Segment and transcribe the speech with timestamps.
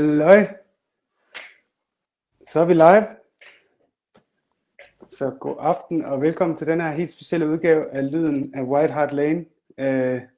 [0.00, 0.46] Halløj.
[2.42, 3.06] Så er vi live.
[5.06, 8.92] Så god aften og velkommen til den her helt specielle udgave af Lyden af White
[8.92, 9.44] Hart Lane.
[9.78, 10.28] Øh, jeg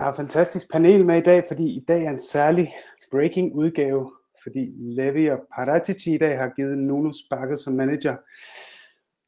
[0.00, 2.74] har et fantastisk panel med i dag, fordi i dag er en særlig
[3.12, 8.16] breaking udgave, fordi Levi og Paratici i dag har givet Nuno sparket som manager.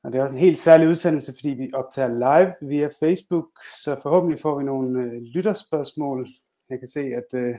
[0.04, 3.48] Og det er også en helt særlig udsendelse, fordi vi optager live via Facebook,
[3.84, 6.28] så forhåbentlig får vi nogle øh, lytterspørgsmål.
[6.70, 7.54] Jeg kan se, at øh,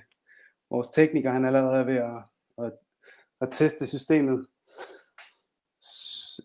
[0.70, 2.24] vores tekniker han allerede er ved at,
[2.66, 2.72] at,
[3.42, 4.46] at teste systemet.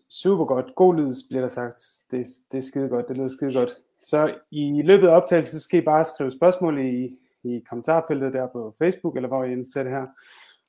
[0.09, 0.75] Super godt.
[0.75, 1.83] God lyd, bliver der sagt.
[2.11, 3.07] Det, det er skide godt.
[3.07, 3.75] Det lyder skide godt.
[4.03, 8.75] Så i løbet af optagelsen skal I bare skrive spørgsmål i, i kommentarfeltet der på
[8.77, 10.07] Facebook, eller hvor I ser det her.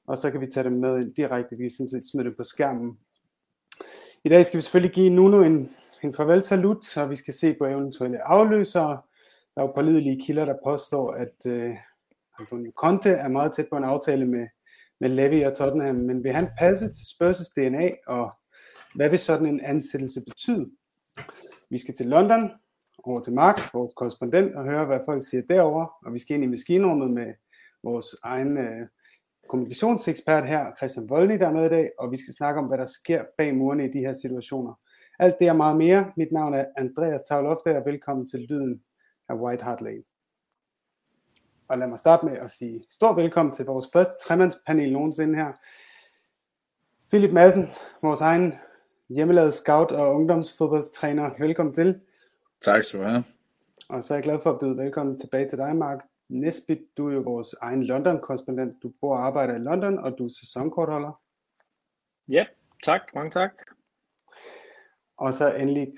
[0.06, 1.56] Og så kan vi tage dem med direkte.
[1.56, 2.98] Vi kan sådan set smide dem på skærmen.
[4.24, 5.70] I dag skal vi selvfølgelig give Nuno en,
[6.02, 9.00] en farvel salut, og vi skal se på eventuelle afløsere.
[9.54, 11.74] Der er jo pålidelige kilder, der påstår, at øh,
[12.38, 14.46] Antonio Conte er meget tæt på en aftale med,
[15.00, 18.32] med Levy og Tottenham, men vil han passe til Spurs' DNA, og
[18.94, 20.70] hvad vil sådan en ansættelse betyde?
[21.70, 22.50] Vi skal til London,
[23.04, 26.44] over til Mark, vores korrespondent, og høre, hvad folk siger derover, og vi skal ind
[26.44, 27.34] i maskinrummet med
[27.82, 28.86] vores egen øh,
[29.48, 32.78] kommunikationsekspert her, Christian Voldny, der er med i dag, og vi skal snakke om, hvad
[32.78, 34.74] der sker bag murene i de her situationer.
[35.18, 36.12] Alt det og meget mere.
[36.16, 38.82] Mit navn er Andreas Tavlofte, og velkommen til Lyden
[39.28, 40.02] af White Hart Lane.
[41.72, 45.52] Og lad mig starte med at sige stor velkommen til vores første tremandspanel nogensinde her.
[47.08, 47.68] Philip Madsen,
[48.02, 48.54] vores egen
[49.08, 51.30] hjemmelavet scout og ungdomsfodboldstræner.
[51.38, 52.00] Velkommen til.
[52.62, 53.24] Tak skal du have.
[53.88, 55.98] Og så er jeg glad for at byde velkommen tilbage til dig, Mark.
[56.28, 58.82] Nesbit, du er jo vores egen London-korrespondent.
[58.82, 61.20] Du bor og arbejder i London, og du er sæsonkortholder.
[62.28, 62.46] Ja,
[62.82, 63.00] tak.
[63.14, 63.52] Mange tak.
[65.16, 65.92] Og så endelig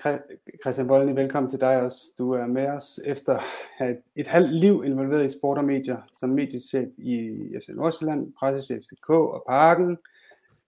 [0.61, 1.97] Christian Voldny, velkommen til dig også.
[2.17, 3.39] Du er med os efter
[3.81, 8.83] et, et halvt liv involveret i sport og medier, som mediechef i FC Nordsjælland, pressechef
[8.91, 9.97] i K og Parken,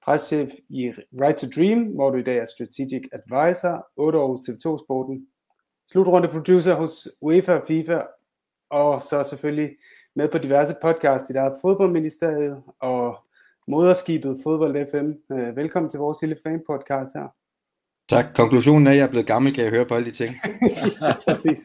[0.03, 4.39] pressechef i Right to Dream, hvor du i dag er strategic advisor, 8 år hos
[4.39, 5.27] TV2 Sporten,
[5.91, 8.01] slutrunde producer hos UEFA og FIFA,
[8.69, 9.75] og så selvfølgelig
[10.16, 13.17] med på diverse podcasts i der er fodboldministeriet og
[13.67, 15.33] moderskibet Fodbold FM.
[15.33, 17.27] Øh, velkommen til vores lille fan podcast her.
[18.09, 18.25] Tak.
[18.35, 20.29] Konklusionen er, at jeg er blevet gammel, kan jeg høre på alle de ting.
[21.01, 21.63] ja, præcis.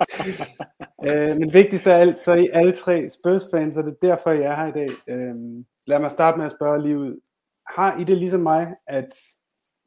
[1.07, 4.31] øh, men vigtigst af alt, så er I alle tre Spurs-fans, og det er derfor,
[4.31, 4.89] jeg er her i dag.
[5.09, 5.35] Øh,
[5.87, 7.21] lad mig starte med at spørge lige ud.
[7.67, 9.09] Har I det ligesom mig, at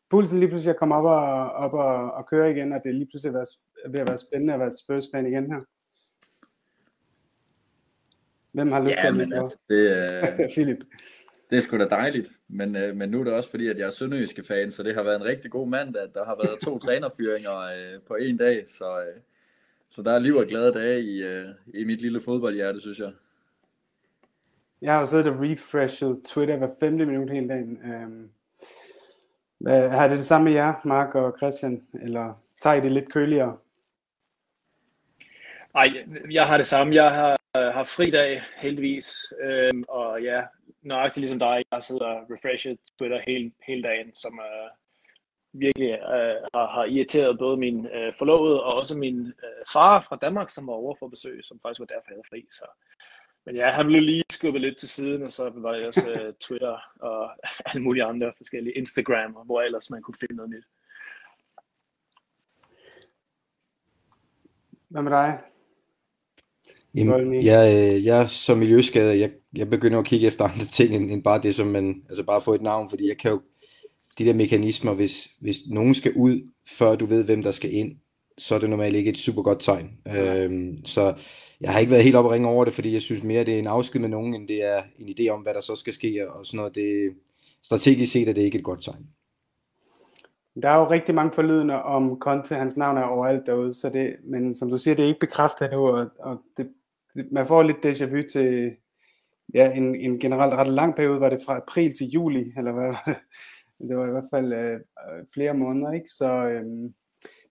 [0.09, 2.93] pulsen lige pludselig er kommet op og, op og, og køre igen, og det er
[2.93, 3.47] lige pludselig ved at,
[3.91, 5.61] ved at være spændende at være Spurs-fan igen her?
[8.51, 9.79] Hvem har lyst ja, til at men altså, det,
[10.23, 10.49] uh...
[10.55, 10.83] Philip.
[11.49, 13.85] Det er sgu da dejligt, men, øh, men nu er det også fordi, at jeg
[13.85, 16.09] er sønderjyske fan, så det har været en rigtig god mandag.
[16.13, 19.21] Der har været to trænerfyringer øh, på en dag, så, øh,
[19.89, 23.11] så der er liv og glade dage i, øh, i mit lille fodboldhjerte, synes jeg.
[24.81, 27.93] Jeg har jo siddet og refreshet Twitter hver femte minut hele dagen.
[27.93, 28.29] Øhm,
[29.57, 33.13] hvad, har det det samme med jer, Mark og Christian, eller tager I det lidt
[33.13, 33.57] køligere?
[35.73, 36.95] Nej, jeg har det samme.
[36.95, 37.37] Jeg har,
[37.71, 39.33] har fri dag, heldigvis.
[39.43, 40.41] Øhm, og ja,
[40.85, 44.69] nøjagtigt ligesom dig, jeg sidder og refresher Twitter hele, hele dagen, som uh,
[45.61, 50.15] virkelig uh, har, har irriteret både min uh, forlovede og også min uh, far fra
[50.21, 52.47] Danmark, som var over for besøg, som faktisk var derfor, jeg havde fri.
[52.51, 52.65] Så.
[53.45, 56.33] Men ja, han blev lige skubbet lidt til siden, og så var det også uh,
[56.45, 57.31] Twitter og
[57.67, 60.65] alle mulige andre forskellige Instagram, hvor ellers man kunne finde noget nyt.
[64.89, 65.54] Hvad med dig?
[66.95, 71.23] Jamen, jeg, jeg som miljøskadet, jeg, jeg begynder at kigge efter andre ting, end, end
[71.23, 73.41] bare det, som man, altså bare få et navn, fordi jeg kan jo,
[74.17, 77.95] de der mekanismer, hvis, hvis nogen skal ud, før du ved, hvem der skal ind,
[78.37, 79.89] så er det normalt ikke et super godt tegn.
[80.05, 80.43] Ja.
[80.43, 81.13] Øhm, så
[81.61, 83.53] jeg har ikke været helt op og ringe over det, fordi jeg synes mere, det
[83.53, 85.93] er en afsked med nogen, end det er en idé om, hvad der så skal
[85.93, 86.75] ske, og sådan noget.
[86.75, 87.13] Det,
[87.63, 89.07] strategisk set er det ikke et godt tegn.
[90.63, 94.15] Der er jo rigtig mange forlydende om Conte, hans navn er overalt derude, så det,
[94.23, 96.67] men som du siger, det er ikke bekræftet endnu, og, og det,
[97.31, 98.75] man får lidt déjà vu til
[99.53, 102.93] ja, en, en generelt ret lang periode, var det fra april til juli, eller hvad
[103.89, 106.09] det var i hvert fald øh, øh flere måneder, ikke?
[106.09, 106.65] Så, øh,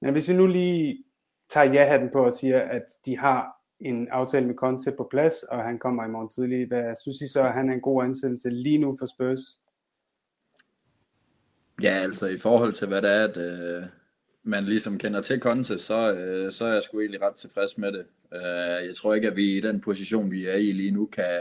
[0.00, 1.04] men hvis vi nu lige
[1.48, 5.64] tager ja-hatten på og siger, at de har en aftale med Conte på plads, og
[5.64, 8.50] han kommer i morgen tidlig, hvad synes I så, at han er en god ansættelse
[8.50, 9.40] lige nu for Spurs?
[11.82, 13.86] Ja, altså i forhold til hvad det er, at øh,
[14.44, 17.92] man ligesom kender til Conte, så, øh, så er jeg sgu egentlig ret tilfreds med
[17.92, 18.04] det.
[18.34, 21.40] Øh, jeg tror ikke, at vi i den position, vi er i lige nu, kan,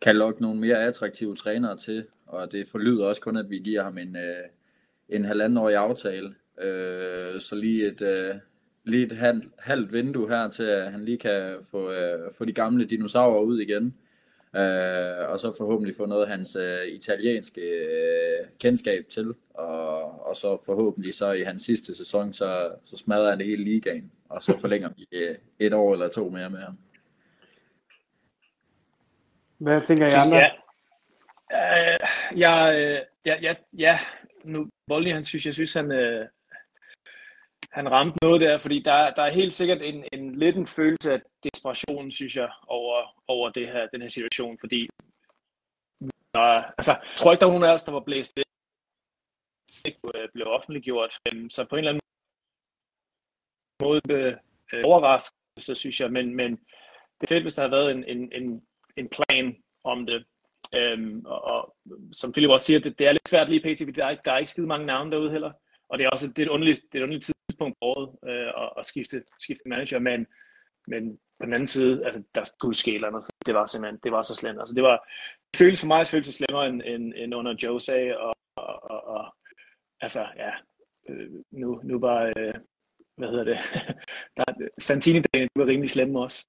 [0.00, 3.82] kan lokke nogle mere attraktive trænere til, og det forlyder også kun, at vi giver
[3.82, 4.44] ham en, øh,
[5.08, 6.34] en halvandenårig aftale.
[6.60, 8.34] Øh, så lige et, øh,
[8.84, 12.52] lige et halvt, halvt vindue her til, at han lige kan få, øh, få de
[12.52, 13.94] gamle dinosaurer ud igen.
[14.56, 20.36] Øh, og så forhåbentlig få noget af hans øh, italienske øh, kendskab til, og, og
[20.36, 24.42] så forhåbentlig så i hans sidste sæson, så, så smadrer han det hele ligaen, og
[24.42, 26.78] så forlænger vi øh, et år eller to mere med ham.
[29.58, 30.36] Hvad tænker I andre?
[30.36, 30.50] Ja,
[31.52, 31.98] øh,
[32.38, 33.98] jeg, øh, ja, ja, ja,
[34.44, 36.26] nu Voldelig, han synes, jeg synes, han, øh,
[37.70, 41.12] han ramte noget der, fordi der, der er helt sikkert en, en lidt en følelse
[41.12, 42.97] af desperation, synes jeg, over,
[43.28, 44.88] over det her, den her situation, fordi
[46.34, 46.40] der,
[46.78, 48.44] altså, jeg tror ikke, der var nogen af os, der var blæst det
[49.86, 52.02] ikke øh, blev offentliggjort, øhm, så på en eller anden
[53.82, 54.00] måde
[54.72, 56.50] øh, overraskelse, synes jeg, men, men
[57.20, 58.62] det er fedt, hvis der har været en, en, en,
[58.96, 60.24] en plan om det.
[60.74, 61.76] Øhm, og, og,
[62.12, 64.32] som Philip også siger, det, det er lidt svært lige pt, fordi der er, der
[64.32, 65.52] er ikke skide mange navne derude heller.
[65.88, 68.08] Og det er også det er et underligt, det er et underligt tidspunkt på året
[68.30, 70.26] øh, at, at skifte, skifte manager, men,
[70.86, 73.26] men på den anden side, altså, der skulle ske noget.
[73.46, 74.60] Det var simpelthen, det var så slemt.
[74.60, 75.08] Altså, det var,
[75.50, 79.06] det føles for mig det føles slemmere end, end, end under Jose, og, og, og,
[79.06, 79.34] og
[80.00, 80.50] altså, ja,
[81.08, 82.54] øh, nu, nu var, øh,
[83.16, 83.58] hvad hedder det,
[84.36, 86.46] der, Santini-dagen var rimelig slemme også.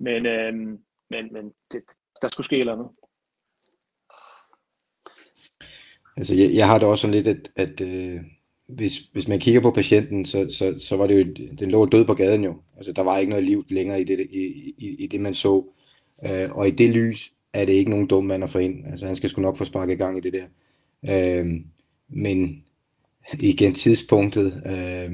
[0.00, 0.54] Men, øh,
[1.10, 1.82] men, men det,
[2.22, 2.90] der skulle ske noget.
[6.16, 8.20] Altså, jeg, jeg har det også sådan lidt, at, at øh,
[8.68, 12.04] hvis, hvis man kigger på patienten, så, så, så var det jo, den lå død
[12.04, 12.54] på gaden jo.
[12.76, 15.64] Altså, der var ikke noget liv længere i det, i, i, i det man så.
[16.26, 18.86] Øh, og i det lys er det ikke nogen dum mand at få ind.
[18.86, 20.46] Altså, han skal sgu nok få sparket i gang i det der.
[21.40, 21.60] Øh,
[22.08, 22.64] men
[23.40, 25.12] igen tidspunktet, øh,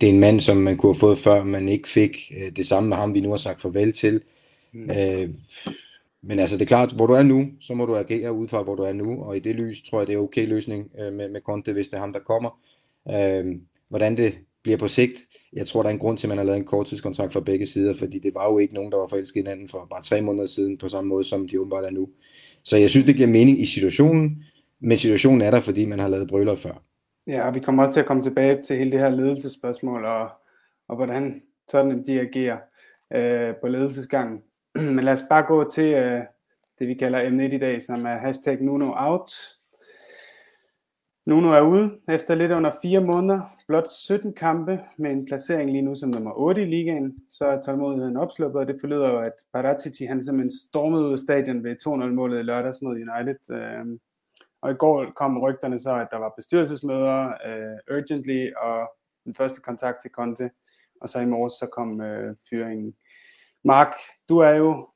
[0.00, 2.32] det er en mand, som man kunne have fået før, man ikke fik.
[2.36, 4.20] Øh, det samme med ham, vi nu har sagt farvel til.
[4.72, 4.90] Mm.
[4.90, 5.28] Øh,
[6.22, 8.62] men altså, det er klart, hvor du er nu, så må du agere ud fra,
[8.62, 11.12] hvor du er nu, og i det lys tror jeg, det er okay løsning øh,
[11.12, 12.60] med, med Conte, hvis det er ham, der kommer.
[13.10, 13.56] Øh,
[13.88, 15.12] hvordan det bliver på sigt,
[15.52, 17.66] jeg tror, der er en grund til, at man har lavet en korttidskontrakt fra begge
[17.66, 20.46] sider, fordi det var jo ikke nogen, der var forelsket hinanden for bare tre måneder
[20.46, 22.08] siden, på samme måde, som de åbenbart er nu.
[22.62, 24.44] Så jeg synes, det giver mening i situationen,
[24.80, 26.82] men situationen er der, fordi man har lavet brøler før.
[27.26, 30.28] Ja, og vi kommer også til at komme tilbage til hele det her ledelsesspørgsmål, og,
[30.88, 32.58] og hvordan sådan de agerer
[33.14, 34.38] øh, på ledelsesgangen.
[34.94, 36.22] Men lad os bare gå til øh,
[36.78, 39.32] det, vi kalder M1 i dag, som er hashtag Nuno out.
[41.26, 45.82] Nuno er ude efter lidt under fire måneder, blot 17 kampe med en placering lige
[45.82, 47.16] nu som nummer 8 i ligaen.
[47.30, 51.18] Så er tålmodigheden opsluppet, og det forlyder jo, at Paratici han simpelthen stormede ud af
[51.18, 53.50] stadion ved 2-0-målet i lørdags mod United.
[53.50, 53.98] Øh,
[54.62, 58.90] og i går kom rygterne så, at der var bestyrelsesmøder øh, urgently, og
[59.24, 60.50] den første kontakt til Conte,
[61.00, 62.94] og så i morges så kom øh, fyringen.
[63.68, 63.94] Mark,
[64.28, 64.88] du er jo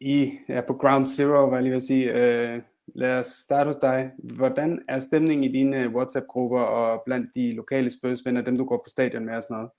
[0.00, 2.12] i, ja, på ground zero, hvad jeg lige vil sige.
[2.12, 2.62] Øh,
[2.94, 4.12] lad os starte hos dig.
[4.18, 8.76] Hvordan er stemningen i dine øh, WhatsApp-grupper og blandt de lokale spørgsmål, dem du går
[8.76, 9.70] på stadion med og sådan noget?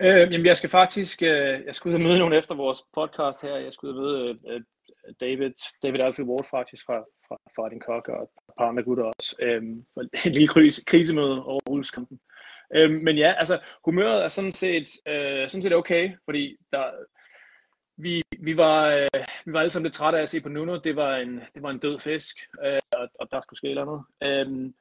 [0.00, 3.42] Øh, jamen, jeg skal faktisk, øh, jeg skal ud og møde nogen efter vores podcast
[3.42, 3.56] her.
[3.56, 4.60] Jeg skal ud og møde øh,
[5.20, 5.52] David,
[5.82, 6.98] David Alfred Ward faktisk fra,
[7.28, 8.28] fra Fighting Cock og et
[8.58, 9.36] par andre gutter også.
[9.42, 9.62] Øh,
[9.94, 12.20] for en lille krise, krisemøde over Wolves-kampen.
[12.74, 16.90] Øh, men ja, altså humøret er sådan set, øh, sådan set okay, fordi der,
[17.96, 19.08] vi, vi, var, øh,
[19.44, 20.78] vi var alle sammen lidt trætte af at se på Nuno.
[20.78, 24.04] Det var en, det var en død fisk, øh, og, og der skulle ske noget.
[24.22, 24.72] Øh,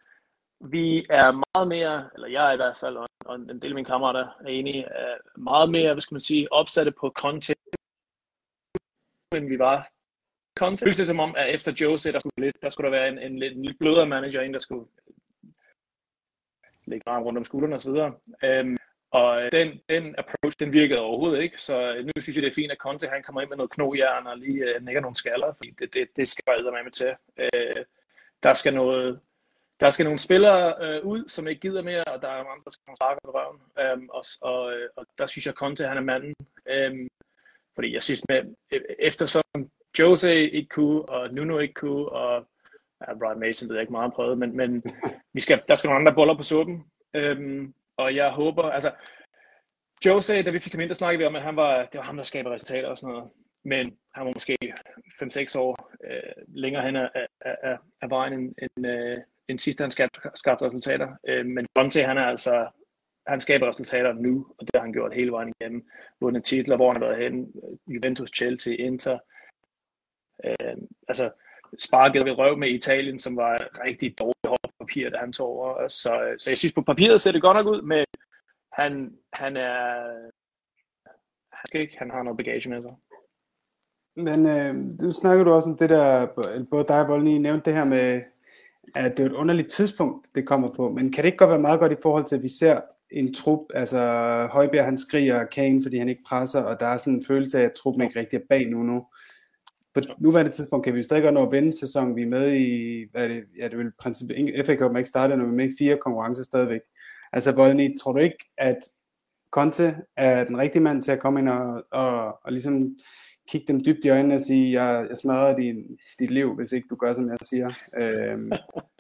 [0.72, 3.76] vi er meget mere, eller jeg er i hvert fald, og, og en del af
[3.76, 7.60] mine kammerater er enige, er meget mere, hvad skal man sige, opsatte på content,
[9.36, 9.90] end vi var
[10.60, 10.98] content.
[10.98, 13.20] Det er som om, at efter Jose, der skulle, lidt, der skulle der være en,
[13.20, 14.86] en, en lidt blødere manager, en der skulle
[16.88, 17.90] lægge arm rundt om skuldrene osv.
[18.44, 18.78] Øhm,
[19.12, 22.50] og øh, den, den approach, den virkede overhovedet ikke, så øh, nu synes jeg, det
[22.50, 25.16] er fint, at Conte han kommer ind med noget knogjern og lige øh, nikker nogle
[25.16, 27.14] skaller, fordi det, det, det skal bare med til.
[27.38, 27.86] Øh,
[28.44, 29.20] der skal noget,
[29.80, 32.72] der skal nogle spillere øh, ud, som ikke gider mere, og der er andre, der
[32.72, 33.60] skal sparke på røven.
[33.80, 36.36] Øhm, og, og, øh, og, der synes jeg, at Conte han er manden.
[36.70, 37.08] Øhm,
[37.76, 38.42] fordi jeg synes, med,
[38.74, 39.44] e- eftersom
[40.00, 42.48] Jose ikke kunne, og Nuno ikke kunne, og
[43.02, 44.84] ja, Brian Mason ved jeg ikke meget prøvet, men, men
[45.34, 46.84] vi skal, der skal nogle andre boller på suppen.
[47.14, 48.92] Øhm, og jeg håber, altså,
[50.06, 51.98] Joe sagde, da vi fik ham ind, der snakkede vi om, at han var, det
[51.98, 53.30] var ham, der skaber resultater og sådan noget.
[53.64, 54.58] Men han var måske
[55.24, 59.80] 5-6 år øh, længere hen af, af, af, af vejen end, end, øh, end sidst,
[59.80, 61.16] han skabte, skabte resultater.
[61.28, 62.68] Øh, men Bonte, han er altså,
[63.28, 65.88] han skaber resultater nu, og det har han gjort hele vejen igennem.
[66.22, 67.54] Vundet titler, hvor han har været hen,
[67.88, 69.18] Juventus, Chelsea, Inter,
[70.44, 71.32] Øh, altså,
[71.80, 75.88] sparket ved røv med Italien, som var rigtig dårligt hårdt papir, da han tog over.
[75.88, 78.06] Så, så jeg synes, på papiret ser det godt nok ud, men
[78.74, 80.06] han, han er...
[81.52, 82.96] Han skal ikke, han har noget bagage med sig.
[84.16, 86.28] Men øh, du snakker du også om det der,
[86.72, 88.22] både dig og Volny nævnte det her med,
[88.96, 91.60] at det er et underligt tidspunkt, det kommer på, men kan det ikke godt være
[91.60, 94.00] meget godt i forhold til, at vi ser en trup, altså
[94.52, 97.64] Højbjerg han skriger Kane, fordi han ikke presser, og der er sådan en følelse af,
[97.64, 99.06] at truppen ikke rigtig er bag nu nu
[99.96, 102.16] på nuværende tidspunkt kan vi jo stadig godt nå at vinde sæsonen.
[102.16, 105.38] Vi er med i, hvad er det, ja, det vil princippet, FA Cup ikke startet,
[105.38, 106.82] når vi er med i fire konkurrencer stadigvæk.
[107.34, 108.78] Altså, Volny, tror du ikke, at
[109.52, 112.96] Conte er den rigtige mand til at komme ind og, og, og ligesom
[113.50, 115.76] kigge dem dybt i øjnene og sige, jeg, jeg smadrer din,
[116.20, 117.70] dit liv, hvis ikke du gør, som jeg siger.
[117.98, 118.52] Øhm,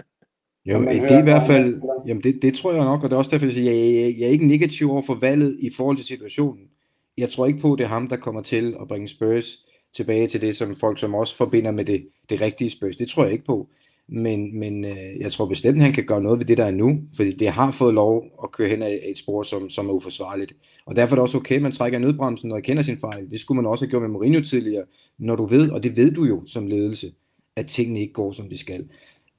[0.70, 3.18] jo, det er i hvert fald, jamen det, det tror jeg nok, og det er
[3.18, 5.98] også derfor, jeg siger, jeg, jeg, jeg er ikke negativ over for valget i forhold
[5.98, 6.70] til situationen.
[7.18, 10.28] Jeg tror ikke på, at det er ham, der kommer til at bringe Spurs tilbage
[10.28, 12.96] til det, som folk som også forbinder med det, det rigtige Spurs.
[12.96, 13.70] Det tror jeg ikke på.
[14.08, 16.72] Men, men øh, jeg tror bestemt, at han kan gøre noget ved det, der er
[16.72, 19.94] nu, fordi det har fået lov at køre hen ad et spor, som, som er
[19.94, 20.54] uforsvarligt.
[20.86, 23.32] Og derfor er det også okay, at man trækker nødbremsen og erkender sin fejl.
[23.32, 24.84] Det skulle man også have gjort med Mourinho tidligere,
[25.18, 27.12] når du ved, og det ved du jo som ledelse,
[27.56, 28.88] at tingene ikke går, som de skal.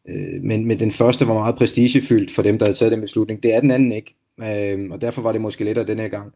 [0.09, 3.43] Øh, men, men den første var meget prestigefyldt for dem, der havde taget den beslutning.
[3.43, 6.33] Det er den anden ikke, øh, og derfor var det måske lettere den her gang.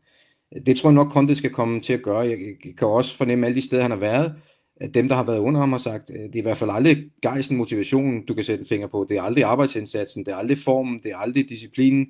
[0.67, 2.19] Det tror jeg nok, Conte skal komme til at gøre.
[2.19, 2.39] Jeg,
[2.79, 4.35] kan også fornemme alle de steder, han har været,
[4.77, 7.11] at dem, der har været under ham, har sagt, det er i hvert fald aldrig
[7.23, 9.07] gejsen, motivationen, du kan sætte en finger på.
[9.09, 12.07] Det er aldrig arbejdsindsatsen, det er aldrig formen, det er aldrig disciplinen.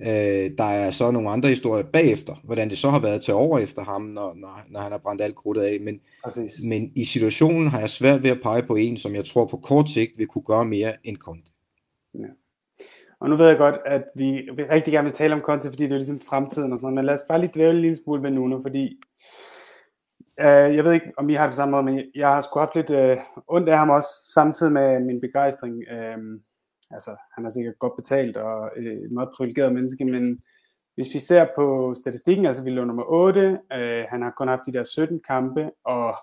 [0.00, 3.58] Øh, der er så nogle andre historier bagefter, hvordan det så har været til over
[3.58, 5.80] efter ham, når, når, når han har brændt alt krudtet af.
[5.80, 6.00] Men,
[6.64, 9.56] men i situationen har jeg svært ved at pege på en, som jeg tror på
[9.56, 11.50] kort sigt vil kunne gøre mere end Conte.
[12.14, 12.26] Ja.
[13.22, 15.92] Og nu ved jeg godt, at vi, rigtig gerne vil tale om Conte, fordi det
[15.92, 18.22] er ligesom fremtiden og sådan noget, men lad os bare lige dvæle en lille smule
[18.22, 19.00] ved Nuno, fordi
[20.40, 22.58] øh, jeg ved ikke, om I har det på samme måde, men jeg har sgu
[22.58, 23.16] haft lidt øh,
[23.48, 25.82] ondt af ham også, samtidig med min begejstring.
[25.90, 26.18] Øh,
[26.90, 30.42] altså, han har sikkert godt betalt og øh, et meget privilegeret menneske, men
[30.94, 34.66] hvis vi ser på statistikken, altså vi lå nummer 8, øh, han har kun haft
[34.66, 36.14] de der 17 kampe, og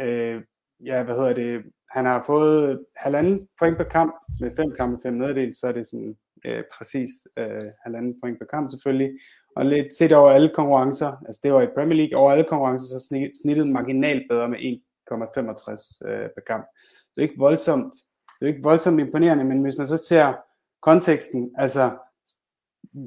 [0.00, 0.42] øh,
[0.84, 5.14] ja, hvad hedder det, han har fået halvanden point per kamp, med fem kampe, fem
[5.14, 9.10] neddel, så er det sådan øh, præcis øh, halvanden point per kamp selvfølgelig,
[9.56, 12.86] og lidt set over alle konkurrencer, altså det var i Premier League, over alle konkurrencer,
[12.86, 16.66] så snittet marginalt bedre med 1,65 øh, per kamp.
[17.14, 17.94] Det er ikke voldsomt,
[18.40, 20.34] det er ikke voldsomt imponerende, men hvis man så ser
[20.82, 21.98] konteksten, altså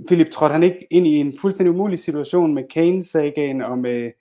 [0.07, 4.11] Philip trådte han ikke ind i en fuldstændig umulig situation med Kane-sagen og med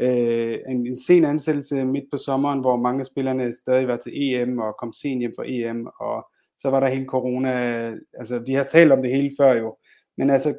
[0.00, 4.12] øh, en, en sen ansættelse midt på sommeren, hvor mange af spillerne stadig var til
[4.14, 6.26] EM og kom sent hjem fra EM, og
[6.58, 7.50] så var der hele corona,
[8.14, 9.76] altså vi har talt om det hele før jo,
[10.16, 10.58] men altså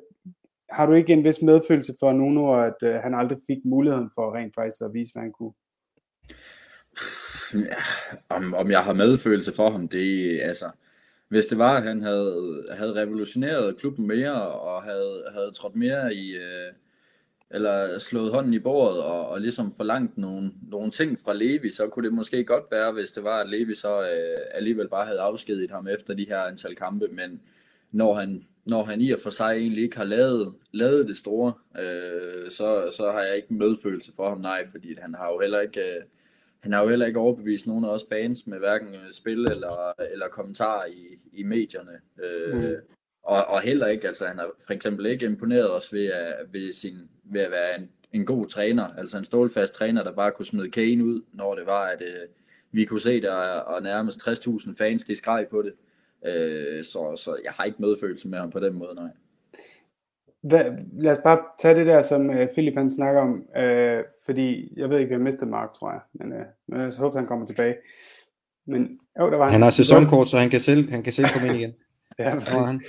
[0.71, 4.35] har du ikke en vis medfølelse for Nuno, at øh, han aldrig fik muligheden for
[4.35, 5.53] rent faktisk at vise, hvad han kunne?
[7.53, 7.75] Ja,
[8.29, 10.69] om, om jeg har medfølelse for ham, det altså,
[11.27, 16.13] hvis det var, at han havde, havde revolutioneret klubben mere, og havde, havde trådt mere
[16.13, 16.73] i, øh,
[17.51, 21.87] eller slået hånden i bordet, og, og ligesom forlangt nogle, nogle ting fra Levi, så
[21.87, 25.19] kunne det måske godt være, hvis det var, at Levi så øh, alligevel bare havde
[25.19, 27.41] afskediget ham efter de her antal kampe, men
[27.91, 31.53] når han, når han i og for sig egentlig ikke har lavet, lavet det store,
[31.79, 35.59] øh, så, så har jeg ikke medfølelse for ham, nej, fordi han har jo heller
[35.59, 36.01] ikke, øh,
[36.59, 40.27] han har jo heller ikke overbevist nogen af os fans med hverken spil eller, eller
[40.27, 41.91] kommentarer i, i medierne.
[42.23, 42.75] Øh, mm
[43.23, 46.71] og, og heller ikke, altså han har for eksempel ikke imponeret os ved at, ved
[46.71, 50.45] sin, ved at være en, en god træner, altså en stålfast træner, der bare kunne
[50.45, 52.27] smide Kane ud, når det var, at øh,
[52.71, 55.73] vi kunne se der, og nærmest 60.000 fans, de skreg på det.
[56.25, 59.09] Øh, så, så jeg har ikke medfølelse med ham på den måde, nej.
[60.41, 64.73] Hvad, lad os bare tage det der, som uh, Philip han snakker om, uh, fordi
[64.77, 67.27] jeg ved ikke, vi har mistet Mark, tror jeg, men, uh, men jeg håber, han
[67.27, 67.75] kommer tilbage.
[68.67, 71.47] Men, jo, der var han har sæsonkort, så han kan selv, han kan selv komme
[71.47, 71.73] ind igen.
[72.19, 72.29] ja,
[72.67, 72.81] han.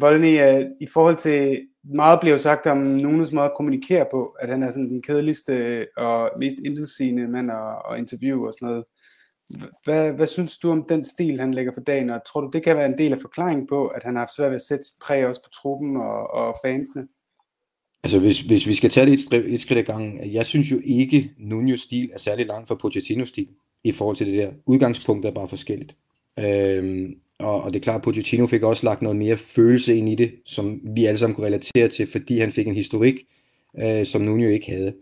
[0.00, 4.48] Volny, uh, i forhold til, meget bliver sagt om Nunes måde at kommunikere på, at
[4.48, 8.84] han er sådan den kedeligste og mest intetsigende mand at, at interviewe og sådan noget.
[9.84, 12.62] Hvad, hvad synes du om den stil, han lægger for dagen, og tror du, det
[12.62, 14.84] kan være en del af forklaringen på, at han har haft svært ved at sætte
[14.84, 17.08] sit præg også på truppen og, og fansene?
[18.02, 20.80] Altså, hvis, hvis vi skal tage det et, et skridt ad gangen, jeg synes jo
[20.84, 23.48] ikke, Nunes stil er særlig langt fra Pochettinos stil
[23.84, 24.52] i forhold til det der.
[24.66, 25.96] Udgangspunktet er bare forskelligt.
[26.38, 30.08] Øhm, og, og det er klart, at Pochettino fik også lagt noget mere følelse ind
[30.08, 33.14] i det, som vi alle sammen kunne relatere til, fordi han fik en historik,
[33.78, 34.94] øh, som Nuno ikke havde.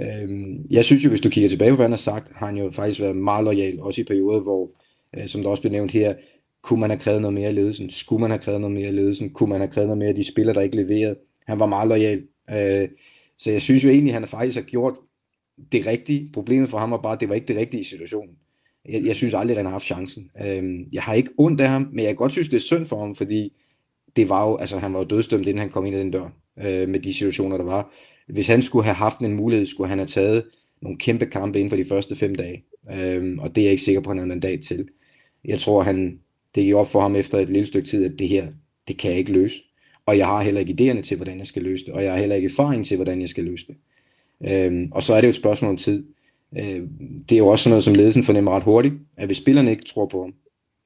[0.00, 2.56] Øh, jeg synes jo, hvis du kigger tilbage på, hvad han har sagt, har han
[2.56, 4.70] jo faktisk været meget lojal, også i perioder, hvor,
[5.16, 6.14] øh, som der også blev nævnt her,
[6.62, 7.90] kunne man have krævet noget mere af ledelsen?
[7.90, 9.30] Skulle man have krævet noget mere af ledelsen?
[9.30, 11.16] Kunne man have krævet noget mere af de spillere, der ikke leverede?
[11.46, 12.22] Han var meget lojal.
[12.50, 12.88] Øh,
[13.38, 14.94] så jeg synes jo egentlig, at han faktisk har gjort
[15.72, 16.30] det rigtige.
[16.32, 18.34] Problemet for ham var bare, at det var ikke det rigtige i situationen.
[18.88, 20.30] Jeg, jeg synes aldrig, at han har haft chancen.
[20.46, 22.86] Øhm, jeg har ikke ondt af ham, men jeg kan godt synes, det er synd
[22.86, 23.52] for ham, fordi
[24.16, 26.28] det var jo, altså han var jo dødstømt, inden han kom ind ad den dør,
[26.58, 27.92] øh, med de situationer, der var
[28.32, 30.44] hvis han skulle have haft en mulighed, skulle han have taget
[30.82, 32.64] nogle kæmpe kampe inden for de første fem dage.
[32.92, 34.88] Øhm, og det er jeg ikke sikker på, at han havde mandat til.
[35.44, 36.18] Jeg tror, han,
[36.54, 38.46] det gik op for ham efter et lille stykke tid, at det her,
[38.88, 39.62] det kan jeg ikke løse.
[40.06, 41.94] Og jeg har heller ikke idéerne til, hvordan jeg skal løse det.
[41.94, 43.76] Og jeg har heller ikke erfaring til, hvordan jeg skal løse det.
[44.50, 46.04] Øhm, og så er det jo et spørgsmål om tid.
[46.58, 46.88] Øh,
[47.28, 49.84] det er jo også sådan noget, som ledelsen fornemmer ret hurtigt, at hvis spillerne ikke
[49.84, 50.34] tror på ham,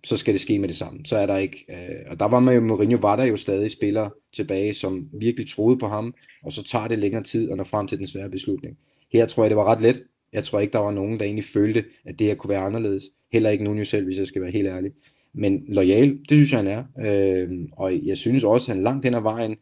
[0.04, 1.00] så skal det ske med det samme.
[1.04, 4.10] Så er der ikke, øh, og der var med Mourinho, var der jo stadig spillere
[4.34, 7.86] tilbage, som virkelig troede på ham, og så tager det længere tid at nå frem
[7.86, 8.76] til den svære beslutning.
[9.12, 10.02] Her tror jeg, det var ret let.
[10.32, 13.04] Jeg tror ikke, der var nogen, der egentlig følte, at det her kunne være anderledes.
[13.32, 14.90] Heller ikke nogen jo selv, hvis jeg skal være helt ærlig.
[15.34, 16.84] Men lojal, det synes jeg, han er.
[17.06, 19.56] Øh, og jeg synes også, at han langt hen ad vejen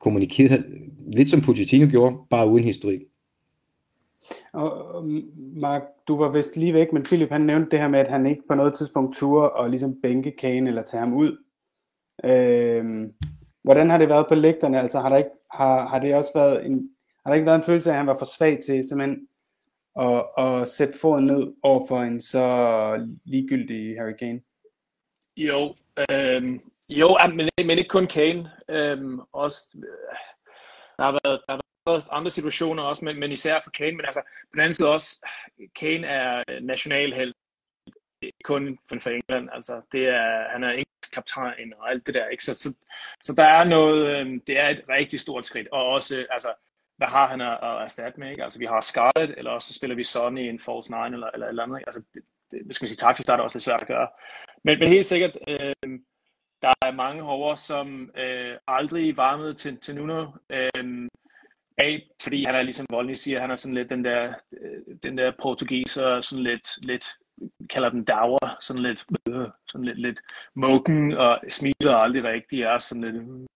[0.00, 0.64] kommunikerede,
[1.12, 3.00] lidt som Pochettino gjorde, bare uden historik.
[4.52, 5.04] Og
[5.36, 8.26] Mark, du var vist lige væk, men Philip han nævnte det her med, at han
[8.26, 11.36] ikke på noget tidspunkt turde og ligesom bænke Kane eller tage ham ud.
[12.24, 13.12] Øhm,
[13.62, 14.80] hvordan har det været på lægterne?
[14.80, 16.90] Altså har der ikke, har, har det også været en,
[17.24, 19.28] har der ikke været en følelse af, at han var for svag til simpelthen
[20.00, 24.40] at, at sætte foden ned over for en så ligegyldig Harry Kane?
[25.36, 25.74] Jo,
[26.10, 28.50] øhm, jo ah, men, men ikke kun Kane.
[28.68, 30.16] Øhm, også, øh,
[30.96, 31.67] der har været, der har været
[32.10, 33.96] andre situationer også, men, men især for Kane.
[33.96, 35.26] Men altså, på den anden side også,
[35.74, 37.34] Kane er nationalheld.
[38.44, 39.48] Kun for England.
[39.52, 42.26] Altså, det er, han er engelsk kaptajn og alt det der.
[42.26, 42.44] Ikke?
[42.44, 42.74] Så, så,
[43.22, 45.68] så der er noget, øhm, det er et rigtig stort skridt.
[45.68, 46.48] Og også, altså,
[46.96, 48.30] hvad har han at, at erstatte med?
[48.30, 48.44] Ikke?
[48.44, 51.30] Altså, vi har Scarlett, eller også så spiller vi Sonny i en False 9 eller,
[51.34, 51.82] eller eller andet.
[51.86, 54.08] Altså, det, det, skal man sige, taktisk der er det også lidt svært at gøre.
[54.64, 55.98] Men, men helt sikkert, øh,
[56.62, 60.26] der er mange over, som øh, aldrig varmede til, til Nuno.
[60.50, 61.08] Øh,
[61.78, 65.18] af, fordi han er ligesom Volny siger, han er sådan lidt den der, øh, den
[65.18, 67.04] der portugiser, sådan lidt, lidt
[67.70, 70.20] kalder den dour, sådan lidt, øh, sådan lidt, lidt
[70.54, 73.46] moken, og smiler aldrig rigtigt, er sådan lidt, øh,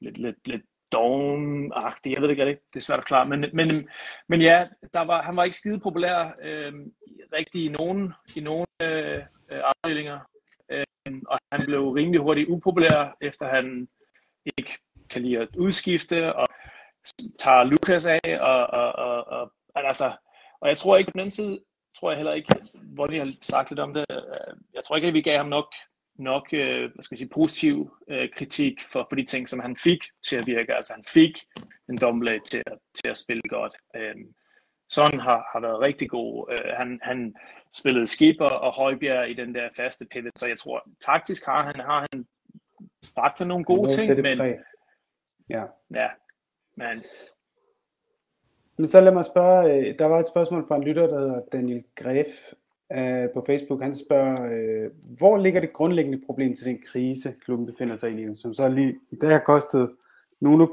[0.00, 0.62] lidt, lidt, lidt
[0.94, 3.28] doven-agtig, jeg ved ikke, det er svært at forklare.
[3.28, 3.88] men, men,
[4.28, 6.72] men ja, der var, han var ikke skide populær øh,
[7.32, 10.18] rigtig i nogen, i nogen øh, afdelinger,
[10.70, 10.84] øh,
[11.28, 13.88] og han blev rimelig hurtigt upopulær, efter han
[14.58, 14.78] ikke
[15.10, 16.46] kan lide at udskifte, og
[17.38, 20.12] tager Lukas af, og, og, og, og, altså,
[20.60, 21.60] og jeg tror ikke på den side,
[22.00, 24.04] tror jeg heller ikke, hvor har sagt lidt om det,
[24.74, 25.74] jeg tror ikke, at vi gav ham nok,
[26.18, 29.76] nok øh, hvad skal jeg sige, positiv øh, kritik for, for de ting, som han
[29.76, 30.74] fik til at virke.
[30.74, 31.38] Altså han fik
[31.88, 32.62] en dommelag til,
[32.94, 33.76] til at spille godt.
[33.96, 34.14] Øh,
[34.90, 36.52] sådan har, har været rigtig god.
[36.52, 37.34] Øh, han, han
[37.74, 41.80] spillede Skipper og Højbjerg i den der faste pivot, så jeg tror, taktisk har han,
[41.80, 42.26] har han
[43.14, 44.38] bragt nogle gode ting, men,
[45.50, 45.64] ja.
[45.94, 46.08] ja,
[46.80, 47.04] men...
[48.76, 51.40] Men så lad mig spørge, øh, der var et spørgsmål fra en lytter, der hedder
[51.52, 52.28] Daniel Greff
[52.92, 53.82] øh, på Facebook.
[53.82, 58.36] Han spørger, øh, hvor ligger det grundlæggende problem til den krise, klubben befinder sig i,
[58.36, 59.90] som så lige i dag har kostet
[60.40, 60.66] Nuno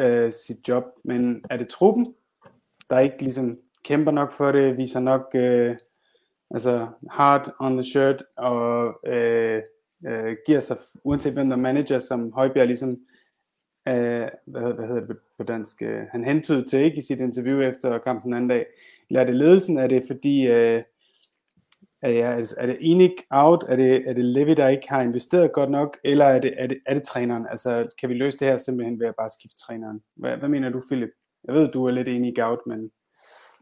[0.00, 0.84] øh, sit job.
[1.04, 2.14] Men er det truppen,
[2.90, 5.76] der ikke ligesom kæmper nok for det, viser nok øh,
[6.50, 9.62] altså hard on the shirt og øh,
[10.06, 12.96] øh, giver sig, uanset hvem der manager, som Højbjerg ligesom
[13.88, 17.60] øh, hvad, hvad hedder det på dansk, øh, han hentede til ikke i sit interview
[17.60, 18.66] efter kampen den anden dag.
[19.10, 19.78] Eller er det ledelsen?
[19.78, 20.82] Er det fordi, øh,
[22.02, 23.64] er, er, det, altså, er det Enik out?
[23.68, 25.98] Er det, er det Levi, der ikke har investeret godt nok?
[26.04, 27.46] Eller er det, er det, er det træneren?
[27.50, 30.00] Altså, kan vi løse det her simpelthen ved at bare skifte træneren?
[30.16, 31.10] Hvad, hvad mener du, Philip?
[31.44, 32.90] Jeg ved, du er lidt Enik out, men...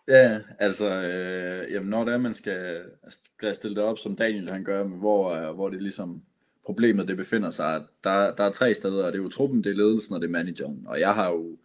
[0.08, 4.50] Ja, altså, øh, jamen, når det er, man skal, skal stille det op, som Daniel
[4.50, 6.22] han gør, hvor, hvor det ligesom
[6.66, 7.82] problemet det befinder sig.
[8.04, 10.26] Der, der er tre steder, og det er jo truppen, det er ledelsen og det
[10.26, 10.84] er manageren.
[10.86, 11.56] Og jeg har jo,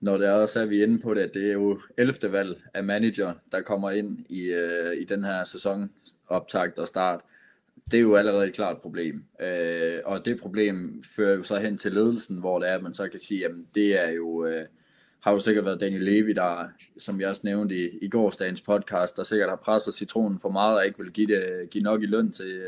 [0.00, 2.32] når det er også er vi inde på det, at det er jo 11.
[2.32, 5.90] valg af manager, der kommer ind i, øh, i den her sæson
[6.28, 7.20] optakt og start.
[7.90, 9.24] Det er jo allerede et klart problem.
[9.40, 12.94] Øh, og det problem fører jo så hen til ledelsen, hvor det er, at man
[12.94, 14.46] så kan sige, at det er jo...
[14.46, 14.64] Øh,
[15.20, 19.16] har jo sikkert været Daniel Levy, der, som jeg også nævnte i, i gårsdagens podcast,
[19.16, 22.06] der sikkert har presset citronen for meget og ikke vil give, det, give nok i
[22.06, 22.62] løn til,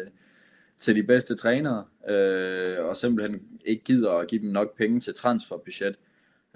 [0.80, 5.14] til de bedste trænere, øh, og simpelthen ikke gider at give dem nok penge til
[5.14, 5.96] transferbudget.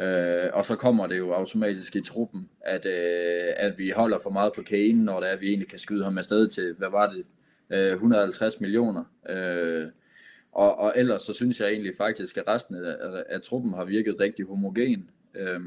[0.00, 4.30] Øh, og så kommer det jo automatisk i truppen, at, øh, at vi holder for
[4.30, 6.88] meget på Kane, når det er, at vi egentlig kan skyde ham afsted til, hvad
[6.90, 7.24] var det,
[7.70, 9.04] øh, 150 millioner.
[9.28, 9.86] Øh,
[10.52, 14.16] og, og ellers så synes jeg egentlig faktisk, at resten af, af, truppen har virket
[14.20, 15.10] rigtig homogen.
[15.34, 15.60] Øh,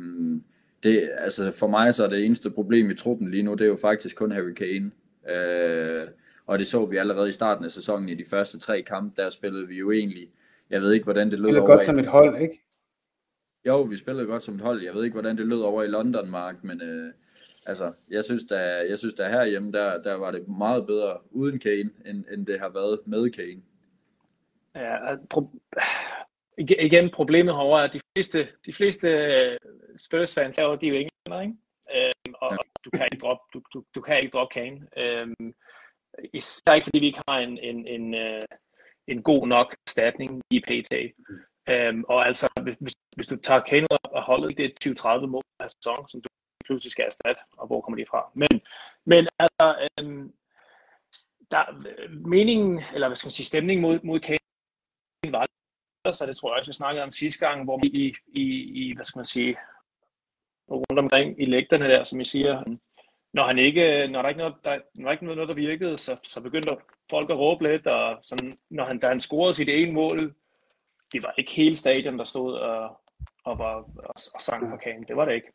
[0.84, 3.70] det, altså for mig så er det eneste problem i truppen lige nu, det er
[3.70, 4.92] jo faktisk kun Harry Kane.
[5.30, 6.08] Øh,
[6.48, 9.30] og det så vi allerede i starten af sæsonen i de første tre kampe, der
[9.30, 10.32] spillede vi jo egentlig,
[10.70, 11.86] jeg ved ikke hvordan det lød over godt i...
[11.86, 12.64] som et hold, ikke?
[13.66, 14.84] Jo, vi spillede godt som et hold.
[14.84, 17.14] Jeg ved ikke hvordan det lød over i London, Mark, men øh,
[17.66, 18.58] altså, jeg synes da,
[18.90, 22.60] jeg synes da herhjemme, der, der var det meget bedre uden Kane, end, end det
[22.60, 23.62] har været med Kane.
[24.76, 25.58] Ja, pro-
[26.58, 29.58] igen, problemet herovre er, at de fleste, de fleste øh,
[29.98, 31.56] Spurs-fans de er jo englænder, ikke?
[31.96, 32.58] Øhm, og, ja.
[32.86, 34.88] du kan ikke droppe, du, du, du kan ikke droppe Kane.
[34.98, 35.54] Øhm,
[36.34, 38.42] Især ikke fordi vi ikke har en, en, en, øh,
[39.08, 40.94] en god nok erstatning i PT.
[41.18, 41.74] Mm.
[41.74, 45.68] Øhm, og altså, hvis, hvis du tager Kane op og holdet, det 20-30 mål per
[45.68, 46.30] sæson, som du
[46.66, 48.32] pludselig skal erstatte, og hvor kommer de fra.
[48.34, 48.62] Men,
[49.06, 50.34] men altså, øhm,
[51.52, 51.64] der,
[52.28, 54.40] meningen, eller hvad skal man sige, stemningen mod, mod Kane
[55.32, 55.48] var
[56.12, 58.44] så det tror jeg også, vi snakkede om sidste gang, hvor vi i, i,
[58.82, 59.58] i hvad skal man sige,
[60.72, 62.64] rundt omkring i lægterne der, som I siger,
[63.34, 66.20] når, han ikke, når der ikke noget, der, når der ikke noget, der virkede, så,
[66.24, 66.78] så begyndte
[67.10, 70.36] folk at råbe lidt, og sådan, når han, da han scorede sit ene mål,
[71.14, 73.02] det var ikke hele stadion, der stod og,
[73.44, 75.04] og, var, og, og sang for kagen.
[75.08, 75.52] Det var det ikke.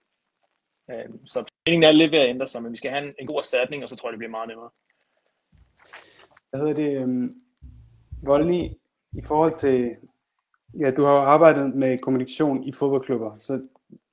[0.91, 3.27] Øhm, så meningen er lidt ved at ændre sig, men vi skal have en, en
[3.27, 4.71] god erstatning, og så tror jeg, det bliver meget nemmere.
[6.51, 7.03] Hvad hedder det?
[7.03, 7.43] Øhm, um,
[8.23, 8.65] Voldny,
[9.13, 9.97] i forhold til,
[10.81, 13.69] ja, du har arbejdet med kommunikation i fodboldklubber, så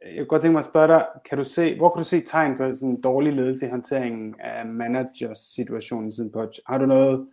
[0.05, 2.09] Øh, jeg kunne godt tænke mig at spørge dig, kan du se, hvor kan du
[2.09, 6.59] se tegn på sådan en dårlig ledelse i håndteringen af managers situationen siden Poch?
[6.67, 7.27] Har du noget,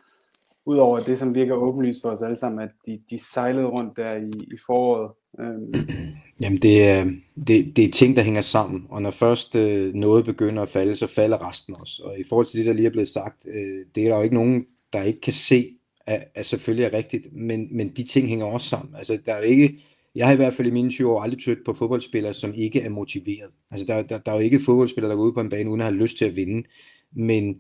[0.67, 4.15] udover det, som virker åbenlyst for os alle sammen, at de, de sejlede rundt der
[4.15, 5.11] i, i foråret?
[5.41, 5.75] Øhm.
[6.41, 7.05] Jamen, det er,
[7.47, 10.97] det, det er ting, der hænger sammen, og når først øh, noget begynder at falde,
[10.97, 12.03] så falder resten også.
[12.05, 14.23] Og i forhold til det, der lige er blevet sagt, øh, det er der jo
[14.23, 15.71] ikke nogen, der ikke kan se,
[16.07, 18.95] at, at selvfølgelig er rigtigt, men, men de ting hænger også sammen.
[18.97, 19.83] Altså, der er jo ikke,
[20.17, 22.81] jeg har i hvert fald i mine 20 år aldrig tødt på fodboldspillere, som ikke
[22.81, 23.51] er motiveret.
[23.71, 25.81] Altså, der, der, der er jo ikke fodboldspillere, der går ud på en bane, uden
[25.81, 26.69] at have lyst til at vinde,
[27.13, 27.57] men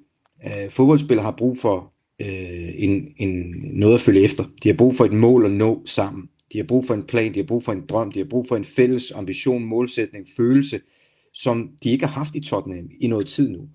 [0.47, 4.45] øh, fodboldspillere har brug for øh, en, en, noget at følge efter.
[4.62, 6.29] De har brug for et mål at nå sammen.
[6.53, 8.49] De har brug for en plan, de har brug for en drøm, de har brug
[8.49, 10.81] for en fælles ambition, målsætning, følelse,
[11.35, 13.69] som de ikke har haft i Tottenham i noget tid nu.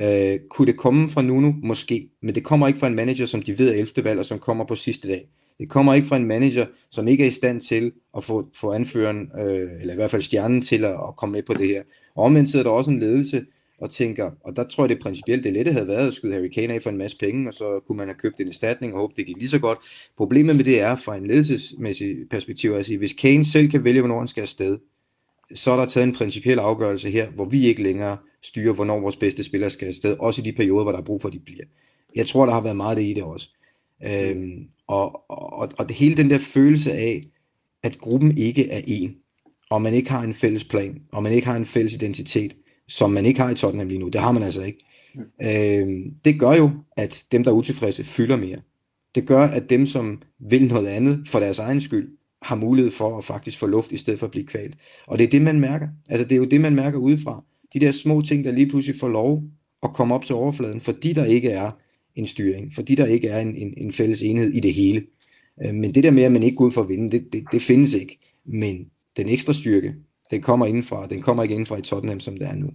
[0.00, 1.52] Øh, kunne det komme fra Nuno?
[1.62, 2.08] Måske.
[2.22, 4.04] Men det kommer ikke fra en manager, som de ved er 11.
[4.04, 5.28] valg, og som kommer på sidste dag.
[5.58, 8.72] Det kommer ikke fra en manager, som ikke er i stand til at få, få
[8.72, 11.82] anføreren, øh, eller i hvert fald stjernen til at, at komme med på det her.
[12.14, 13.44] Og omvendt sidder der også en ledelse,
[13.78, 16.48] og tænker, og der tror jeg det principielt, det lette havde været at skyde Harry
[16.48, 19.00] Kane af for en masse penge, og så kunne man have købt en erstatning og
[19.00, 19.78] håbe, det gik lige så godt.
[20.16, 24.00] Problemet med det er, fra en ledelsesmæssig perspektiv, at sige, hvis Kane selv kan vælge,
[24.00, 24.78] hvornår han skal afsted,
[25.54, 29.16] så er der taget en principiel afgørelse her, hvor vi ikke længere styrer, hvornår vores
[29.16, 31.38] bedste spillere skal afsted, også i de perioder, hvor der er brug for, at de
[31.38, 31.64] bliver.
[32.16, 33.48] Jeg tror, der har været meget det i det også.
[34.06, 37.22] Øhm, og, og, og det hele den der følelse af,
[37.82, 39.16] at gruppen ikke er en,
[39.70, 42.56] og man ikke har en fælles plan, og man ikke har en fælles identitet,
[42.88, 44.08] som man ikke har i Tottenham lige nu.
[44.08, 44.84] Det har man altså ikke.
[45.14, 45.46] Mm.
[45.46, 48.58] Øhm, det gør jo, at dem, der er utilfredse, fylder mere.
[49.14, 53.18] Det gør, at dem, som vil noget andet for deres egen skyld, har mulighed for
[53.18, 54.76] at faktisk få luft, i stedet for at blive kvalt.
[55.06, 55.88] Og det er det, man mærker.
[56.08, 57.44] Altså, det er jo det, man mærker udefra.
[57.74, 59.42] De der små ting, der lige pludselig får lov
[59.82, 61.70] at komme op til overfladen, fordi der ikke er
[62.14, 65.06] en styring, fordi der ikke er en, en, en fælles enhed i det hele.
[65.64, 67.44] Øh, men det der med, at man ikke går ud for at vinde, det, det,
[67.52, 68.18] det findes ikke.
[68.44, 69.94] Men den ekstra styrke,
[70.30, 72.70] den kommer indenfra, den kommer ikke indenfra i Tottenham, som det er nu.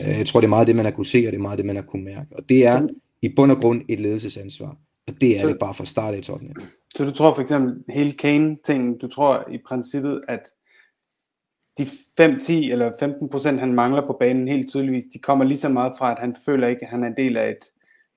[0.00, 1.58] Øh, jeg tror, det er meget det, man har kunne se, og det er meget
[1.58, 2.36] det, man har kunne mærke.
[2.36, 2.88] Og det er
[3.22, 4.76] i bund og grund et ledelsesansvar.
[5.08, 6.56] Og det er så, det bare fra start af Tottenham.
[6.96, 10.40] Så du tror for eksempel hele Kane-ting, du tror i princippet, at
[11.78, 11.82] de
[12.20, 15.92] 5-10 eller 15 procent, han mangler på banen helt tydeligvis, de kommer lige så meget
[15.98, 17.64] fra, at han føler ikke, at han er en del af et,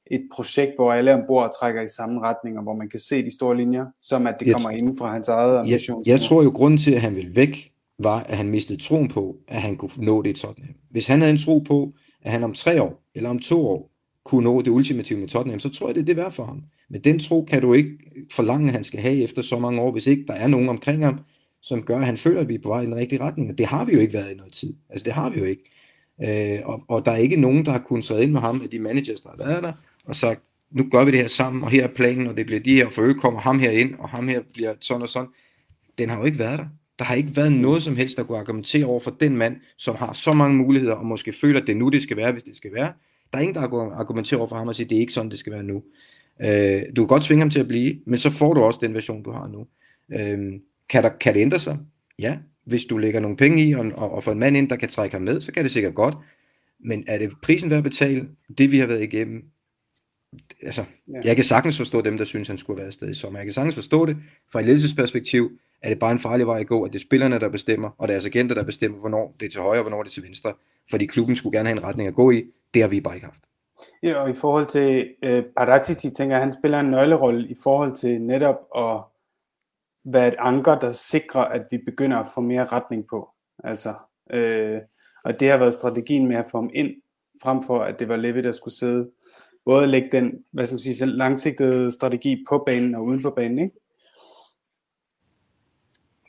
[0.07, 3.33] et projekt, hvor alle ombord trækker i samme retning, og hvor man kan se de
[3.33, 6.03] store linjer, som at det jeg kommer inden fra hans eget ambition.
[6.05, 9.07] Jeg, jeg tror jo, grunden til, at han vil væk, var, at han mistede troen
[9.07, 10.75] på, at han kunne nå det i Tottenham.
[10.89, 13.91] Hvis han havde en tro på, at han om tre år, eller om to år,
[14.25, 16.63] kunne nå det ultimative med Tottenham, så tror jeg, det er det værd for ham.
[16.89, 17.97] Men den tro kan du ikke
[18.31, 21.05] forlange, at han skal have efter så mange år, hvis ikke der er nogen omkring
[21.05, 21.19] ham,
[21.61, 23.51] som gør, at han føler, at vi er på vej i den rigtige retning.
[23.51, 24.73] Og det har vi jo ikke været i noget tid.
[24.89, 25.63] Altså det har vi jo ikke.
[26.23, 28.69] Øh, og, og der er ikke nogen, der har kunnet træde ind med ham af
[28.69, 29.73] de managers, der har været der,
[30.05, 32.61] og sagt, nu gør vi det her sammen, og her er planen, og det bliver
[32.61, 35.29] de her, for øvrigt kommer ham her ind, og ham her bliver sådan og sådan.
[35.97, 36.65] Den har jo ikke været der.
[36.99, 39.95] Der har ikke været noget som helst, der kunne argumentere over for den mand, som
[39.95, 42.43] har så mange muligheder, og måske føler, at det er nu, det skal være, hvis
[42.43, 42.93] det skal være.
[43.31, 45.13] Der er ingen, der kan argumentere over for ham og sige, at det er ikke
[45.13, 45.83] sådan, det skal være nu.
[46.41, 48.93] Øh, du kan godt tvinge ham til at blive, men så får du også den
[48.93, 49.67] version, du har nu.
[50.11, 50.59] Øh,
[50.89, 51.77] kan, der, kan det ændre sig?
[52.19, 52.37] Ja.
[52.65, 54.89] Hvis du lægger nogle penge i, og, og, og får en mand ind, der kan
[54.89, 56.15] trække ham med, så kan det sikkert godt.
[56.79, 59.43] Men er det prisen værd at betale, det vi har været igennem?
[60.63, 61.21] Altså, ja.
[61.23, 63.39] jeg kan sagtens forstå dem, der synes, han skulle være afsted i sommer.
[63.39, 64.17] Jeg kan sagtens forstå det.
[64.51, 67.39] Fra et ledelsesperspektiv er det bare en farlig vej at gå, at det er spillerne,
[67.39, 70.09] der bestemmer, og deres agenter, der bestemmer, hvornår det er til højre, og hvornår det
[70.09, 70.53] er til venstre.
[70.89, 72.43] Fordi klubben skulle gerne have en retning at gå i.
[72.73, 73.39] Det har vi bare ikke haft.
[74.03, 77.95] Ja, og i forhold til øh, Paratici, tænker jeg, han spiller en nøglerolle i forhold
[77.95, 79.01] til netop at
[80.05, 83.29] være et anker, der sikrer, at vi begynder at få mere retning på.
[83.63, 83.93] Altså,
[84.31, 84.79] øh,
[85.23, 86.95] og det har været strategien med at få ham ind,
[87.41, 89.11] frem for at det var Levi, der skulle sidde,
[89.65, 93.59] både lægge den, hvad skal man sige, langsigtede strategi på banen og uden for banen,
[93.59, 93.75] ikke?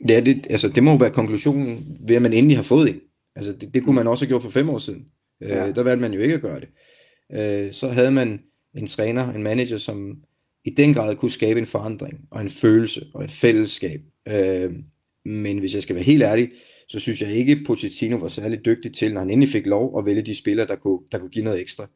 [0.07, 2.99] Ja, det, altså, det må jo være konklusionen ved, at man endelig har fået en.
[3.35, 5.05] Altså, det, det kunne man også have gjort for fem år siden.
[5.41, 5.67] Øh, ja.
[5.67, 6.69] Øh, der valgte man jo ikke at gøre det.
[7.31, 8.39] Øh, så havde man
[8.75, 10.23] en træner, en manager, som
[10.63, 14.01] i den grad kunne skabe en forandring, og en følelse, og et fællesskab.
[14.27, 14.73] Øh,
[15.25, 16.49] men hvis jeg skal være helt ærlig,
[16.87, 20.05] så synes jeg ikke, Pochettino var særlig dygtig til, når han endelig fik lov at
[20.05, 21.87] vælge de spillere, der kunne, der kunne give noget ekstra.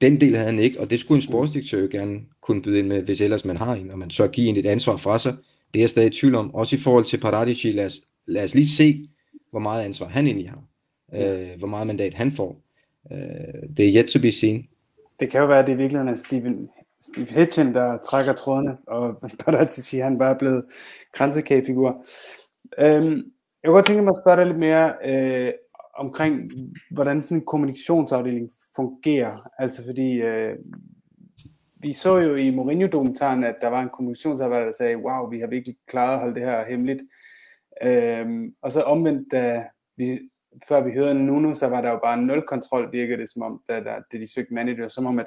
[0.00, 3.02] Den del havde han ikke, og det skulle en sportsdirektør gerne kunne byde ind med,
[3.02, 5.36] hvis ellers man har en, og man så giver en et ansvar fra sig.
[5.74, 6.54] Det er jeg stadig i tvivl om.
[6.54, 9.08] Også i forhold til Paradici, lad os, lad os lige se,
[9.50, 10.62] hvor meget ansvar han egentlig har.
[11.14, 12.60] Øh, hvor meget mandat han får.
[13.12, 14.68] Øh, det er yet to be seen.
[15.20, 16.68] Det kan jo være, at det i virkeligheden er Steven,
[17.00, 20.64] Steve Hitchen, der trækker trådene, og Paratici, han bare er blevet
[21.14, 22.04] kransekagefigur.
[22.78, 23.14] Øhm,
[23.62, 25.52] jeg kunne godt tænke mig at spørge dig lidt mere øh,
[25.96, 26.52] omkring,
[26.90, 29.50] hvordan sådan en kommunikationsafdeling fungerer.
[29.58, 30.56] Altså fordi, øh,
[31.80, 35.46] vi så jo i Mourinho-dokumentaren, at der var en kommunikationsarbejder, der sagde, wow, vi har
[35.46, 37.02] virkelig klaret at holde det her hemmeligt.
[37.82, 38.26] Øh,
[38.62, 39.64] og så omvendt, da
[39.96, 40.20] vi,
[40.68, 43.62] før vi hørte Nuno, så var der jo bare nul kontrol, virkede det som om,
[43.68, 45.26] da, da, da de søgte manager, som om, at,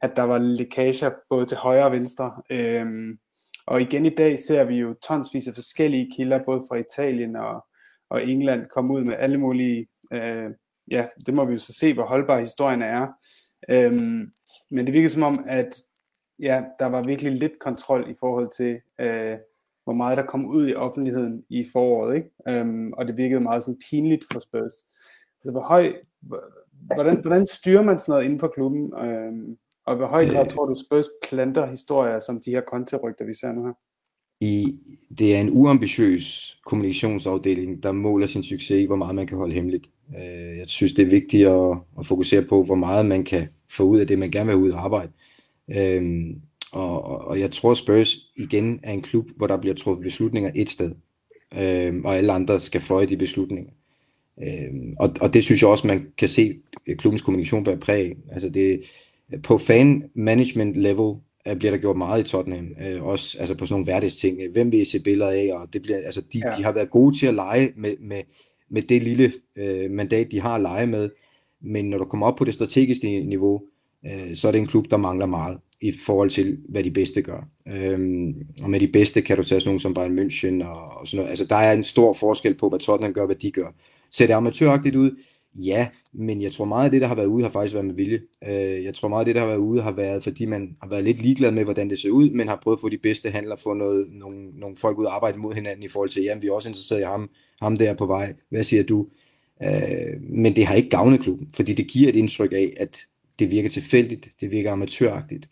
[0.00, 2.42] at der var lækager både til højre og venstre.
[2.50, 3.16] Øh,
[3.66, 7.66] og igen i dag ser vi jo tonsvis af forskellige kilder, både fra Italien og,
[8.10, 10.50] og England, komme ud med alle mulige, øh,
[10.90, 13.06] ja, det må vi jo så se, hvor holdbar historien er.
[13.68, 14.32] Øhm,
[14.70, 15.82] men det virker som om, at
[16.38, 19.38] ja, der var virkelig lidt kontrol i forhold til, øh,
[19.84, 22.30] hvor meget der kom ud i offentligheden i foråret, ikke?
[22.48, 24.72] Øhm, og det virkede meget sådan pinligt for Spurs.
[25.40, 25.94] Altså, hvor høj,
[26.96, 28.94] hvordan, hvordan styrer man sådan noget inden for klubben?
[28.98, 30.50] Øhm, og hvor høj grad øh.
[30.50, 33.72] tror du Spurs planter historier som de her konterygter, vi ser nu her?
[34.40, 34.74] I,
[35.18, 39.54] det er en uambitiøs kommunikationsafdeling, der måler sin succes i, hvor meget man kan holde
[39.54, 39.90] hemmeligt.
[40.18, 43.82] Øh, jeg synes, det er vigtigt at, at fokusere på, hvor meget man kan få
[43.82, 45.12] ud af det, man gerne vil have ud øh, og arbejde.
[46.72, 50.70] Og, og jeg tror, Spurs igen er en klub, hvor der bliver truffet beslutninger et
[50.70, 50.92] sted,
[51.58, 53.72] øhm, og alle andre skal føje de beslutninger.
[54.42, 56.58] Øhm, og, og det synes jeg også, man kan se
[56.98, 58.16] klubbens kommunikation bære præg.
[58.28, 58.82] Altså det,
[59.42, 63.72] på fan management level bliver der gjort meget i Tottenham, øh, også altså på sådan
[63.72, 64.38] nogle hverdagsting.
[64.52, 65.50] Hvem vil I se billeder af?
[65.52, 66.56] Og det bliver, altså de, ja.
[66.56, 68.22] de har været gode til at lege med, med,
[68.70, 71.10] med det lille øh, mandat, de har at lege med.
[71.60, 73.62] Men når du kommer op på det strategiske niveau,
[74.06, 77.22] øh, så er det en klub, der mangler meget i forhold til, hvad de bedste
[77.22, 77.48] gør.
[77.68, 81.06] Øhm, og med de bedste kan du tage sådan nogle som Bayern München og, og
[81.06, 81.30] sådan noget.
[81.30, 83.74] Altså, der er en stor forskel på, hvad Tottenham gør, hvad de gør.
[84.10, 85.10] Ser det amatøragtigt ud?
[85.54, 87.94] Ja, men jeg tror meget af det, der har været ude, har faktisk været med
[87.94, 88.20] vilje.
[88.48, 90.88] Øh, jeg tror meget af det, der har været ude, har været, fordi man har
[90.88, 93.30] været lidt ligeglad med, hvordan det ser ud, men har prøvet at få de bedste
[93.30, 96.42] handler, få noget, nogle, nogle folk ud og arbejde mod hinanden i forhold til, jamen
[96.42, 97.30] vi er også interesseret i ham,
[97.62, 98.34] ham der på vej.
[98.50, 99.06] Hvad siger du?
[99.62, 102.98] Øh, men det har ikke gavnet klubben, fordi det giver et indtryk af, at
[103.38, 105.48] det virker tilfældigt, det virker amatøragtigt.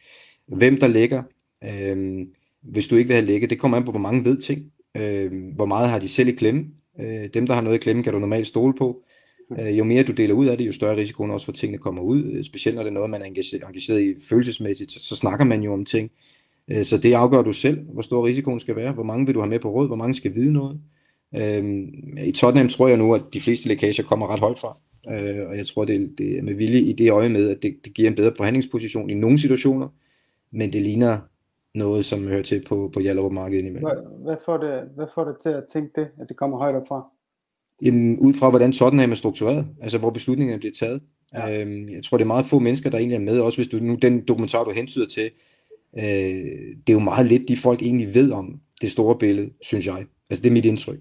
[0.47, 1.23] Hvem der lægger,
[1.65, 2.27] øh,
[2.63, 4.73] hvis du ikke vil have lægget, det kommer an på, hvor mange ved ting.
[4.97, 6.65] Øh, hvor meget har de selv i klemme.
[7.01, 9.03] Øh, dem, der har noget i klemme, kan du normalt stole på.
[9.51, 9.57] Mm.
[9.61, 11.79] Øh, jo mere du deler ud af det, jo større risikoen også for, at tingene
[11.79, 12.25] kommer ud.
[12.25, 15.63] Øh, specielt når det er noget, man er engageret i følelsesmæssigt, så, så snakker man
[15.63, 16.11] jo om ting.
[16.69, 18.93] Øh, så det afgør du selv, hvor stor risikoen skal være.
[18.93, 19.87] Hvor mange vil du have med på råd?
[19.87, 20.81] Hvor mange skal vide noget?
[21.37, 21.89] Øh,
[22.27, 24.79] I Tottenham tror jeg nu, at de fleste lækager kommer ret højt fra.
[25.11, 27.77] Øh, og jeg tror, det, det er med vilje i det øje med, at det,
[27.85, 29.89] det giver en bedre forhandlingsposition i nogle situationer,
[30.51, 31.19] men det ligner
[31.75, 33.91] noget, som hører til på, på Jallerup-markedet indimellem.
[33.91, 36.75] Hvad, hvad, får det, hvad får det til at tænke det, at det kommer højt
[36.75, 37.11] op fra?
[37.83, 41.03] Jamen, ud fra hvordan Tottenham er struktureret, altså hvor beslutningerne bliver taget.
[41.35, 41.61] Ja.
[41.61, 43.79] Øhm, jeg tror, det er meget få mennesker, der egentlig er med, også hvis du
[43.79, 45.31] nu den dokumentar, du hensyder til,
[45.99, 46.03] øh,
[46.87, 50.07] det er jo meget lidt, de folk egentlig ved om det store billede, synes jeg.
[50.31, 50.99] Altså det er mit indtryk.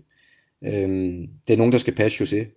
[0.66, 2.48] Øhm, det er nogen, der skal passe Jose,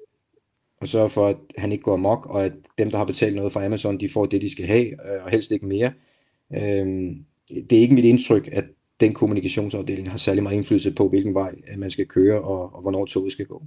[0.81, 3.53] og sørge for, at han ikke går amok, og at dem, der har betalt noget
[3.53, 5.93] fra Amazon, de får det, de skal have, øh, og helst ikke mere.
[6.57, 8.65] Øhm, det er ikke mit indtryk, at
[9.01, 13.07] den kommunikationsafdeling har særlig meget indflydelse på, hvilken vej man skal køre, og, og hvornår
[13.07, 13.63] toget skal gå.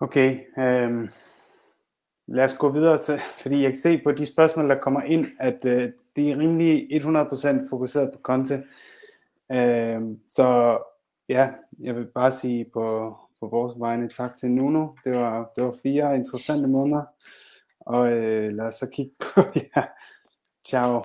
[0.00, 1.08] Okay, øhm,
[2.26, 5.26] lad os gå videre til, fordi jeg kan se på de spørgsmål, der kommer ind,
[5.40, 8.62] at øh, de er rimelig 100% fokuseret på Conte.
[9.52, 10.78] Øhm, så
[11.28, 14.88] ja, jeg vil bare sige på, på vores vegne tak til Nuno.
[15.04, 17.02] Det var, det var fire interessante måneder.
[17.80, 19.40] Og øh, lad os så kigge på,
[19.76, 19.84] ja,
[20.68, 21.02] ciao.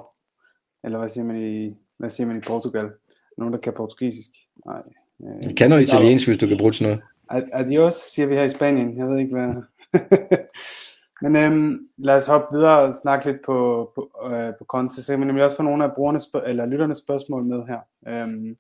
[0.84, 2.92] Eller hvad siger man i, hvad siger man i Portugal?
[3.38, 4.30] Nogen, der kan portugisisk?
[4.66, 4.82] Nej.
[5.24, 7.02] Øh, jeg kan noget italiensk, hvis du kan bruge til noget.
[7.30, 8.98] Adios, siger vi her i Spanien.
[8.98, 9.64] Jeg ved ikke, hvad...
[11.22, 15.04] Men øhm, lad os hoppe videre og snakke lidt på, på, øh, på Conte.
[15.04, 17.80] Så kan nemlig også få nogle af brugernes eller lytternes spørgsmål med her.
[18.08, 18.58] Øhm,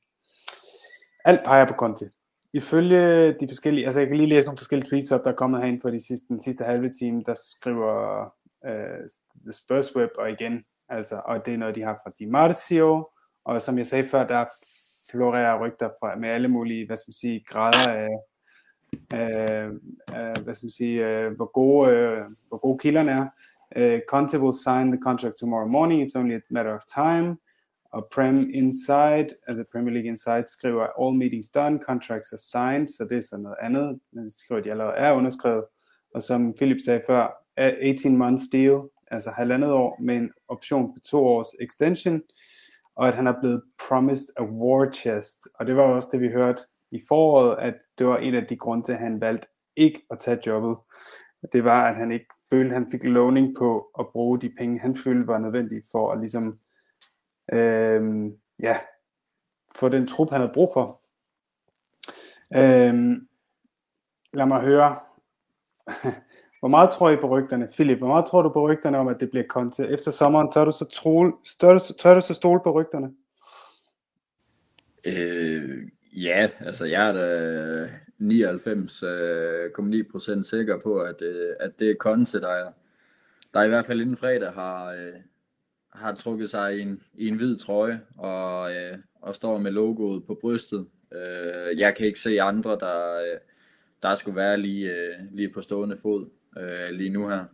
[1.25, 2.11] alt peger på Conte.
[2.53, 5.61] Ifølge de forskellige, altså jeg kan lige læse nogle forskellige tweets op, der er kommet
[5.61, 8.23] herind for de sidste, den sidste halve time, der skriver
[8.65, 9.09] øh,
[9.43, 13.09] The Spurs Web, og igen, altså, og det er noget, de har fra Di Marzio,
[13.45, 14.45] og som jeg sagde før, der
[15.11, 18.09] florerer rygter fra, med alle mulige, hvad skal man sige, grader af,
[19.13, 19.67] øh,
[20.15, 23.27] øh, hvad skal man sige, øh, hvor, gode, øh, hvor gode kilderne er.
[23.75, 27.37] Uh, Conte will sign the contract tomorrow morning, it's only a matter of time.
[27.93, 33.07] og Prem Inside, altså Premier League Inside, skriver, all meetings done, contracts are signed, så
[33.09, 35.63] det er sådan noget andet, men de skriver, at de allerede er underskrevet,
[36.15, 37.27] og som Philip sagde før,
[37.59, 42.21] 18-month deal, altså halvandet år med en option på to års extension,
[42.95, 46.27] og at han er blevet promised a war chest, og det var også det, vi
[46.29, 46.61] hørte
[46.93, 50.19] i foråret, at det var en af de grunde til, at han valgte ikke at
[50.19, 50.77] tage jobbet.
[51.53, 54.79] Det var, at han ikke følte, at han fik lovning på at bruge de penge,
[54.79, 56.59] han følte var nødvendige for at ligesom,
[57.53, 58.77] øh, ja,
[59.75, 61.01] få den trup, han havde brug for.
[62.55, 62.93] Øh,
[64.33, 64.99] lad mig høre,
[66.59, 67.67] hvor meget tror I på rygterne?
[67.67, 69.87] Philip, hvor meget tror du på rygterne om, at det bliver Conte?
[69.87, 73.13] Efter sommeren, tør du så, trole, tør du, tør du så stole på rygterne?
[75.05, 77.85] Øh, ja, altså jeg er da
[78.21, 82.71] 99,9% øh, sikker på, at, øh, at det er Conte, der, er,
[83.53, 85.13] der i hvert fald inden fredag har, øh,
[85.93, 90.25] har trukket sig i en, i en hvid trøje og, øh, og står med logoet
[90.25, 90.87] på brystet.
[91.13, 93.39] Øh, jeg kan ikke se andre, der, øh,
[94.03, 97.45] der skulle være lige, øh, lige på stående fod øh, lige nu her.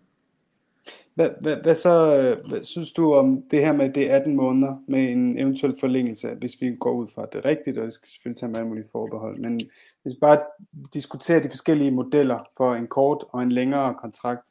[1.15, 2.15] Hvad, hvad, hvad så
[2.49, 6.61] hvad synes du om det her med det 18 måneder med en eventuel forlængelse, hvis
[6.61, 9.39] vi går ud fra det rigtigt, og det skal selvfølgelig tage med alle mulige forbehold,
[9.39, 9.59] men
[10.01, 10.39] hvis vi bare
[10.93, 14.49] diskuterer de forskellige modeller for en kort og en længere kontrakt.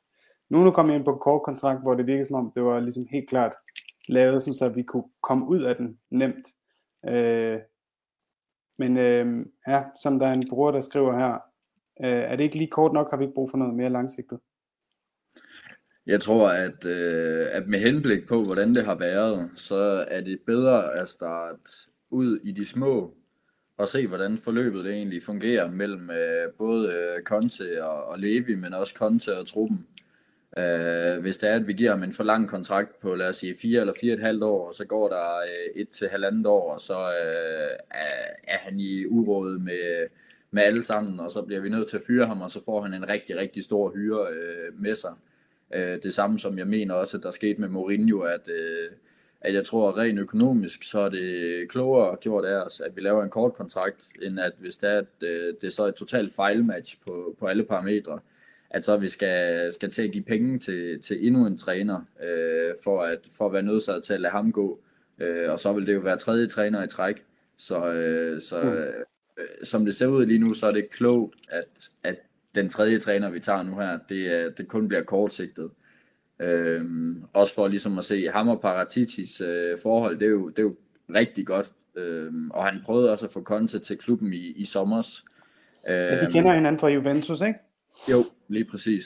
[0.50, 2.64] Nu er kommer jeg ind på en kort kontrakt, hvor det virker som om, det
[2.64, 3.54] var ligesom helt klart
[4.08, 6.48] lavet, så vi kunne komme ud af den nemt.
[7.08, 7.58] Øh,
[8.78, 11.32] men øh, ja, som der er en bruger, der skriver her,
[12.04, 14.38] øh, er det ikke lige kort nok, har vi ikke brug for noget mere langsigtet?
[16.08, 20.40] Jeg tror, at, øh, at med henblik på, hvordan det har været, så er det
[20.46, 21.60] bedre at starte
[22.10, 23.14] ud i de små
[23.76, 28.54] og se, hvordan forløbet det egentlig fungerer mellem øh, både øh, Conte og, og Levi,
[28.54, 29.86] men også Conte og truppen.
[30.58, 33.36] Øh, hvis det er, at vi giver ham en for lang kontrakt på, lad os
[33.36, 36.46] sige, fire eller fire et halvt år, og så går der øh, et til halvandet
[36.46, 38.08] år, og så øh, er,
[38.48, 40.06] er han i uråd med,
[40.50, 42.82] med alle sammen, og så bliver vi nødt til at fyre ham, og så får
[42.82, 45.12] han en rigtig, rigtig stor hyre øh, med sig.
[45.74, 48.90] Øh, det samme som jeg mener også, at der skete med Mourinho, at, øh,
[49.40, 53.00] at jeg tror, at rent økonomisk, så er det klogere gjort af os, at vi
[53.00, 55.94] laver en kort kontrakt, end at hvis det er, at øh, det er så et
[55.94, 58.18] totalt fejlmatch på, på alle parametre,
[58.70, 62.74] at så vi skal, skal til at give penge til, til endnu en træner, øh,
[62.85, 64.81] for, at, for at være nødsaget til at lade ham gå.
[65.18, 67.24] Øh, og så vil det jo være tredje træner i træk.
[67.57, 68.68] Så, øh, så mm.
[68.68, 69.04] øh,
[69.62, 72.16] som det ser ud lige nu, så er det klogt, at, at
[72.54, 75.70] den tredje træner, vi tager nu her, det, det kun bliver kortsigtet.
[76.40, 80.58] Øhm, også for ligesom at se ham og Paraticis øh, forhold, det er, jo, det
[80.58, 80.76] er jo
[81.14, 81.70] rigtig godt.
[81.96, 85.24] Øhm, og han prøvede også at få Conte til klubben i, i sommers.
[85.88, 87.58] Øhm, ja, de kender hinanden fra Juventus, ikke?
[88.11, 89.04] Jo, lige præcis.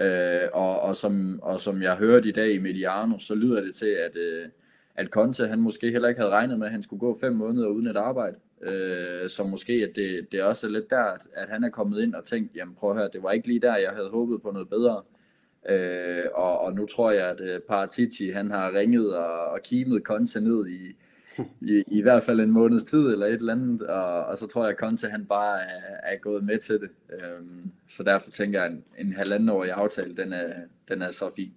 [0.00, 3.74] Øh, og, og, som, og som jeg hørte i dag i Mediano, så lyder det
[3.74, 4.48] til, at, øh,
[4.94, 7.68] at Conte han måske heller ikke havde regnet med, at han skulle gå fem måneder
[7.68, 8.36] uden et arbejde.
[8.62, 11.02] Øh, så måske at det, det også er lidt der,
[11.34, 13.60] at, han er kommet ind og tænkt, jamen prøv at høre, det var ikke lige
[13.60, 15.02] der, jeg havde håbet på noget bedre.
[15.68, 20.02] Øh, og, og nu tror jeg, at uh, Paratici, han har ringet og, og kimet
[20.02, 20.96] Conte ned i,
[21.60, 24.62] i, i hvert fald en måneds tid eller et eller andet, og, og så tror
[24.62, 26.90] jeg, at Conte han bare er, er gået med til det.
[27.12, 27.46] Øh,
[27.88, 30.52] så derfor tænker jeg, at en, en halvandenårig aftale, den er,
[30.88, 31.52] den er så fin.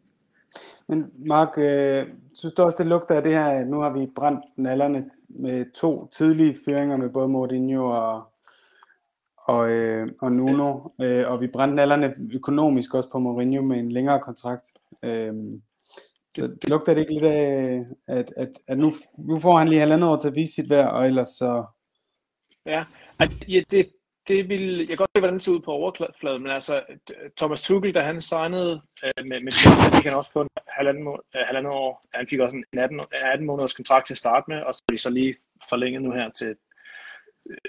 [0.88, 4.46] Men Mark, øh, synes du også, det lugter af det her, nu har vi brændt
[4.58, 8.24] nallerne med to tidlige føringer med både Mourinho og,
[9.38, 13.91] og, øh, og Nuno, øh, og vi brændte nallerne økonomisk også på Mourinho med en
[13.91, 14.74] længere kontrakt.
[15.04, 15.34] Øh,
[16.36, 19.80] så det lugter det ikke lidt af, at, at, at nu, nu får han lige
[19.80, 21.65] halvandet år til at vise sit værd, og ellers så...
[22.65, 22.84] Ja,
[23.48, 23.89] ja det,
[24.28, 26.84] det vil, jeg kan godt se, hvordan det ser ud på overfladen, men altså,
[27.38, 31.08] Thomas Tuchel, da han signede øh, med, med Chelsea, fik han også på en halvanden,
[31.08, 34.46] øh, halvanden år, han fik også en 18, 18 øh, måneders kontrakt til at starte
[34.48, 35.36] med, og så er de så lige
[35.70, 36.56] forlænget nu her til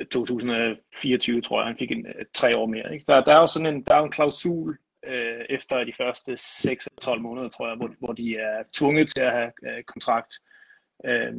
[0.00, 2.94] øh, 2024, tror jeg, han fik en, øh, tre år mere.
[2.94, 3.04] Ikke?
[3.08, 6.86] Der, der er jo sådan en, der er en klausul øh, efter de første 6
[6.86, 10.34] eller 12 måneder, tror jeg, hvor, hvor de er tvunget til at have øh, kontrakt
[11.04, 11.32] øh,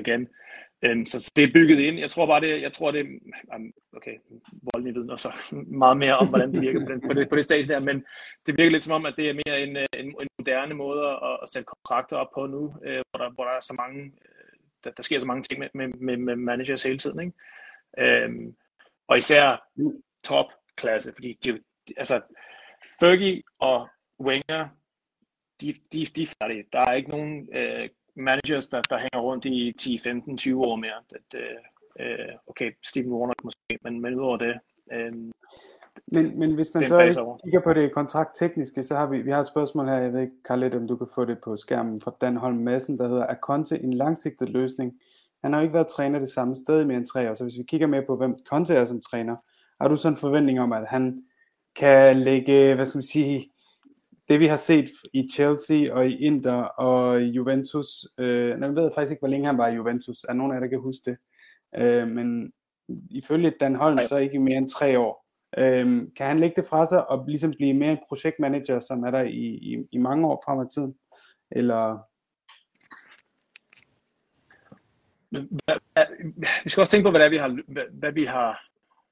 [0.00, 0.28] igen.
[0.82, 1.98] Øhm, så det er bygget ind.
[1.98, 3.06] Jeg tror bare, det, jeg tror det,
[3.96, 4.16] okay,
[4.74, 5.32] voldelig viden og så
[5.66, 8.04] meget mere om, hvordan det virker på, den, på, det, på det stadie der, men
[8.46, 11.06] det virker lidt som om, at det er mere en, øh, en, en moderne måde
[11.06, 14.04] at, at sætte kontrakter op på nu, øh, hvor, der, hvor der er så mange,
[14.04, 17.32] øh, der, der sker så mange ting med, med, med, med managers hele tiden, ikke?
[17.98, 18.56] Øhm,
[19.08, 19.68] og især
[20.24, 21.58] topklasse, fordi de,
[21.96, 22.20] altså,
[23.00, 23.88] Fergie og
[24.20, 24.68] Wenger,
[25.60, 26.64] de, de, de er færdige.
[26.72, 30.76] Der er ikke nogen øh, managers, der, der hænger rundt i 10, 15, 20 år
[30.76, 30.92] mere.
[31.10, 31.40] At,
[32.00, 34.58] øh, okay, Steven Warner måske, men, men udover det.
[34.92, 35.12] Øh,
[36.06, 39.40] Men, men hvis man så ikke kigger på det kontrakttekniske, så har vi, vi har
[39.40, 42.14] et spørgsmål her, jeg ved ikke, Carl, om du kan få det på skærmen fra
[42.20, 44.92] Dan Holm Madsen, der hedder, er Conte en langsigtet løsning?
[45.42, 47.44] Han har jo ikke været træner det samme sted i mere end tre år, så
[47.44, 49.36] hvis vi kigger med på, hvem Conte er som træner,
[49.80, 51.22] har du sådan en forventning om, at han
[51.76, 53.50] kan lægge, hvad skal man sige,
[54.30, 57.86] det vi har set i Chelsea og i Inter og Juventus,
[58.18, 60.60] øh, jeg ved faktisk ikke, hvor længe han var i Juventus, er nogen af jer,
[60.60, 61.16] der kan huske det,
[61.76, 62.52] øh, men
[63.10, 65.26] ifølge Dan Holm, så ikke mere end tre år.
[65.58, 69.10] Øh, kan han lægge det fra sig og ligesom blive mere en projektmanager, som er
[69.10, 70.94] der i, i, i mange år frem i tiden?
[71.50, 71.98] Eller
[76.64, 78.60] vi skal også tænke på, hvad det er, vi har, hvad, hvad vi har,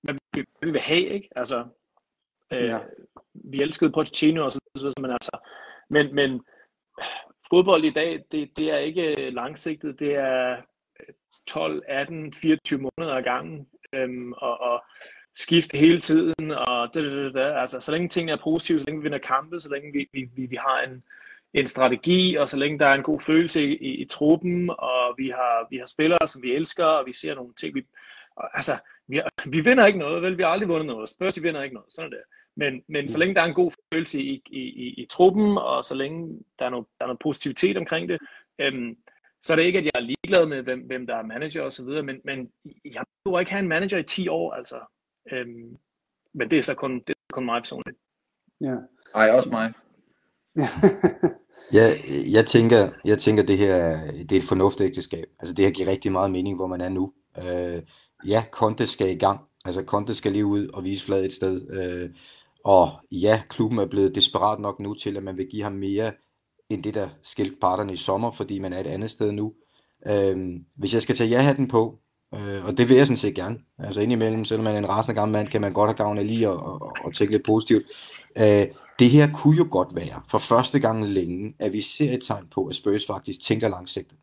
[0.03, 1.29] hvad vi, hvad vi vil have, ikke?
[1.37, 1.65] Altså,
[2.53, 2.79] øh, ja.
[3.35, 4.53] vi elskede Pochettino og
[5.01, 5.39] men altså,
[5.91, 6.45] men, men
[7.51, 10.57] fodbold i dag, det, det er ikke øh, langsigtet, det er
[11.47, 14.85] 12, 18, 24 måneder ad gangen, øhm, og, og
[15.37, 17.61] skifte hele tiden, og det, det, da.
[17.61, 20.29] Altså, så længe tingene er positive, så længe vi vinder kampe, så længe vi, vi,
[20.37, 21.03] vi, vi har en,
[21.55, 25.15] en strategi, og så længe der er en god følelse i, i, i truppen, og
[25.17, 27.87] vi har, vi har spillere, som vi elsker, og vi ser nogle ting, vi,
[28.37, 28.73] og, altså,
[29.09, 30.39] vi, vi vinder ikke noget, vel?
[30.39, 31.09] Vi har aldrig vundet noget.
[31.09, 31.93] Spurs, vi vinder ikke noget.
[31.93, 32.25] Sådan er det.
[32.59, 35.85] Men, men så længe der er en god følelse i, i, i, i truppen, og
[35.85, 38.19] så længe der er noget, der er noget positivitet omkring det,
[38.59, 38.97] øhm,
[39.43, 41.73] så er det ikke, at jeg er ligeglad med, hvem, hvem der er manager og
[41.73, 42.51] så videre, men, men
[42.85, 44.77] jeg behøver ikke have en manager i 10 år, altså.
[45.33, 45.77] Øhm,
[46.33, 47.99] men det er så kun, det er kun mig personligt.
[48.61, 48.75] Ja.
[49.15, 49.73] Ej, også mig.
[51.79, 51.91] ja,
[52.33, 55.27] jeg tænker, jeg tænker, det her det er et fornuftigt ægteskab.
[55.39, 57.13] Altså det her giver rigtig meget mening, hvor man er nu.
[57.39, 57.83] Øh,
[58.27, 59.41] ja, Conte skal i gang.
[59.65, 61.71] Altså Conte skal lige ud og vise flad et sted.
[61.71, 62.11] Øh,
[62.69, 66.13] og ja, klubben er blevet desperat nok nu til, at man vil give ham mere
[66.69, 69.53] end det, der skilte parterne i sommer, fordi man er et andet sted nu.
[70.07, 71.99] Øh, hvis jeg skal tage ja-hatten på,
[72.35, 73.59] øh, og det vil jeg sådan set gerne.
[73.79, 76.27] Altså indimellem, selvom man er en rasende gammel mand, kan man godt have gavn af
[76.27, 77.83] lige at, at, at tænke lidt positivt.
[78.39, 78.67] Øh,
[78.99, 82.47] det her kunne jo godt være, for første gang længe, at vi ser et tegn
[82.51, 84.19] på, at Spurs faktisk tænker langsigtet.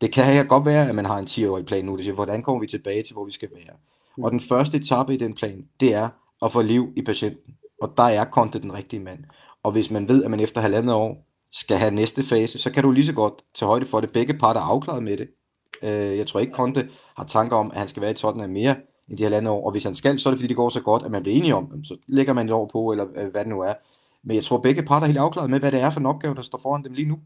[0.00, 2.42] Det kan her godt være, at man har en 10-årig plan nu, det siger, hvordan
[2.42, 3.76] kommer vi tilbage til, hvor vi skal være.
[4.16, 4.24] Mm.
[4.24, 6.08] Og den første etape i den plan, det er
[6.42, 7.54] at få liv i patienten.
[7.80, 9.24] Og der er Conte den rigtige mand.
[9.62, 12.82] Og hvis man ved, at man efter halvandet år skal have næste fase, så kan
[12.82, 14.10] du lige så godt tage højde for det.
[14.10, 15.28] Begge parter er afklaret med det.
[15.82, 18.76] Øh, jeg tror ikke, Conte har tanker om, at han skal være i Tottenham mere
[19.08, 19.66] end de halvandet år.
[19.66, 21.36] Og hvis han skal, så er det fordi, det går så godt, at man bliver
[21.36, 23.74] enige om, så lægger man et år på, eller øh, hvad det nu er.
[24.24, 26.34] Men jeg tror, begge parter er helt afklaret med, hvad det er for en opgave,
[26.34, 27.18] der står foran dem lige nu.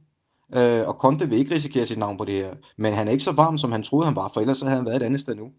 [0.55, 2.55] Øh, og Conte vil ikke risikere sit navn på det her.
[2.77, 4.87] Men han er ikke så varm, som han troede, han var, for ellers havde han
[4.87, 5.51] været et andet sted nu.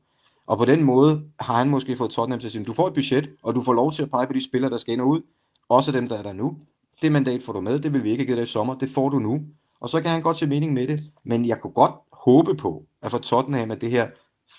[0.47, 2.93] Og på den måde har han måske fået Tottenham til at sige, du får et
[2.93, 5.07] budget, og du får lov til at pege på de spillere, der skal ind og
[5.07, 5.21] ud.
[5.69, 6.57] Også dem, der er der nu.
[7.01, 8.89] Det mandat får du med, det vil vi ikke have givet dig i sommer, det
[8.89, 9.41] får du nu.
[9.79, 11.03] Og så kan han godt se mening med det.
[11.23, 14.07] Men jeg kunne godt håbe på, at for Tottenham er det her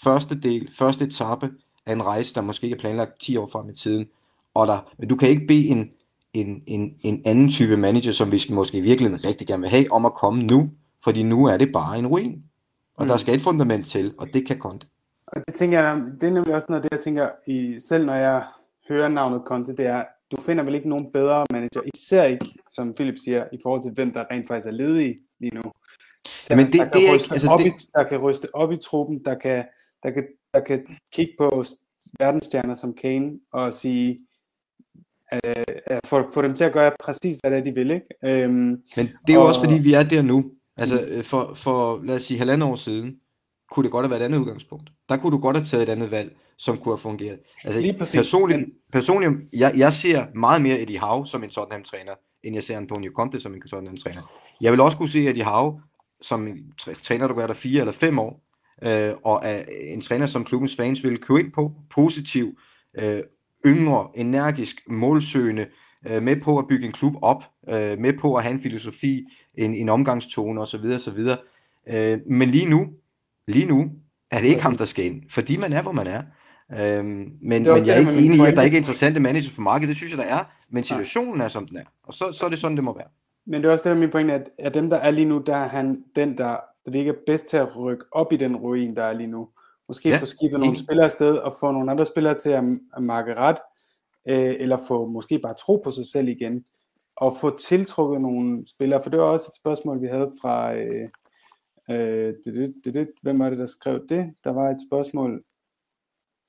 [0.03, 1.51] første del, første etape
[1.87, 4.07] af en rejse, der måske er planlagt 10 år frem i tiden.
[4.55, 5.91] Og der, men du kan ikke bede en
[6.41, 10.07] en, en, en anden type manager, som vi måske virkelig rigtig gerne vil have, om
[10.07, 10.71] at komme nu,
[11.05, 12.43] fordi nu er det bare en ruin.
[12.97, 13.09] Og mm.
[13.09, 14.87] der skal et fundament til, og det kan Conte.
[15.27, 18.15] Og det tænker jeg, det er nemlig også noget, det jeg tænker, i, selv når
[18.15, 18.45] jeg
[18.89, 22.95] hører navnet Conte, det er, du finder vel ikke nogen bedre manager, især ikke, som
[22.95, 25.63] Philip siger, i forhold til hvem der rent faktisk er ledig lige nu.
[26.41, 27.67] Så Men det, der, det er ikke, altså op det...
[27.67, 29.65] i, der kan ryste op i truppen, der kan,
[30.03, 31.65] der kan, der kan kigge på
[32.19, 34.21] verdensstjerner som Kane og sige,
[35.33, 37.91] øh, få, få dem til at gøre præcis, hvad det er, de vil.
[37.91, 38.07] Ikke?
[38.25, 39.47] Øhm, Men det er jo og...
[39.47, 40.51] også, fordi vi er der nu.
[40.77, 41.23] Altså mm.
[41.23, 43.21] for, for, lad os sige, halvandet år siden,
[43.71, 44.91] kunne det godt have været et andet udgangspunkt.
[45.09, 47.39] Der kunne du godt have taget et andet valg, som kunne have fungeret.
[47.65, 48.19] Altså Lige præcis.
[48.19, 52.13] personligt, personligt jeg, jeg ser meget mere Eddie Howe som en Tottenham-træner,
[52.43, 54.23] end jeg ser Antonio Conte som en Tottenham-træner.
[54.61, 55.81] Jeg vil også kunne se Eddie Howe
[56.21, 58.43] som en træner, der gør der fire eller fem år,
[58.83, 62.59] øh, og er en træner, som klubbens fans vil købe ind på, positiv,
[62.99, 63.23] øh,
[63.67, 65.67] yngre, energisk, målsøgende,
[66.07, 69.27] øh, med på at bygge en klub op, øh, med på at have en filosofi,
[69.55, 70.85] en, en omgangstone osv.
[70.95, 71.19] osv.
[71.89, 72.87] Øh, men lige nu,
[73.47, 73.91] lige nu
[74.31, 76.23] er det ikke ham, der skal ind, fordi man er, hvor man er.
[76.73, 79.61] Øhm, men, men jeg er ikke enig i, at der ikke er interessante managers på
[79.61, 79.89] markedet.
[79.89, 80.45] Det synes jeg, der er.
[80.71, 81.85] Men situationen er, som den er.
[82.03, 83.07] Og så, så er det sådan, det må være.
[83.47, 85.25] Men det er også det, der er min pointe, at, at dem, der er lige
[85.25, 88.37] nu, der er han den, der, der ikke er bedst til at rykke op i
[88.37, 89.49] den ruin, der er lige nu.
[89.89, 92.65] Måske ja, få skiftet nogle spillere afsted og få nogle andre spillere til at,
[92.97, 93.59] at markere ret,
[94.29, 96.65] øh, eller få måske bare tro på sig selv igen,
[97.17, 101.09] og få tiltrukket nogle spillere, for det var også et spørgsmål, vi havde fra, øh,
[101.91, 104.35] øh, det, det, det, det, hvem var det, der skrev det?
[104.45, 105.45] Der var et spørgsmål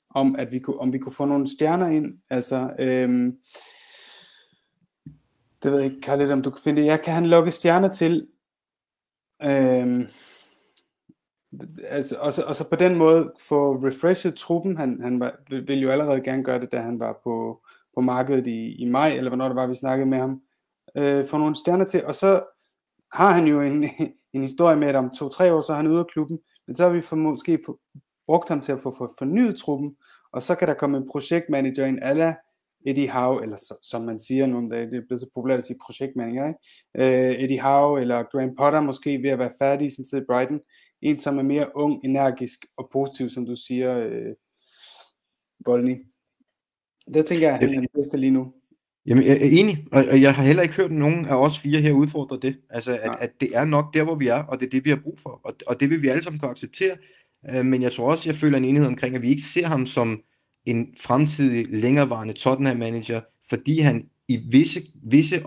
[0.10, 3.34] om, at vi kunne, om vi kunne få nogle stjerner ind, altså, øh,
[5.64, 6.88] det ved jeg ikke, Karl, om du kan finde det.
[6.88, 8.28] Jeg kan han lukke stjerner til,
[9.44, 10.10] øh,
[11.84, 14.78] altså, og, så, og så på den måde få refreshet truppen.
[14.78, 17.66] Han, han var, ville jo allerede gerne gøre det, da han var på,
[17.96, 20.42] på markedet i, i maj, eller hvornår det var, vi snakkede med ham,
[20.96, 22.44] øh, få nogle stjerner til, og så
[23.14, 23.86] har han jo en,
[24.34, 26.84] en historie med, at om to-tre år, så er han ude af klubben, men så
[26.84, 27.80] har vi for, måske for,
[28.25, 29.95] brugt ham til at få for, fornyet truppen,
[30.32, 32.36] og så kan der komme en projektmanager ind, ala
[32.86, 35.65] Eddie Howe, eller så, som man siger nogle dage, det er blevet så populært at
[35.65, 36.59] sige projektmanager, ikke?
[36.99, 40.25] Uh, Eddie Howe eller Graham Potter måske ved at være færdig i sin tid i
[40.30, 40.59] Brighton,
[41.01, 44.36] en som er mere ung, energisk og positiv, som du siger, uh,
[45.65, 46.05] Bolny.
[47.13, 48.53] Det tænker jeg, han er den bedste lige nu.
[49.08, 51.91] Jamen, jeg er enig, og jeg har heller ikke hørt nogen af os fire her
[51.91, 52.58] udfordre det.
[52.70, 54.89] Altså, at, at det er nok der, hvor vi er, og det er det, vi
[54.89, 55.41] har brug for.
[55.43, 56.97] Og, og det vil vi alle sammen kunne acceptere.
[57.53, 59.86] Uh, men jeg tror også, jeg føler en enighed omkring, at vi ikke ser ham
[59.86, 60.22] som
[60.66, 65.43] en fremtidig længerevarende Tottenham-manager, fordi han i visse, visse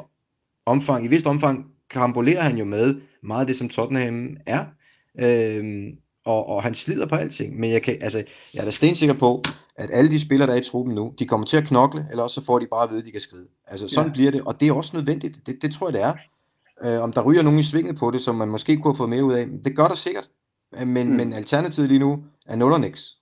[0.67, 4.65] omfang, i vist omfang, karambolerer han jo med meget af det, som Tottenham er.
[5.21, 5.93] Øhm,
[6.25, 7.61] og, og han slider på alting.
[7.61, 9.43] Men jeg, kan, altså, jeg er da stensikker på,
[9.81, 12.23] at alle de spillere, der er i truppen nu, de kommer til at knokle, eller
[12.23, 13.47] også så får de bare at vide, at de kan skride.
[13.67, 14.13] Altså sådan ja.
[14.13, 15.47] bliver det, og det er også nødvendigt.
[15.47, 16.15] Det, det tror jeg, det er.
[16.85, 19.11] Øh, om der ryger nogen i svinget på det, som man måske kunne have fået
[19.11, 20.31] mere ud af, det gør der sikkert.
[20.73, 21.17] Men, mm.
[21.17, 23.17] men alternativet lige nu er nul og niks.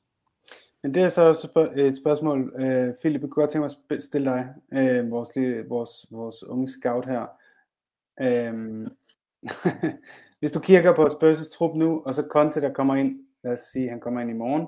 [0.82, 4.02] Men det er så også et spørgsmål, øh, Philip, jeg kunne godt tænke mig at
[4.02, 5.30] stille dig, øh, vores,
[5.68, 7.26] vores, vores unge scout her.
[8.20, 8.86] Øh,
[10.40, 13.60] hvis du kigger på Spurs' trup nu, og så Conte, der kommer ind, lad os
[13.72, 14.66] sige, han kommer ind i morgen,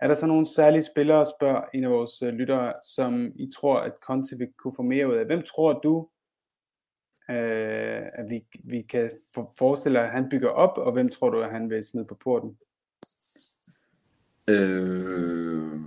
[0.00, 3.80] er der så nogle særlige spillere, spørger en af vores øh, lyttere, som I tror,
[3.80, 5.26] at Conte vil kunne få mere ud af?
[5.26, 6.08] Hvem tror du,
[7.30, 9.10] øh, at vi, vi kan
[9.58, 12.58] forestille, at han bygger op, og hvem tror du, at han vil smide på porten?
[14.48, 15.80] Øh,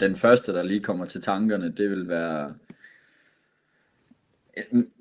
[0.00, 2.54] den første, der lige kommer til tankerne, det vil være...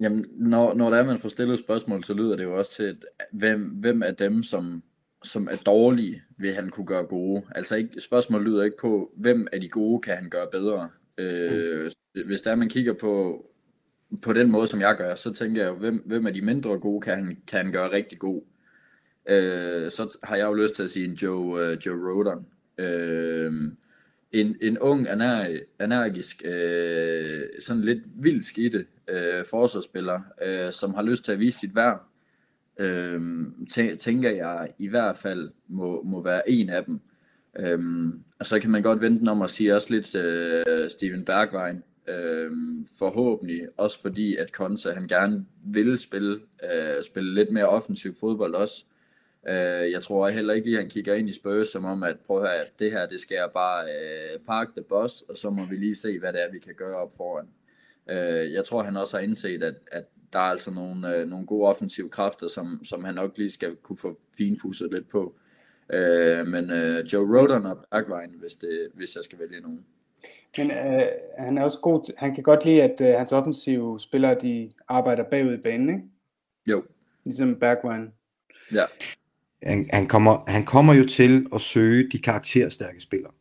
[0.02, 2.84] Jamen, når, når der er, man får stillet spørgsmål, så lyder det jo også til,
[2.84, 4.84] at hvem, hvem er dem, som,
[5.26, 7.44] som er dårlige, vil han kunne gøre gode?
[7.56, 10.90] Altså ikke, spørgsmålet lyder ikke på, hvem af de gode kan han gøre bedre?
[11.18, 11.92] Øh,
[12.26, 13.46] hvis der man kigger på,
[14.22, 17.02] på den måde, som jeg gør, så tænker jeg, hvem, hvem af de mindre gode
[17.02, 18.42] kan han, kan han gøre rigtig god?
[19.30, 22.46] øh, så har jeg jo lyst til at sige en Joe, uh, Joe Rodon.
[22.78, 23.54] Øh,
[24.32, 31.02] en, en ung, ener, energisk, øh, sådan lidt i skidte øh, forsvarsspiller, øh, som har
[31.02, 32.04] lyst til at vise sit værd,
[32.78, 33.68] øhm,
[34.00, 37.00] tænker jeg i hvert fald må, må være en af dem.
[37.60, 41.84] Øhm, og så kan man godt vente om at sige også lidt øh, Steven Bergwijn,
[42.08, 48.16] øhm, forhåbentlig også fordi at Konsa han gerne vil spille, øh, spille lidt mere offensiv
[48.20, 48.86] fodbold også,
[49.48, 52.20] Øh, jeg tror heller ikke lige, at han kigger ind i Spurs som om, at
[52.28, 55.50] prøv at høre, det her, det skal jeg bare øh, park the bus, og så
[55.50, 57.48] må vi lige se, hvad det er, vi kan gøre op foran.
[58.12, 60.04] Uh, jeg tror, han også har indset, at, at
[60.34, 63.76] der er altså nogle, uh, nogle gode offensive kræfter, som, som han nok lige skal
[63.76, 65.36] kunne få finpudset lidt på.
[65.94, 69.86] Uh, men uh, Joe Rodon og Bergwijn, hvis, det, hvis jeg skal vælge nogen.
[70.58, 71.04] Men uh,
[71.38, 75.24] han er også god, han kan godt lide, at uh, hans offensive spillere, de arbejder
[75.24, 76.04] bagud i banen, ikke?
[76.68, 76.84] Jo.
[77.24, 78.12] Ligesom Bergwijn.
[78.74, 78.84] Ja
[79.66, 83.32] han, han, kommer, han kommer jo til at søge de karakterstærke spillere.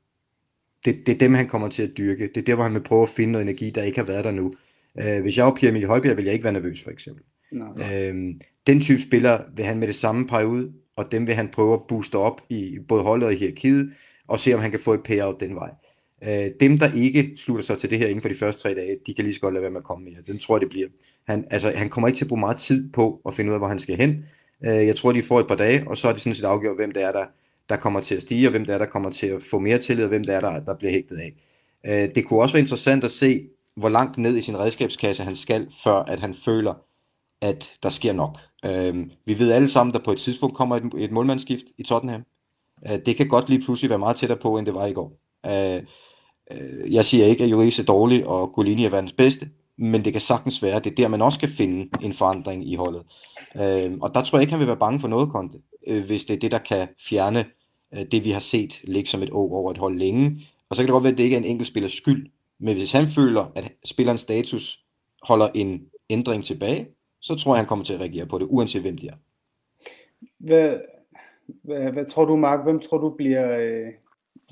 [0.84, 2.28] Det, det er dem, han kommer til at dyrke.
[2.34, 4.24] Det er der, hvor han vil prøve at finde noget energi, der ikke har været
[4.24, 4.54] der nu.
[4.94, 7.24] Uh, hvis jeg var Pierre Emil Højbjerg, ville jeg ikke være nervøs, for eksempel.
[7.52, 7.64] No.
[7.64, 8.34] Uh,
[8.66, 11.74] den type spiller vil han med det samme pege ud, og dem vil han prøve
[11.74, 13.92] at booste op i både holdet og hierarkiet,
[14.28, 15.70] og se, om han kan få et payout den vej.
[16.26, 18.96] Uh, dem, der ikke slutter sig til det her inden for de første tre dage,
[19.06, 20.22] de kan lige så godt lade være med at komme mere.
[20.26, 20.88] Den tror jeg, det bliver.
[21.26, 23.60] Han, altså, han kommer ikke til at bruge meget tid på at finde ud af,
[23.60, 24.24] hvor han skal hen.
[24.66, 26.76] Øh, jeg tror, de får et par dage, og så er det sådan set afgjort,
[26.76, 27.24] hvem det er, der,
[27.68, 29.78] der kommer til at stige, og hvem det er, der kommer til at få mere
[29.78, 31.34] tillid, og hvem det er, der, der bliver hægtet af.
[31.86, 35.36] Øh, det kunne også være interessant at se, hvor langt ned i sin redskabskasse han
[35.36, 36.74] skal, før at han føler,
[37.40, 38.38] at der sker nok.
[38.64, 42.22] Øh, vi ved alle sammen, der på et tidspunkt kommer et, et målmandsskift i Tottenham.
[42.86, 45.18] Øh, det kan godt lige pludselig være meget tættere på, end det var i går.
[45.46, 45.82] Øh,
[46.50, 50.12] øh jeg siger ikke, at Juris er dårlig, og Golini er verdens bedste, men det
[50.12, 53.02] kan sagtens være, at det er der, man også kan finde en forandring i holdet.
[53.56, 56.24] Øh, og der tror jeg ikke, han vil være bange for noget, Conte, øh, hvis
[56.24, 57.46] det er det, der kan fjerne
[57.94, 60.46] øh, det, vi har set ligge som et å over et hold længe.
[60.68, 62.76] Og så kan det godt være, at det ikke er en enkelt spillers skyld, men
[62.76, 64.84] hvis han føler, at spillerens status
[65.22, 66.88] holder en ændring tilbage,
[67.20, 69.14] så tror jeg, han kommer til at reagere på det, uanset hvem de er.
[70.38, 70.80] Hvad,
[71.62, 72.64] hvad, hvad tror du, Mark?
[72.64, 73.92] Hvem tror du bliver øh,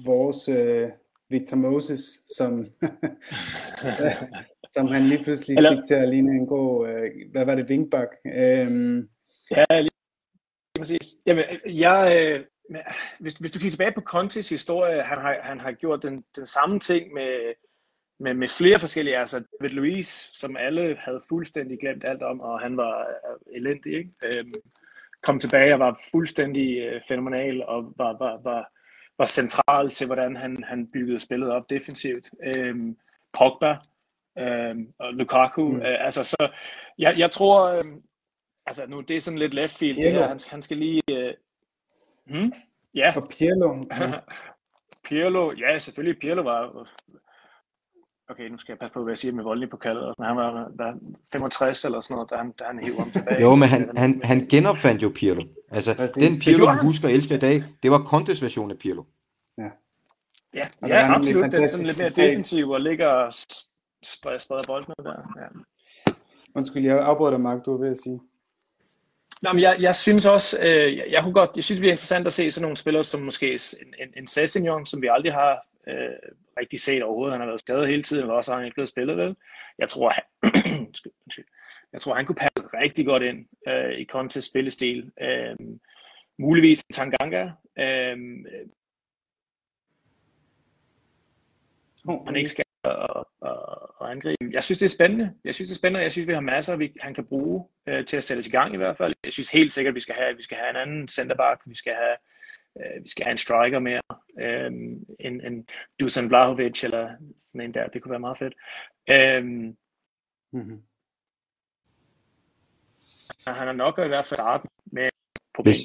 [0.05, 0.89] vores øh,
[1.29, 2.01] Victor Moses,
[2.37, 2.67] som,
[4.73, 5.77] som han lige pludselig Eller...
[5.77, 8.09] fik til at ligne en god, øh, hvad var det, vingbak?
[8.27, 9.09] Øhm...
[9.51, 9.91] Ja, lige,
[10.75, 11.15] lige præcis.
[11.27, 12.45] Jamen, jeg, øh,
[13.21, 16.47] hvis, hvis du kigger tilbage på Contes historie, han har, han har gjort den, den
[16.47, 17.53] samme ting med,
[18.21, 22.61] med, med flere forskellige, altså David Luiz, som alle havde fuldstændig glemt alt om, og
[22.61, 24.11] han var øh, elendig, ikke?
[24.25, 24.53] Øhm,
[25.23, 28.73] kom tilbage og var fuldstændig øh, fænomenal, og var, var, var,
[29.19, 32.31] var central til, hvordan han, han byggede spillet op defensivt.
[32.45, 32.97] Øhm,
[33.39, 33.77] Pogba,
[34.39, 35.69] øh, og Lukaku.
[35.69, 35.77] Mm.
[35.77, 36.49] Øh, altså, så
[36.99, 37.85] jeg, jeg tror, øh,
[38.67, 41.03] altså nu det er sådan lidt left field, det her, han, han skal lige...
[41.11, 41.35] Øh,
[42.27, 42.53] hmm?
[42.95, 43.13] Ja.
[43.17, 43.83] Og Pirlo.
[45.09, 46.21] Pirlo, ja, selvfølgelig.
[46.21, 46.89] Pirlo var...
[48.29, 50.15] Okay, nu skal jeg passe på, hvad jeg siger med Voldelig på kaldet.
[50.19, 50.93] Men han var der
[51.33, 53.41] 65 eller sådan noget, da han, da han hævde ham tilbage.
[53.41, 55.45] Jo, men han, han, han genopfandt jo Pirlo.
[55.71, 56.15] Altså, Præcis.
[56.15, 59.05] den Pirlo, vi husker og elsker i dag, det var Contes version af Pirlo.
[59.59, 59.71] Ja,
[60.55, 61.53] ja, ja absolut.
[61.53, 63.31] Den er sådan lidt mere defensiv og ligger
[64.25, 65.41] og spreder bolden der.
[65.41, 65.47] Ja.
[66.55, 68.21] Undskyld, jeg afbryder dig, Mark, du var ved at sige.
[69.43, 71.93] Nå, men jeg, jeg synes også, øh, jeg, jeg, kunne godt, jeg synes, det bliver
[71.93, 75.33] interessant at se sådan nogle spillere som måske en, en, en Sessignon, som vi aldrig
[75.33, 76.17] har øh,
[76.61, 77.33] rigtig set overhovedet.
[77.33, 79.37] Han har været skadet hele tiden, og også har han ikke blevet spillet vel.
[79.79, 80.23] Jeg tror, han,
[81.93, 85.13] jeg tror, han kunne passe rigtig godt ind øh, i Contes spillestil.
[85.21, 85.57] Øh,
[86.39, 87.51] muligvis Tanganga.
[87.79, 88.17] Øh,
[92.27, 93.57] han ikke skal at, at,
[94.01, 94.51] at angribe.
[94.53, 95.35] Jeg synes, det er spændende.
[95.45, 98.05] Jeg synes, det er spændende, jeg synes, vi har masser, vi, han kan bruge øh,
[98.05, 99.15] til at sætte os i gang i hvert fald.
[99.25, 101.95] Jeg synes helt sikkert, vi skal have, vi skal have en anden centerback, vi skal
[101.95, 102.17] have,
[102.81, 104.03] øh, vi skal have en striker mere,
[104.41, 104.73] øh,
[105.21, 105.69] en, en
[106.01, 108.55] Dusan Vlahovic eller sådan en der, det kunne være meget fedt.
[109.11, 109.45] Øh,
[110.53, 110.83] mm-hmm.
[113.47, 115.09] Han har nok i hvert fald starten med
[115.55, 115.73] problem.
[115.73, 115.81] Hvis,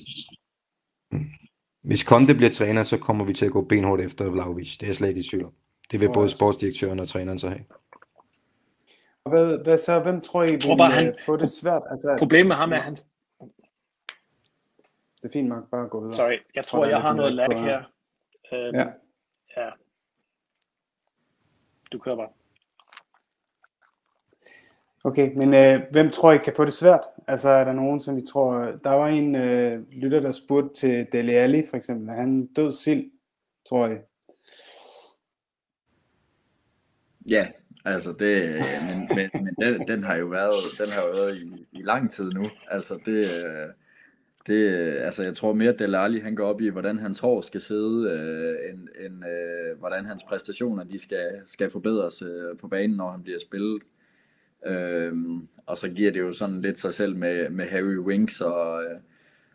[1.82, 4.78] hvis Conte bliver træner, så kommer vi til at gå benhårdt efter Vlahovic.
[4.78, 5.54] Det er jeg slet ikke i tvivl om.
[5.92, 7.66] Det vil både sportsdirektøren og træneren så have.
[9.24, 11.82] Og hvad, hvad så, hvem tror I, jeg tror bare, han, få det svært?
[11.90, 12.96] Altså, problemet med ham er, at han...
[15.22, 16.16] Det er fint, Mark, bare gå videre.
[16.16, 17.78] Sorry, jeg tror, jeg, jeg har noget lag her.
[18.52, 18.86] Um, ja.
[19.58, 19.70] ja.
[21.92, 22.30] Du kører bare.
[25.04, 27.02] Okay, men øh, hvem tror I kan få det svært?
[27.28, 28.54] Altså er der nogen, som I tror...
[28.84, 32.10] Der var en øh, lytter, der spurgte til Dele Alli, for eksempel.
[32.10, 33.12] Er han død sild,
[33.70, 34.02] tror jeg?
[37.30, 37.48] Ja,
[37.86, 41.68] altså det, men, men, men den, den har jo været, den har jo været i,
[41.72, 42.50] i lang tid nu.
[42.68, 43.28] Altså det,
[44.48, 47.62] det, altså jeg tror mere, at Delali han går op i, hvordan hans hår skal
[47.62, 52.98] sidde, øh, end, end øh, hvordan hans præstationer de skal, skal forbedres øh, på banen,
[52.98, 53.84] når han bliver spillet.
[54.66, 58.84] Øhm, og så giver det jo sådan lidt sig selv med, med Harry Winks og,
[58.84, 59.00] øh,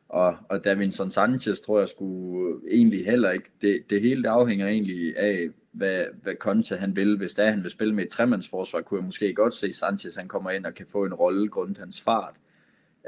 [0.08, 3.50] og, og Davinson Sanchez, tror jeg skulle egentlig heller ikke.
[3.62, 7.16] Det, det hele det afhænger egentlig af, hvad, hvad Conte han vil.
[7.16, 10.28] Hvis der han vil spille med et tremandsforsvar, kunne jeg måske godt se Sanchez, han
[10.28, 12.34] kommer ind og kan få en rolle grundet hans fart.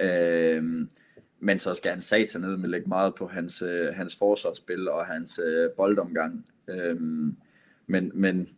[0.01, 0.91] Øhm,
[1.41, 5.07] men så skal han satan ned med lægge meget på hans, øh, hans forsvarsspil og
[5.07, 6.45] hans øh, boldomgang.
[6.69, 7.37] Øhm,
[7.87, 8.49] men, men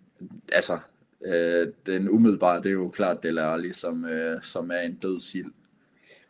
[0.53, 0.79] altså,
[1.25, 5.21] øh, den umiddelbare, det er jo klart det er som, øh, som er en død
[5.21, 5.53] sild.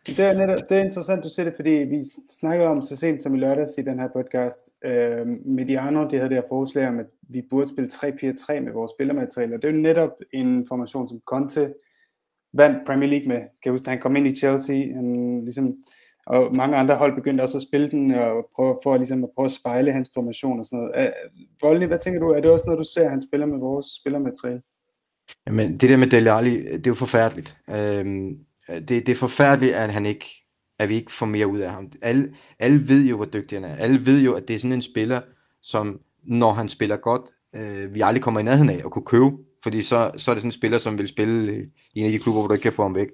[0.07, 2.05] Det er, netop, det er interessant, du siger det, fordi vi
[2.41, 4.71] snakkede om så sent som i lørdags i den her podcast.
[4.85, 8.91] Øh, Mediano, de havde det her forslag om, at vi burde spille 3-4-3 med vores
[8.91, 11.75] spillermateriale, og det er jo netop en formation, som Conte
[12.53, 13.37] vandt Premier League med.
[13.37, 15.75] Kan jeg huske, han kom ind i Chelsea, han ligesom,
[16.27, 19.45] og mange andre hold begyndte også at spille den, og prøve, for ligesom at prøve
[19.45, 21.07] at spejle hans formation og sådan noget.
[21.07, 21.13] Øh,
[21.63, 22.29] Voldelig, hvad tænker du?
[22.31, 24.63] Er det også noget, du ser, han spiller med vores spillermateriale?
[25.47, 27.57] Jamen, det der med Dele Alli, det er jo forfærdeligt.
[27.71, 30.47] Øhm, Øh, det, det er forfærdeligt, at han ikke
[30.79, 31.93] at vi ikke får mere ud af ham.
[32.03, 33.77] Alle, alle ved jo, hvor dygtig han er.
[33.77, 35.21] Alle ved jo, at det er sådan en spiller,
[35.63, 37.23] som når han spiller godt,
[37.57, 39.31] øh, vi aldrig kommer i nærheden af at kunne købe,
[39.63, 42.19] fordi så, så er det sådan en spiller, som vil spille i en af de
[42.19, 43.09] klubber, hvor du ikke kan få ham væk.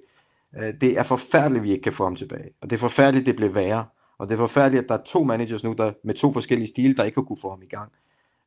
[0.57, 2.49] Øh, det er forfærdeligt, at vi ikke kan få ham tilbage.
[2.61, 3.85] Og det er forfærdeligt, det bliver værre.
[4.17, 6.95] Og det er forfærdeligt, at der er to managers nu, der med to forskellige stile,
[6.95, 7.91] der ikke har kunne få ham i gang.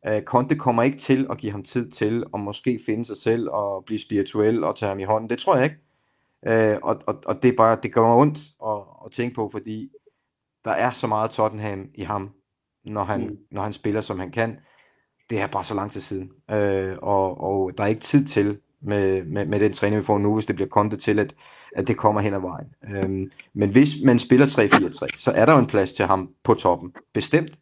[0.06, 3.48] Øh, Conte kommer ikke til at give ham tid til at måske finde sig selv
[3.50, 5.30] og blive spirituel og tage ham i hånden.
[5.30, 5.76] Det tror jeg ikke.
[6.46, 9.48] Øh, og, og, og det er bare, det gør mig ondt at, at tænke på,
[9.52, 9.90] fordi
[10.64, 12.30] der er så meget Tottenham i ham,
[12.84, 13.38] når han, mm.
[13.50, 14.56] når han spiller, som han kan.
[15.30, 16.30] Det er bare så lang tid siden.
[16.50, 20.18] Øh, og, og der er ikke tid til, med, med, med den træning, vi får
[20.18, 21.34] nu, hvis det bliver kontet til, at,
[21.72, 22.66] at det kommer hen ad vejen.
[22.90, 26.54] Øhm, men hvis man spiller 3-4-3, så er der jo en plads til ham på
[26.54, 26.92] toppen.
[27.12, 27.58] Bestemt.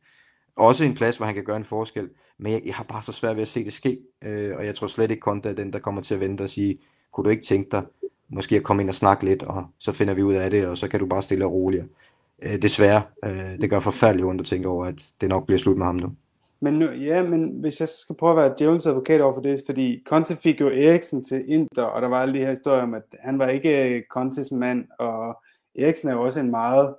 [0.57, 2.11] Også en plads, hvor han kan gøre en forskel.
[2.39, 3.99] Men jeg, jeg har bare så svært ved at se det ske.
[4.25, 6.51] Øh, og jeg tror slet ikke, Konta er den, der kommer til at vente og
[6.51, 6.79] sige,
[7.13, 7.83] kunne du ikke tænke dig
[8.29, 10.79] måske at komme ind og snakke lidt, og så finder vi ud af det, og
[10.79, 11.85] så kan du bare stille og roligt.
[12.43, 15.77] Øh, desværre, øh, det gør forfærdeligt ondt at tænke over, at det nok bliver slut
[15.77, 16.13] med ham nu.
[16.61, 19.63] Men nu, ja, men hvis jeg skal prøve at være djævelens advokat over for det,
[19.67, 22.95] fordi Conte fik jo Eriksen til Inter, og der var alle de her historier om,
[22.95, 25.43] at han var ikke øh, Contes mand, og
[25.79, 26.95] Eriksen er jo også en meget,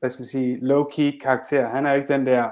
[0.00, 1.68] hvad skal man sige, low-key karakter.
[1.68, 2.48] Han er jo ikke den der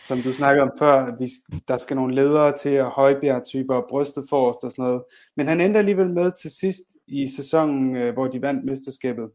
[0.00, 1.28] som du snakkede om før, at vi,
[1.68, 5.02] der skal nogle ledere til, at højbjerg-typer og brystet forrest og sådan noget.
[5.36, 9.28] Men han endte alligevel med til sidst i sæsonen, øh, hvor de vandt mesterskabet.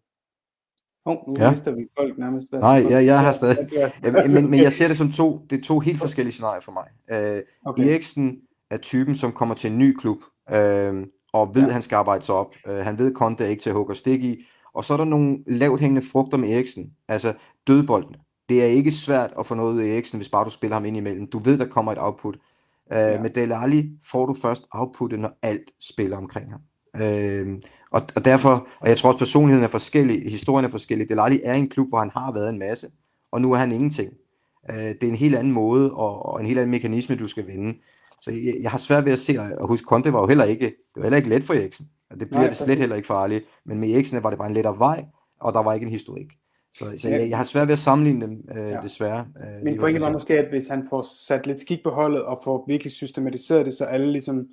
[1.05, 1.49] Oh, nu ja.
[1.49, 2.51] mister vi folk nærmest.
[2.51, 3.69] Nej, ja, jeg har stadig.
[3.73, 3.91] Ja,
[4.27, 6.87] men, men jeg ser det som to, det er to helt forskellige scenarier for mig.
[7.11, 7.87] Uh, okay.
[7.87, 10.17] Eriksen er typen, som kommer til en ny klub,
[10.51, 11.67] øh, og ved, ja.
[11.67, 12.55] at han skal arbejde sig op.
[12.67, 14.45] Øh, han ved, Conte er ikke til at hugge og stikke i.
[14.73, 16.93] Og så er der nogle lavt hængende frugter med Eriksen.
[17.07, 17.33] Altså
[17.67, 18.17] dødboldene.
[18.51, 20.85] Det er ikke svært at få noget ud af Eriksen, hvis bare du spiller ham
[20.85, 21.27] ind imellem.
[21.27, 22.35] Du ved, der kommer et output.
[22.93, 23.21] Øh, ja.
[23.21, 26.61] Med Dele Alli får du først outputtet, når alt spiller omkring ham.
[27.01, 31.09] Øh, og, og derfor, og jeg tror også personligheden er forskellig, historien er forskellig.
[31.09, 32.87] Dele Alli er en klub, hvor han har været en masse,
[33.31, 34.13] og nu er han ingenting.
[34.71, 37.47] Øh, det er en helt anden måde, og, og en helt anden mekanisme, du skal
[37.47, 37.77] vinde.
[38.21, 40.65] Så jeg, jeg har svært ved at se, og husk, Conte var jo heller ikke,
[40.65, 41.87] det var heller ikke let for Eriksen.
[42.09, 43.45] Og det bliver Nej, det slet heller ikke farligt.
[43.65, 45.05] Men med Eriksen var det bare en lettere vej,
[45.39, 46.27] og der var ikke en historik.
[46.74, 48.80] Så, så jeg, jeg har svært ved at sammenligne dem, øh, ja.
[48.82, 49.28] desværre.
[49.38, 52.41] Øh, Min pointe var måske, at hvis han får sat lidt skik på holdet, og
[52.43, 54.47] får virkelig systematiseret det, så alle ligesom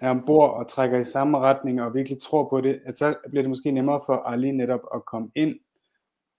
[0.00, 3.42] er ombord og trækker i samme retning, og virkelig tror på det, at så bliver
[3.42, 5.54] det måske nemmere for Ali netop at komme ind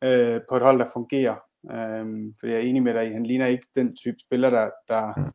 [0.04, 1.36] øh, på et hold, der fungerer.
[1.72, 5.32] Øh, for jeg er enig med dig, han ligner ikke den type spiller, der, der,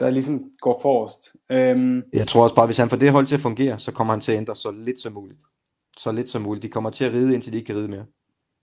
[0.00, 1.32] der ligesom går forrest.
[1.50, 4.12] Øhm, jeg tror også bare, hvis han får det hold til at fungere, så kommer
[4.12, 5.40] han til at ændre så lidt som muligt.
[5.98, 6.62] Så lidt som muligt.
[6.62, 8.06] De kommer til at ride, indtil de ikke kan ride mere.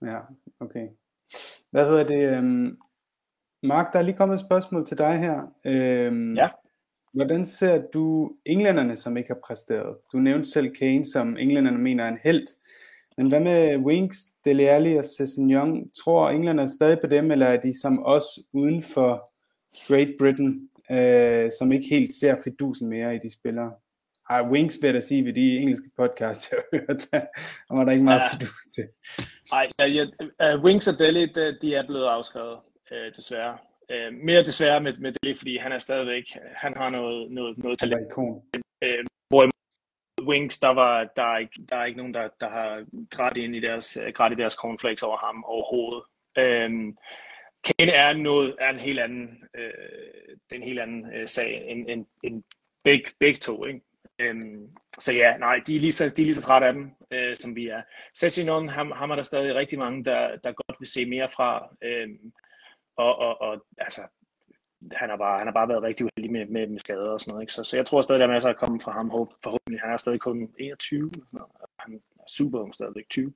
[0.02, 0.18] Ja,
[0.60, 0.88] okay.
[1.70, 2.36] Hvad hedder det?
[2.36, 2.78] Øhm,
[3.62, 5.54] Mark, der er lige kommet et spørgsmål til dig her.
[5.64, 6.48] Øhm, ja.
[7.12, 9.96] Hvordan ser du englænderne, som ikke har præsteret?
[10.12, 12.46] Du nævnte selv Kane, som englænderne mener er en held.
[13.16, 15.90] Men hvad med Winks, Dele Alli og Sessignon?
[15.90, 19.32] Tror englænderne stadig på dem, eller er de som os uden for
[19.86, 20.68] Great Britain?
[20.90, 23.72] øh, som ikke helt ser fidusen mere i de spillere.
[24.30, 27.08] Ej, Wings vil jeg da sige ved de engelske podcasts, jeg har hørt,
[27.70, 28.36] der var der ikke meget ja.
[28.36, 28.88] fidus til.
[29.52, 32.58] Nej, ja, ja, uh, Wings og Deli, de, de er blevet afskrevet,
[32.90, 33.58] uh, desværre.
[33.92, 36.24] Uh, mere desværre med, med Deli, fordi han er stadigvæk,
[36.54, 38.12] han har noget, noget, noget talent.
[38.16, 38.42] Uh,
[39.28, 39.50] hvor
[40.22, 43.56] Wings, der, var, der, er ikke, der er ikke nogen, der, der har grædt ind
[43.56, 46.02] i deres, grædt i deres cornflakes over ham overhovedet.
[46.38, 46.94] Uh,
[47.64, 52.06] Kane er, noget, er en helt anden, øh, en helt anden øh, sag end, end,
[52.22, 52.42] end
[52.84, 53.66] begge, begge to.
[53.66, 53.80] Ikke?
[54.18, 56.90] Øhm, så ja, nej, de er lige så, de er lige så trætte af dem,
[57.10, 57.82] øh, som vi er.
[58.14, 61.68] Sessinon, ham, ham er der stadig rigtig mange, der, der godt vil se mere fra.
[61.84, 62.32] Øhm,
[62.96, 64.02] og, og, og altså,
[64.92, 67.32] han har, bare, han har bare været rigtig uheldig med, med, med skader og sådan
[67.32, 67.42] noget.
[67.42, 67.52] Ikke?
[67.52, 69.10] Så, så jeg tror stadig, der er masser at komme fra ham.
[69.10, 71.10] Forhåbentlig, han er stadig kun 21.
[71.78, 73.32] Han er super ung stadigvæk 20.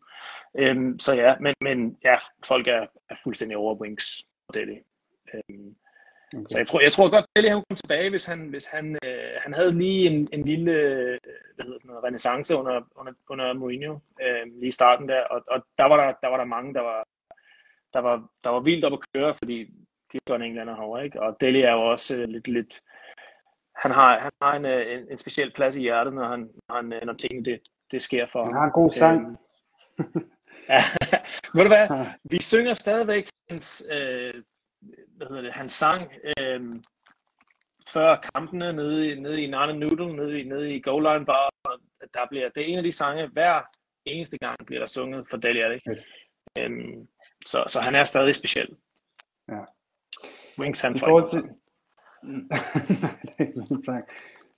[0.59, 4.83] Øhm, så ja, men, men ja, folk er, er fuldstændig over Winks og det.
[5.35, 5.77] Øhm,
[6.35, 6.45] okay.
[6.49, 9.35] Så jeg tror, jeg tror godt, Delhi han komme tilbage, hvis han, hvis han, øh,
[9.45, 11.19] han havde lige en, en lille øh,
[11.55, 15.65] hvad hedder det, renaissance under, under, under Mourinho øh, lige i starten der, og, og
[15.79, 17.05] der, var der, der var der mange, der var,
[17.93, 19.59] der var, der var vildt op at køre, fordi
[20.13, 21.23] de er en englænder herovre, ikke?
[21.23, 22.81] Og Delhi er jo også øh, lidt, lidt
[23.77, 26.75] han har, han har en, øh, en, en speciel plads i hjertet, når, han, når,
[26.75, 27.61] han, når tingene det,
[27.91, 28.53] det sker for ham.
[28.53, 29.39] Han har en god sang.
[29.99, 30.31] Øhm,
[30.69, 30.81] ja,
[31.55, 32.07] ved du hvad?
[32.31, 34.35] Vi synger stadigvæk hans, øh,
[35.23, 36.61] hvad hedder det, hans sang øh,
[37.89, 41.51] før kampene nede i, nede i Nana Noodle, nede i, nede i Goal Line Bar.
[42.15, 43.63] Der bliver, det er en af de sange, hver
[44.05, 45.81] eneste gang bliver der sunget for Deli Alli.
[45.91, 46.05] Yes.
[46.59, 47.09] Øhm,
[47.47, 48.69] så, så han er stadig speciel.
[49.49, 49.61] Ja.
[50.59, 51.43] Wings han får til...
[53.89, 54.03] Nej,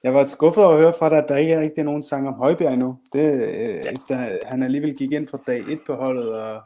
[0.02, 2.28] jeg var skuffet over at høre fra dig, at der ikke er rigtig nogen sang
[2.28, 2.98] om Højbjerg endnu.
[3.12, 3.90] Det, øh, ja.
[3.92, 6.62] efter han alligevel gik ind fra dag 1 på holdet, og,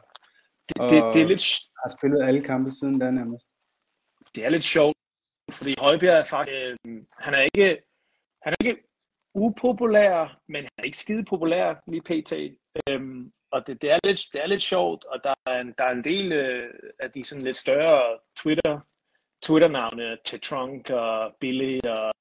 [0.69, 1.43] det, og det, det er lidt...
[1.83, 3.47] har spillet alle kampe siden da nærmest.
[4.35, 4.97] Det er lidt sjovt,
[5.51, 7.81] fordi Højbjerg er faktisk, øh, han er ikke,
[8.43, 8.83] han er ikke
[9.33, 12.33] upopulær, men han er ikke skide populær lige pt.
[12.89, 15.83] Øhm, og det, det, er lidt, det er lidt sjovt, og der er en, der
[15.83, 18.79] er en del øh, af de sådan lidt større Twitter,
[19.43, 22.13] Twitter-navne, Tetrunk og Billy og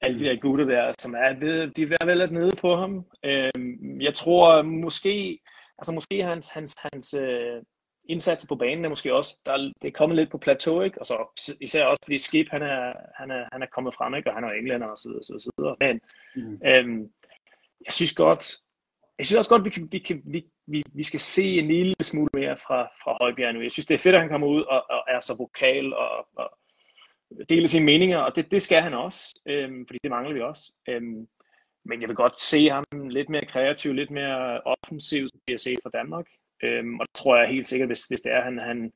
[0.00, 3.06] alle de der gutter der, som er ved, de er vel lidt nede på ham.
[3.24, 5.40] Øhm, jeg tror måske,
[5.78, 7.62] altså måske hans, hans, hans øh,
[8.08, 11.00] indsatser på banen er måske også, der, det er kommet lidt på plateau, ikke?
[11.00, 14.30] Og så især også fordi Skip, han er, han er, han er kommet frem, ikke?
[14.30, 15.76] Og han er englænder og så videre, så videre.
[15.80, 16.00] Men
[16.36, 16.60] mm.
[16.66, 17.10] øhm,
[17.84, 18.56] jeg synes godt,
[19.18, 21.94] jeg synes også godt, vi, kan, vi, kan, vi, vi, vi skal se en lille
[22.02, 23.60] smule mere fra, fra Højbjerg nu.
[23.60, 26.26] Jeg synes, det er fedt, at han kommer ud og, og er så vokal og,
[26.36, 26.50] og
[27.48, 30.72] dele sine meninger, og det, det skal han også, øhm, fordi det mangler vi også.
[30.88, 31.28] Øhm,
[31.84, 35.58] men jeg vil godt se ham lidt mere kreativ, lidt mere offensiv, som vi har
[35.58, 36.26] set fra Danmark.
[36.62, 38.92] Øhm, og det tror jeg helt sikkert, hvis, hvis det er, han, han,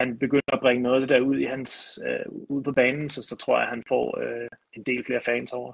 [0.00, 3.10] han begynder at bringe noget af det der ud, i hans, øh, ud på banen,
[3.10, 5.72] så, så tror jeg, at han får øh, en del flere fans over.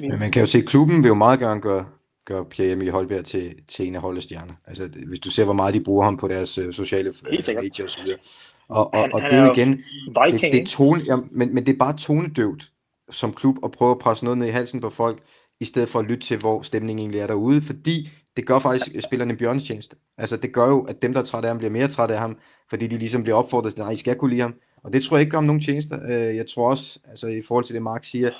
[0.00, 1.86] Men man kan jo se, at klubben vil jo meget gerne gøre,
[2.24, 4.54] gøre Pierre Emil Holberg til, til en af holdets stjerner.
[4.66, 7.90] Altså, hvis du ser, hvor meget de bruger ham på deres uh, sociale medier og
[7.90, 8.18] så videre.
[8.68, 9.72] Og, og, han, og det er jo igen,
[10.32, 12.72] det, det er tone, ja, men, men det er bare tonedøvt
[13.10, 15.22] som klub at prøve at presse noget ned i halsen på folk,
[15.60, 18.96] i stedet for at lytte til, hvor stemningen egentlig er derude, fordi det gør faktisk
[19.00, 19.96] spillerne en bjørnetjeneste.
[20.18, 22.20] Altså det gør jo, at dem, der er trætte af ham, bliver mere trætte af
[22.20, 22.38] ham,
[22.70, 24.54] fordi de ligesom bliver opfordret til, nej, I skal kunne lide ham.
[24.82, 26.02] Og det tror jeg ikke gør om nogen tjenester.
[26.04, 28.30] Øh, jeg tror også, altså i forhold til det, Mark siger,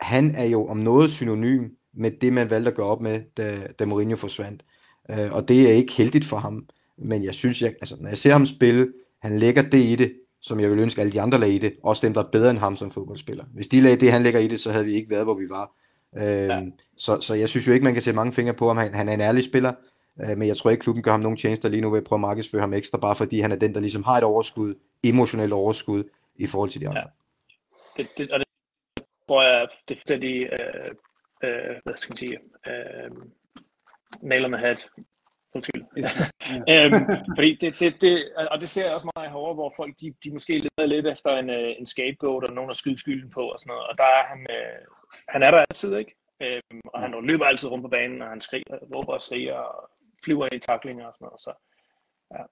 [0.00, 3.66] han er jo om noget synonym med det, man valgte at gøre op med, da,
[3.78, 4.64] da Mourinho forsvandt.
[5.10, 6.66] Øh, og det er ikke heldigt for ham.
[6.98, 8.92] Men jeg synes, jeg, altså, når jeg ser ham spille,
[9.22, 11.74] han lægger det i det, som jeg vil ønske alle de andre lagde i det.
[11.82, 13.44] Også dem, der er bedre end ham som fodboldspiller.
[13.54, 15.48] Hvis de lagde det, han lægger i det, så havde vi ikke været, hvor vi
[15.50, 15.77] var.
[16.16, 16.60] Øh, ja.
[16.96, 19.08] så, så jeg synes jo ikke, man kan sætte mange fingre på, om han, han
[19.08, 19.72] er en ærlig spiller.
[20.20, 22.16] Øh, men jeg tror ikke, klubben gør ham nogen tjenester lige nu ved at prøve
[22.16, 25.52] at markedsføre ham ekstra, bare fordi han er den, der ligesom har et overskud, emotionelt
[25.52, 26.04] overskud,
[26.36, 27.00] i forhold til de andre.
[27.00, 28.02] Ja.
[28.02, 28.46] Det, det, og det
[29.28, 30.90] tror jeg, det er fuldstændig, øh,
[31.44, 33.10] øh, hvad skal man sige, øh,
[34.22, 34.76] nail on the head.
[35.54, 35.84] Undskyld.
[36.72, 36.94] øhm,
[37.36, 38.14] fordi det, det, det,
[38.50, 41.30] og det ser jeg også meget herovre, hvor folk de, de måske leder lidt efter
[41.36, 43.86] en, øh, en scapegoat, og nogen at skyde skylden på og sådan noget.
[43.86, 44.82] Og der er han, øh,
[45.28, 46.14] han er der altid, ikke?
[46.42, 49.90] Øhm, og han løber altid rundt på banen, og han skriger, råber og skriger, og
[50.24, 51.40] flyver i taklinger og sådan noget.
[51.40, 51.52] Så,
[52.34, 52.42] ja.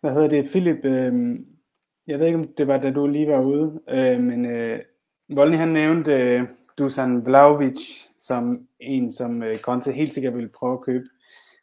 [0.00, 0.84] Hvad hedder det, Philip?
[0.84, 1.38] Øh,
[2.06, 4.80] jeg ved ikke, om det var, da du lige var ude, øh, men øh,
[5.34, 6.42] Volny han nævnte øh,
[6.78, 11.04] Dusan Vlaovic som en, som øh, Conte helt sikkert ville prøve at købe.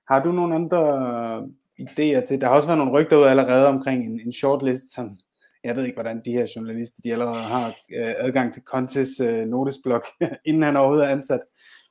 [0.08, 1.44] Har du nogle andre øh,
[1.80, 2.42] idéer til?
[2.42, 5.18] Der har også været nogle rygter ud allerede omkring en, en shortlist, som
[5.64, 9.48] jeg ved ikke, hvordan de her journalister, de allerede har øh, adgang til Contes øh,
[9.48, 10.06] notesblok,
[10.46, 11.40] inden han overhovedet er ansat.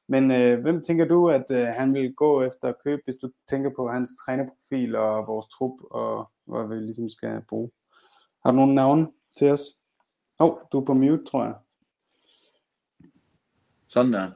[0.08, 3.30] Men øh, hvem tænker du, at øh, han vil gå efter at købe, hvis du
[3.50, 7.70] tænker på hans trænerprofil og vores trup, og hvad vi ligesom skal bruge?
[8.44, 9.06] Har du nogle navne
[9.38, 9.62] til os?
[10.40, 11.54] Åh, oh, du er på mute, tror jeg.
[13.88, 14.30] Sådan der.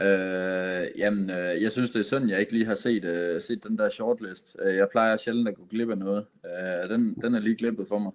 [0.00, 3.64] Øh, jamen, øh, jeg synes, det er synd, jeg ikke lige har set, øh, set
[3.64, 4.56] den der shortlist.
[4.62, 6.26] Øh, jeg plejer sjældent at gå glip af noget.
[6.46, 8.12] Øh, den, den er lige glippet for mig.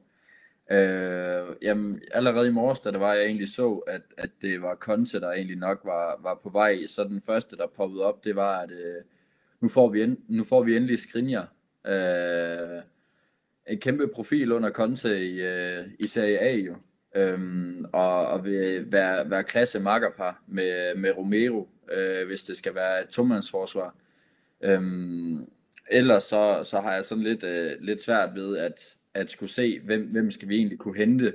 [0.71, 4.75] Øh, jamen, allerede i morges, da det var, jeg egentlig så, at, at det var
[4.75, 8.35] Conte, der egentlig nok var, var på vej, så den første, der poppede op, det
[8.35, 9.03] var, at øh,
[9.61, 11.53] nu, får vi en, nu får vi endelig Skriniar.
[11.87, 12.81] Øh,
[13.67, 16.75] en kæmpe profil under Conte i, øh, i Serie A jo
[17.17, 22.75] øhm, og, og vil være, være klasse makkerpar med, med Romero, øh, hvis det skal
[22.75, 23.95] være et tomandsforsvar.
[24.61, 25.49] Øhm,
[25.91, 29.79] ellers så, så har jeg sådan lidt, øh, lidt svært ved at, at skulle se,
[29.79, 31.33] hvem, hvem skal vi egentlig kunne hente.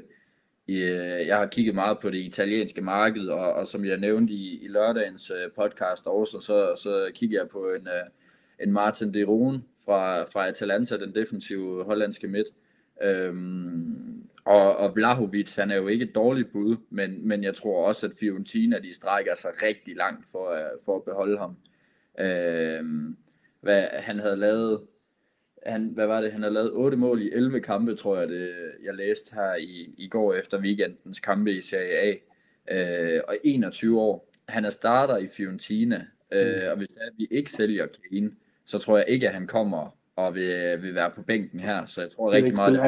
[0.69, 4.65] Øh, jeg har kigget meget på det italienske marked, og, og som jeg nævnte i,
[4.65, 8.05] i lørdagens øh, podcast også, så, så kigger jeg på en, øh,
[8.67, 12.47] en Martin de Roon fra, fra Atalanta, den defensive hollandske midt.
[13.03, 17.87] Øhm, og, og Vlahovic, han er jo ikke et dårligt bud, men, men jeg tror
[17.87, 21.57] også, at Fiorentina, de strækker sig rigtig langt for, for at beholde ham.
[22.21, 23.17] Øhm,
[23.61, 24.81] hvad, han havde lavet,
[25.67, 28.51] han, hvad var det, han havde lavet 8 mål i 11 kampe, tror jeg, det,
[28.85, 32.15] jeg læste her i, i går efter weekendens kampe i Serie A.
[32.73, 34.33] Uh, og 21 år.
[34.49, 35.97] Han er starter i Fiorentina,
[36.35, 36.71] uh, mm.
[36.71, 38.31] og hvis det er, at vi ikke sælger Kane,
[38.65, 41.87] så tror jeg ikke, at han kommer og vil, vil være på bænken her.
[41.87, 42.83] Så jeg tror rigtig meget, at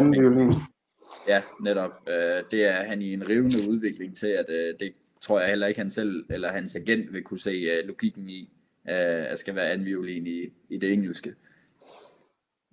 [1.28, 1.90] Ja, netop.
[2.08, 5.66] Øh, det er han i en rivende udvikling til, at øh, det tror jeg heller
[5.66, 8.40] ikke han selv eller hans agent vil kunne se øh, logikken i,
[8.88, 11.34] øh, at skal være anviolin i, i det engelske.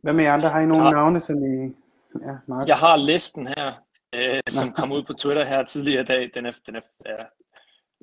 [0.01, 0.49] Hvad med andre?
[0.49, 0.91] Har I nogle ja.
[0.91, 1.75] navne, som I...
[2.21, 2.67] Ja, Mark.
[2.67, 3.73] Jeg har listen her,
[4.15, 6.31] øh, som kom ud på Twitter her tidligere i dag.
[6.33, 7.23] Den er, den er ja,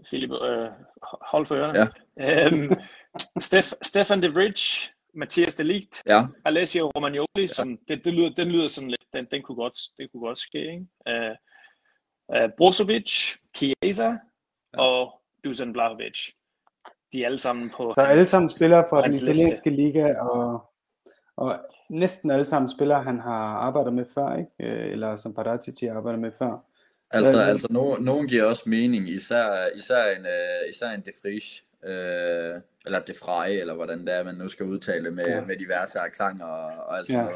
[0.04, 0.68] Philip, øh,
[1.22, 1.88] hold for ørerne.
[2.16, 2.46] Ja.
[2.46, 2.70] Øhm,
[3.40, 4.52] Steph, Stefan de Vrij,
[5.14, 6.22] Mathias de Ligt, ja.
[6.44, 7.46] Alessio Romagnoli, ja.
[7.46, 10.38] som, det, det lyder, den lyder sådan lidt, den, den kunne godt, det kunne godt
[10.38, 10.86] ske, ikke?
[11.10, 14.08] Uh, uh, Brozovic, Chiesa
[14.74, 14.80] ja.
[14.80, 16.32] og Dusan Blahovic.
[17.12, 20.67] De er alle sammen på Så alle sammen spillere fra den italienske liga, og,
[21.38, 21.58] og
[21.88, 24.50] næsten alle sammen spillere, han har arbejdet med før, ikke?
[24.60, 26.64] Øh, eller som Paratici har arbejdet med før.
[27.10, 31.64] Altså, altså no, nogen giver også mening, især, især en, uh, især en De Frisch,
[31.82, 35.40] uh, eller De Frey, eller hvordan det er, man nu skal udtale med, ja.
[35.40, 37.28] med diverse accenter og, og alt sådan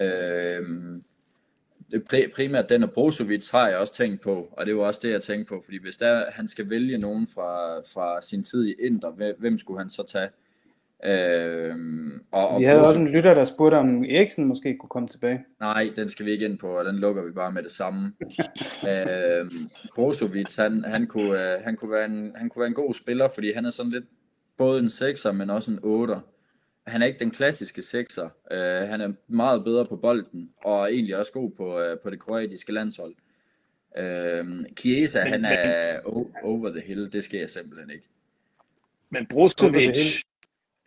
[0.00, 0.56] ja.
[0.58, 1.02] Øhm,
[2.10, 5.10] det primært den og Brozovic har jeg også tænkt på, og det var også det,
[5.10, 8.74] jeg tænkte på, fordi hvis der, han skal vælge nogen fra, fra sin tid i
[8.86, 10.28] Inter, hvem skulle han så tage?
[11.06, 15.08] Øhm, og, og vi havde også en lytter, der spurgte, om Eriksen måske kunne komme
[15.08, 15.44] tilbage.
[15.60, 18.12] Nej, den skal vi ikke ind på, og den lukker vi bare med det samme.
[18.90, 23.28] øhm, Brozovic, han, han, kunne, han, kunne være en, han kunne være en god spiller,
[23.28, 24.04] fordi han er sådan lidt
[24.56, 26.18] både en 6'er, men også en 8'er.
[26.86, 28.22] Han er ikke den klassiske 6'er.
[28.54, 32.10] Uh, han er meget bedre på bolden, og er egentlig også god på, uh, på
[32.10, 33.14] det kroatiske landshold.
[33.98, 38.08] Uh, Chiesa, men, han er men, over the hill, det skal jeg simpelthen ikke.
[39.10, 40.22] Men Brozovic,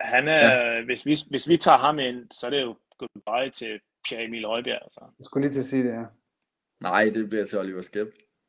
[0.00, 0.84] han er, ja.
[0.84, 4.46] hvis, vi, hvis vi tager ham ind, så er det jo goodbye til Pierre Emil
[4.46, 4.80] Højbjerg.
[4.82, 5.00] Altså.
[5.00, 6.04] Jeg skulle lige til at sige det, ja.
[6.80, 8.06] Nej, det bliver til Oliver Skæb.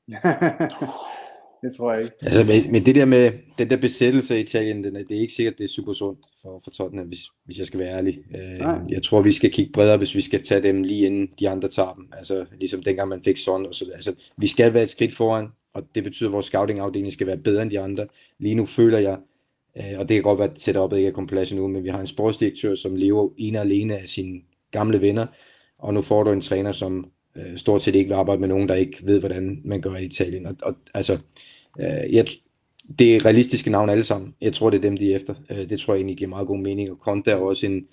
[1.64, 2.16] det tror jeg ikke.
[2.22, 5.22] Altså, men, men det der med den der besættelse af Italien, den er, det er
[5.22, 8.20] ikke sikkert, det er super sundt for, for Tottenham, hvis, hvis jeg skal være ærlig.
[8.36, 11.50] Øh, jeg tror, vi skal kigge bredere, hvis vi skal tage dem lige inden de
[11.50, 12.10] andre tager dem.
[12.18, 15.48] Altså, ligesom dengang man fik sådan og så Altså, vi skal være et skridt foran.
[15.74, 18.08] og det betyder, at vores scouting-afdeling skal være bedre end de andre.
[18.40, 19.18] Lige nu føler jeg,
[19.78, 22.00] øh, og det kan godt være, at setupet ikke er plads nu, men vi har
[22.00, 24.42] en sportsdirektør, som lever en og alene af sine
[24.72, 25.28] gamle venner,
[25.80, 28.70] og nu får du en træner, som øh, stort set ikke vil arbejde med nogen,
[28.70, 30.46] der ikke ved, hvordan man gør i Italien.
[30.46, 31.14] Og, og altså,
[31.80, 32.28] øh, jeg,
[33.00, 34.36] det er realistiske navn alle sammen.
[34.42, 35.36] Jeg tror, det er dem, de er efter.
[35.52, 36.92] Øh, det tror jeg egentlig giver meget god mening.
[36.92, 37.88] Og Conte er også en,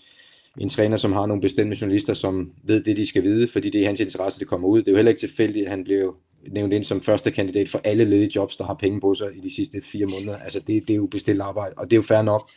[0.59, 3.83] en træner, som har nogle bestemte journalister, som ved det, de skal vide, fordi det
[3.83, 4.79] er hans interesse, det kommer ud.
[4.79, 6.17] Det er jo heller ikke tilfældigt, at han blev
[6.51, 9.41] nævnt ind som første kandidat for alle ledige jobs, der har penge på sig i
[9.41, 10.37] de sidste fire måneder.
[10.37, 12.51] Altså det, det er jo bestilt arbejde, og det er jo fair nok.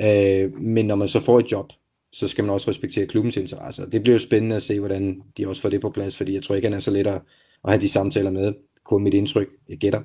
[0.00, 1.72] Øh, men når man så får et job,
[2.12, 3.86] så skal man også respektere klubbens interesser.
[3.86, 6.42] Det bliver jo spændende at se, hvordan de også får det på plads, fordi jeg
[6.42, 7.20] tror ikke, han er så let at,
[7.64, 8.52] at have de samtaler med.
[8.84, 10.02] Kun mit indtryk, jeg gætter.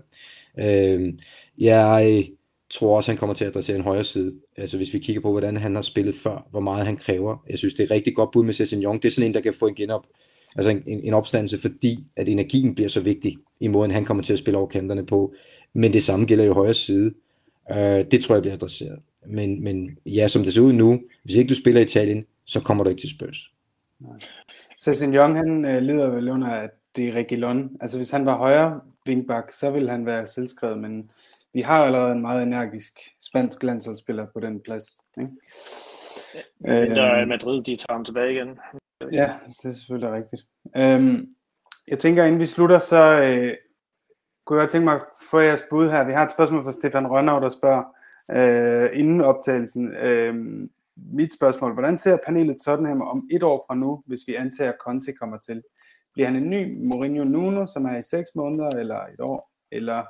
[0.59, 1.13] Øh,
[1.57, 2.27] jeg
[2.69, 4.33] tror også, han kommer til at adressere en højre side.
[4.57, 7.37] Altså hvis vi kigger på, hvordan han har spillet før, hvor meget han kræver.
[7.49, 8.97] Jeg synes, det er et rigtig godt bud med Sessignon.
[8.97, 10.05] Det er sådan en, der kan få en genop,
[10.55, 14.33] altså en, en opstandelse, fordi at energien bliver så vigtig i måden, han kommer til
[14.33, 15.33] at spille over kanterne på.
[15.73, 17.13] Men det samme gælder jo højre side.
[17.71, 17.77] Uh,
[18.11, 18.99] det tror jeg bliver adresseret.
[19.25, 22.61] Men, men ja, som det ser ud nu, hvis ikke du spiller i Italien, så
[22.61, 23.51] kommer du ikke til Spurs.
[24.77, 27.77] Sessignon, han uh, lider vel under, at det er Reguilon.
[27.81, 31.11] Altså hvis han var højre vingbak, så ville han være selvskrevet, men
[31.53, 34.85] vi har allerede en meget energisk spansk landsholdsspiller på den plads.
[35.17, 35.31] Ikke?
[36.65, 38.47] Ja, der er Madrid, de tager ham tilbage igen.
[39.01, 40.45] Ja, det er selvfølgelig rigtigt.
[40.77, 41.35] Øhm,
[41.87, 43.57] jeg tænker, inden vi slutter, så øh,
[44.45, 46.03] kunne jeg tænke mig at få jeres bud her.
[46.03, 47.83] Vi har et spørgsmål fra Stefan Rønner, der spørger
[48.31, 49.95] øh, inden optagelsen.
[49.95, 50.35] Øh,
[50.95, 54.77] mit spørgsmål, hvordan ser panelet Tottenham om et år fra nu, hvis vi antager, at
[54.79, 55.63] Conte kommer til?
[56.13, 60.03] Bliver han en ny Mourinho Nuno, som er i seks måneder eller et år, eller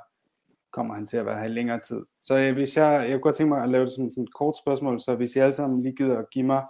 [0.72, 2.00] kommer han til at være her i længere tid?
[2.20, 4.34] Så øh, hvis jeg, jeg kunne godt tænke mig at lave det som som et
[4.34, 6.64] kort spørgsmål, så hvis I alle sammen lige gider at give mig,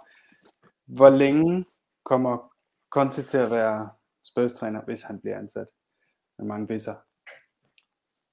[0.85, 1.65] hvor længe
[2.03, 2.51] kommer
[2.89, 3.89] Conte til at være
[4.23, 5.67] spørgstræner, hvis han bliver ansat?
[6.39, 6.95] Med mange visser.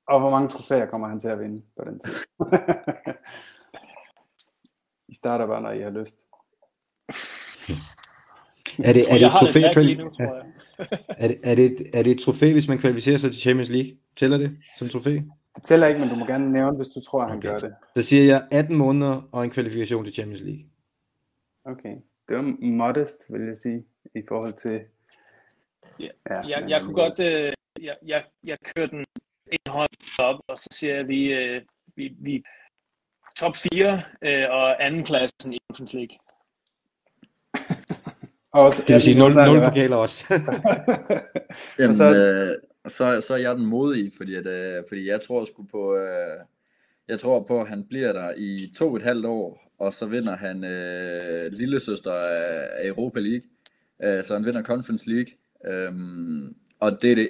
[0.09, 2.15] Og hvor mange trofæer kommer han til at vinde på den tid?
[5.09, 6.29] I starter bare, når I har lyst.
[8.85, 10.43] Er det, er det, et trofæ, nu, er,
[11.09, 13.97] er, det, er, det, er det et trofæ, hvis man kvalificerer sig til Champions League?
[14.17, 15.19] Tæller det som trofæ?
[15.55, 17.49] Det tæller ikke, men du må gerne nævne, hvis du tror, at han okay.
[17.49, 17.75] gør det.
[17.97, 20.65] Så siger jeg 18 måneder og en kvalifikation til Champions League.
[21.65, 21.95] Okay.
[22.29, 24.81] Det var modest, vil jeg sige, i forhold til...
[26.01, 27.21] Ja, ja, jeg, jeg kunne godt...
[27.21, 29.05] Øh, jeg, jeg, jeg kører den
[29.53, 31.63] en hånd op, og så siger jeg, vi, øh,
[31.97, 32.43] vi, vi
[33.37, 36.19] top 4 øh, og anden pladsen i Conference League.
[38.65, 40.25] også, det vil sige 0, 0 pokaler også.
[41.79, 42.57] Jamen, så, øh,
[42.91, 46.41] så, så er jeg den modige, fordi, at, øh, fordi jeg tror sgu på, øh,
[47.09, 50.37] jeg tror på, at han bliver der i to et halvt år, og så vinder
[50.37, 53.49] han øh, lille søster af Europa League,
[54.03, 55.33] øh, så han vinder Conference League,
[55.67, 55.93] øh,
[56.81, 57.29] og det er det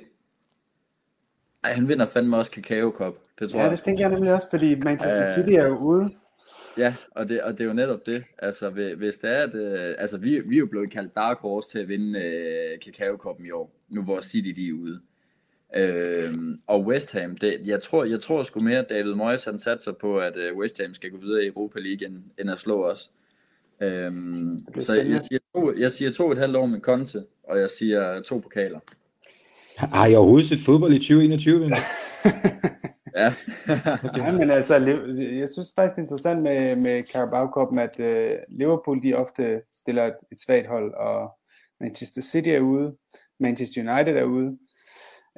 [1.64, 3.14] ej, han vinder fandme også Kakao Cup.
[3.38, 5.76] Det tror ja, jeg, det tænker jeg nemlig også, fordi Manchester uh, City er jo
[5.76, 6.10] ude.
[6.76, 8.24] Ja, og det, og det er jo netop det.
[8.38, 11.68] Altså, hvis det er, at, uh, altså, vi, vi er jo blevet kaldt Dark Horse
[11.68, 15.00] til at vinde uh, Kakao Cup i år, nu hvor City de er ude.
[15.76, 16.34] Uh,
[16.66, 19.92] og West Ham, det, jeg, tror, jeg tror sgu mere, at David Moyes han satser
[19.92, 22.84] på, at uh, West Ham skal gå videre i Europa League, end, end at slå
[22.84, 23.10] os.
[23.80, 27.70] Um, så jeg siger, to, jeg siger to et halvt år med Conte, og jeg
[27.70, 28.80] siger to pokaler.
[29.76, 31.64] Har I overhovedet set fodbold i 2021?
[33.16, 33.34] ja.
[34.04, 34.18] okay.
[34.18, 34.74] ja, men altså,
[35.40, 39.60] jeg synes faktisk det er interessant med, med Carabao Cup, at uh, Liverpool de ofte
[39.72, 41.30] stiller et, et svagt hold, og
[41.80, 42.94] Manchester City er ude,
[43.40, 44.58] Manchester United er ude.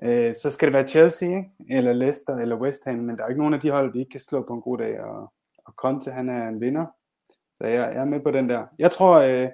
[0.03, 1.51] Uh, så skal det være Chelsea, ikke?
[1.70, 4.11] eller Leicester, eller West Ham, men der er ikke nogen af de hold, vi ikke
[4.11, 5.32] kan slå på en god dag, og,
[5.66, 6.86] og Conte, han er en vinder.
[7.57, 8.66] Så jeg, jeg er med på den der.
[8.78, 9.48] Jeg tror, uh,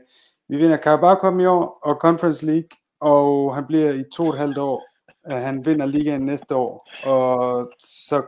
[0.48, 2.68] vi vinder Carabao Cup i år, og Conference League,
[3.00, 4.86] og han bliver i to og et halvt år.
[5.30, 8.22] Han vinder ligaen næste år, og så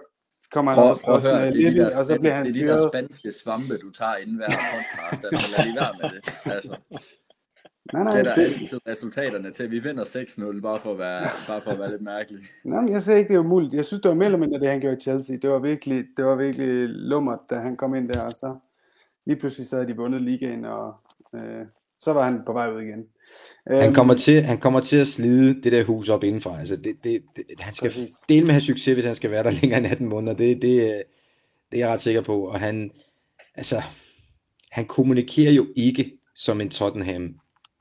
[0.52, 2.46] kommer han også, også med lidt, og så bliver han.
[2.46, 5.94] Det er de der spanske svampe, du tager inden hver podcast, altså lad lige være
[6.02, 6.52] med det.
[6.54, 6.76] Altså.
[7.92, 9.70] Nej, nej, det er altid resultaterne til.
[9.70, 12.40] Vi vinder 6-0, bare for at være, bare for at være lidt mærkelig.
[12.64, 13.74] Nej, men jeg siger ikke, det er umuligt.
[13.74, 15.36] Jeg synes, det var mere eller mindre det, han gjorde i Chelsea.
[15.36, 18.56] Det var virkelig, det var virkelig lummert, da han kom ind der, og så
[19.26, 20.94] lige pludselig så havde de vundet ligaen, og
[21.34, 21.66] øh,
[22.00, 23.06] så var han på vej ud igen.
[23.66, 26.56] Han kommer, øhm, til, han kommer til at slide det der hus op indenfor.
[26.56, 28.10] Altså det, det, det, han skal præcis.
[28.28, 30.36] dele med at have succes, hvis han skal være der længere end 18 måneder.
[30.36, 31.02] Det, det,
[31.72, 32.40] det er jeg ret sikker på.
[32.48, 32.90] Og han,
[33.54, 33.82] altså,
[34.70, 37.34] han kommunikerer jo ikke, som en Tottenham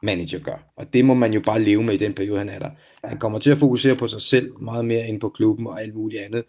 [0.04, 0.58] manager gør.
[0.76, 2.70] Og det må man jo bare leve med i den periode, han er der.
[3.04, 5.96] Han kommer til at fokusere på sig selv meget mere end på klubben og alt
[5.96, 6.44] muligt andet.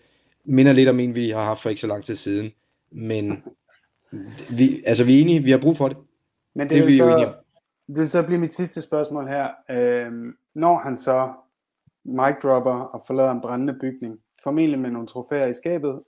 [0.45, 2.53] Minder lidt om en, vi har haft for ikke så lang tid siden.
[2.91, 3.43] Men
[4.51, 5.97] vi, altså, vi er enige, vi har brug for det.
[6.55, 7.35] Men det, det er vi så, jo enige om.
[7.87, 9.49] Det vil så blive mit sidste spørgsmål her.
[9.71, 11.33] Øhm, når han så
[12.05, 16.01] mic dropper og forlader en brændende bygning, formentlig med nogle trofæer i skabet,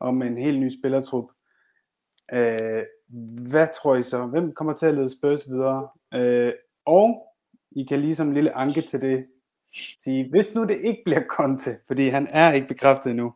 [0.00, 1.24] og med en helt ny spillertrup.
[2.32, 2.82] Øh,
[3.50, 4.26] hvad tror I så?
[4.26, 5.88] Hvem kommer til at lede Spurs videre?
[6.14, 6.52] Øh,
[6.86, 7.28] og
[7.70, 9.26] I kan ligesom en lille anke til det
[9.98, 13.34] sige, hvis nu det ikke bliver Conte, fordi han er ikke bekræftet endnu,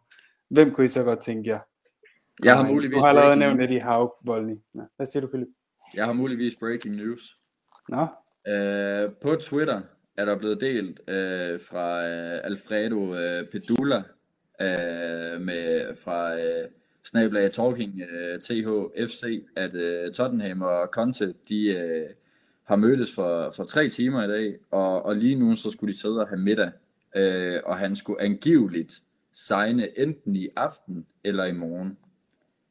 [0.49, 1.61] hvem kunne I så godt tænke jer?
[2.45, 4.57] Jeg har muligvis Du har allerede nævnt Eddie Haug, Voldny.
[4.75, 4.81] Ja.
[4.97, 5.49] Hvad siger du, Philip?
[5.95, 7.39] Jeg har muligvis breaking news.
[7.89, 8.07] Nå?
[8.53, 9.81] Øh, på Twitter
[10.17, 13.97] er der blevet delt øh, fra øh, Alfredo øh, Pedula
[14.61, 16.69] øh, med, fra øh,
[17.05, 22.11] Snablag Talking øh, THFC, at øh, Tottenham og Conte, de øh,
[22.67, 25.99] har mødtes for, for tre timer i dag, og, og lige nu så skulle de
[25.99, 26.71] sidde og have middag,
[27.17, 29.03] øh, og han skulle angiveligt
[29.33, 31.99] signe enten i aften eller i morgen.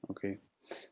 [0.10, 0.36] Okay.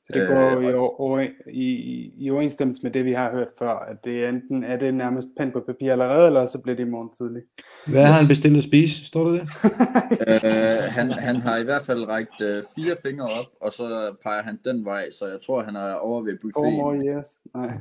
[0.03, 3.69] Så det går øh, i, over, i, i overensstemmelse med det, vi har hørt før,
[3.69, 6.89] at det enten er det nærmest pen på papir allerede, eller så bliver det i
[6.89, 7.45] morgen tidligt.
[7.87, 9.05] Hvad har han bestilt at spise?
[9.05, 9.41] Står det det?
[10.43, 14.43] øh, han, han har i hvert fald rækket øh, fire fingre op, og så peger
[14.43, 16.81] han den vej, så jeg tror, han er over ved buffeten.
[16.81, 17.27] Oh, yes.
[17.53, 17.71] Nej.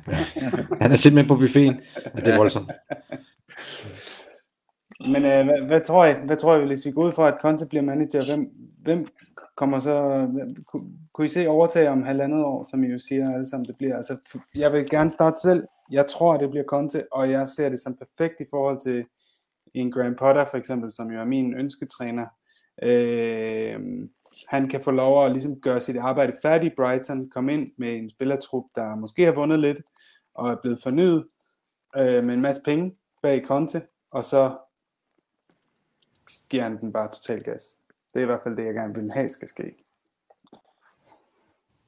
[0.80, 1.80] han er simpelthen på buffeten,
[2.14, 2.70] og det er voldsomt.
[5.00, 7.34] Men øh, hvad, hvad, tror I, hvad tror I, hvis vi går ud fra, at
[7.40, 8.50] Conte bliver manager, hvem,
[8.82, 9.06] hvem
[9.56, 10.28] kommer så,
[10.66, 13.76] kunne, kunne I se overtage om halvandet år, som I jo siger alle sammen, det
[13.76, 13.96] bliver?
[13.96, 14.16] Altså,
[14.54, 15.64] jeg vil gerne starte selv.
[15.90, 19.04] Jeg tror, det bliver Conte, og jeg ser det som perfekt i forhold til
[19.74, 22.26] en Graham Potter for eksempel, som jo er min ønsketræner.
[22.82, 24.08] Øh,
[24.48, 27.96] han kan få lov at ligesom gøre sit arbejde færdigt i Brighton, komme ind med
[27.96, 29.82] en spillertrup, der måske har vundet lidt,
[30.34, 31.26] og er blevet fornyet
[31.96, 34.58] øh, med en masse penge bag Conte, og så
[36.50, 37.76] giver han den bare total gas.
[38.12, 39.74] Det er i hvert fald det, jeg gerne vil have skal ske.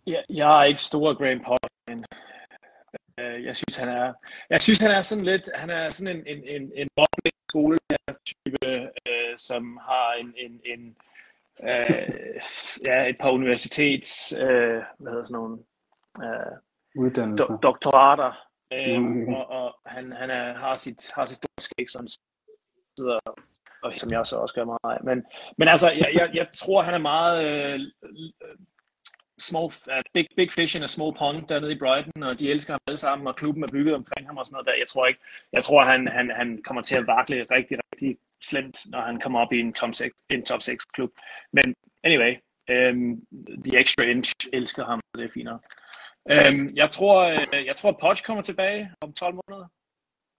[0.07, 2.05] Ja, jeg er ikke stor Graham Potter, men
[3.19, 4.13] øh, jeg synes, han er,
[4.51, 6.89] jeg synes, han er sådan lidt, han er sådan en, en, en, en
[7.51, 7.79] skole
[8.25, 8.67] type,
[9.09, 10.97] øh, som har en, en, en
[11.63, 12.41] øh,
[12.87, 15.59] ja, et par universitets, øh, hvad hedder sådan nogle,
[16.23, 16.57] øh,
[16.97, 17.47] Uddannelser.
[17.47, 18.33] Do, doktorater,
[18.73, 19.35] øh, mm.
[19.35, 22.07] og, og han, han er, har sit, har sit store skæg, som
[22.99, 23.19] sidder
[23.85, 25.25] og som jeg så også gør meget Men,
[25.59, 28.57] men altså, jeg, jeg, jeg tror, han er meget øh, øh
[29.39, 32.73] small, uh, big, big fish in a small pond dernede i Brighton, og de elsker
[32.73, 34.75] ham alle sammen, og klubben er bygget omkring ham og sådan noget der.
[34.75, 35.21] Jeg tror ikke,
[35.53, 39.41] jeg tror, han, han, han kommer til at vakle rigtig, rigtig slemt, når han kommer
[39.41, 41.11] op i en top 6, en top 6 klub.
[41.53, 41.75] Men
[42.05, 42.33] anyway,
[42.71, 43.23] um,
[43.65, 45.49] the extra inch elsker ham, og det er fint
[46.31, 49.69] Um, jeg tror, uh, jeg tror, Poch kommer tilbage om 12 måneder.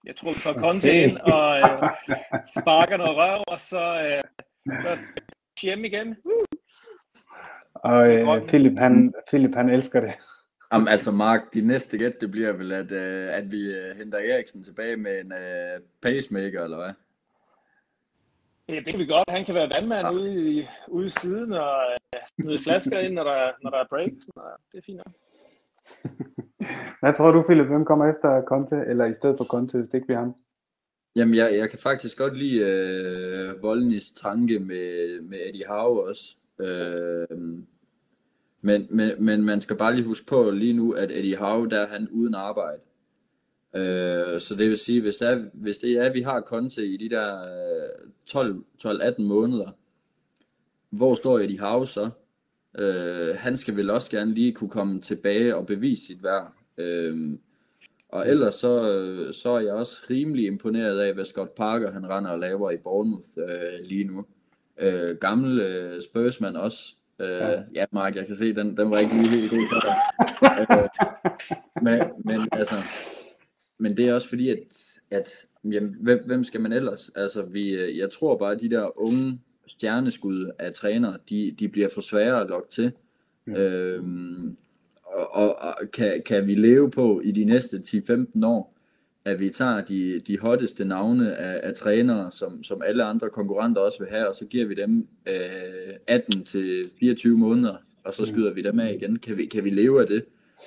[0.06, 1.08] Jeg tror, vi får Conte okay.
[1.08, 1.90] ind og øh,
[2.58, 4.22] sparker noget røv, og så, øh,
[4.82, 4.98] så
[5.62, 6.16] hjem igen.
[6.24, 6.44] Uh.
[7.74, 10.14] Og øh, Philip, han, Philip, han elsker det.
[10.72, 14.18] Jamen, altså Mark, de næste gæt, det bliver vel, at, øh, at vi øh, henter
[14.18, 16.92] Eriksen tilbage med en øh, pacemaker, eller hvad?
[18.68, 19.30] Ja, det kan vi godt.
[19.30, 20.12] Han kan være vandmand ja.
[20.12, 21.82] ude, i, ude i siden og
[22.14, 24.10] øh, smide flasker ind, når der, når der er break.
[24.20, 24.32] Så,
[24.72, 25.14] det er fint nok.
[27.00, 27.66] Hvad tror du, Philip?
[27.66, 30.34] Hvem kommer efter Conte, eller i stedet for Conte, hvis det ikke bliver ham?
[31.16, 36.36] Jamen, jeg, jeg kan faktisk godt lide øh, Voldnis tanke med, med Eddie Howe også.
[36.60, 37.38] Øh,
[38.60, 41.80] men, men, men man skal bare lige huske på lige nu, at Eddie Howe, der
[41.80, 42.80] er han uden arbejde.
[43.74, 46.86] Øh, så det vil sige, hvis det, er, hvis det er, at vi har Conte
[46.86, 49.70] i de der øh, 12-18 måneder,
[50.90, 52.10] hvor står Eddie Howe så?
[52.78, 56.52] Øh, han skal vel også gerne lige kunne komme tilbage og bevise sit værd.
[56.78, 57.38] Øh,
[58.08, 62.30] og ellers så, så er jeg også rimelig imponeret af, hvad Scott Parker han render
[62.30, 64.24] og laver i Bournemouth øh, lige nu.
[64.80, 66.94] Øh, gammel øh, spørgsmål også.
[67.20, 67.62] Øh, ja.
[67.74, 69.96] ja, Mark, jeg kan se, den, den var ikke lige helt god for dig.
[70.70, 70.88] øh,
[71.82, 72.74] men, men, altså,
[73.78, 74.58] men det er også fordi, at,
[75.10, 75.28] at
[75.64, 77.10] jamen, hvem, hvem skal man ellers?
[77.14, 81.68] Altså, vi, øh, jeg tror bare, at de der unge stjerneskud af træner, de, de
[81.68, 82.92] bliver for svære at lokke til.
[83.46, 83.52] Ja.
[83.52, 84.56] Øhm,
[85.04, 88.76] og, og, og kan, kan vi leve på i de næste 10-15 år,
[89.24, 93.80] at vi tager de, de hotteste navne af, af trænere, som, som alle andre konkurrenter
[93.80, 98.62] også vil have, og så giver vi dem øh, 18-24 måneder, og så skyder vi
[98.62, 99.18] dem af igen.
[99.18, 100.24] Kan vi, kan vi leve af det?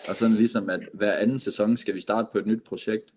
[0.09, 3.13] Og sådan ligesom, at hver anden sæson skal vi starte på et nyt projekt.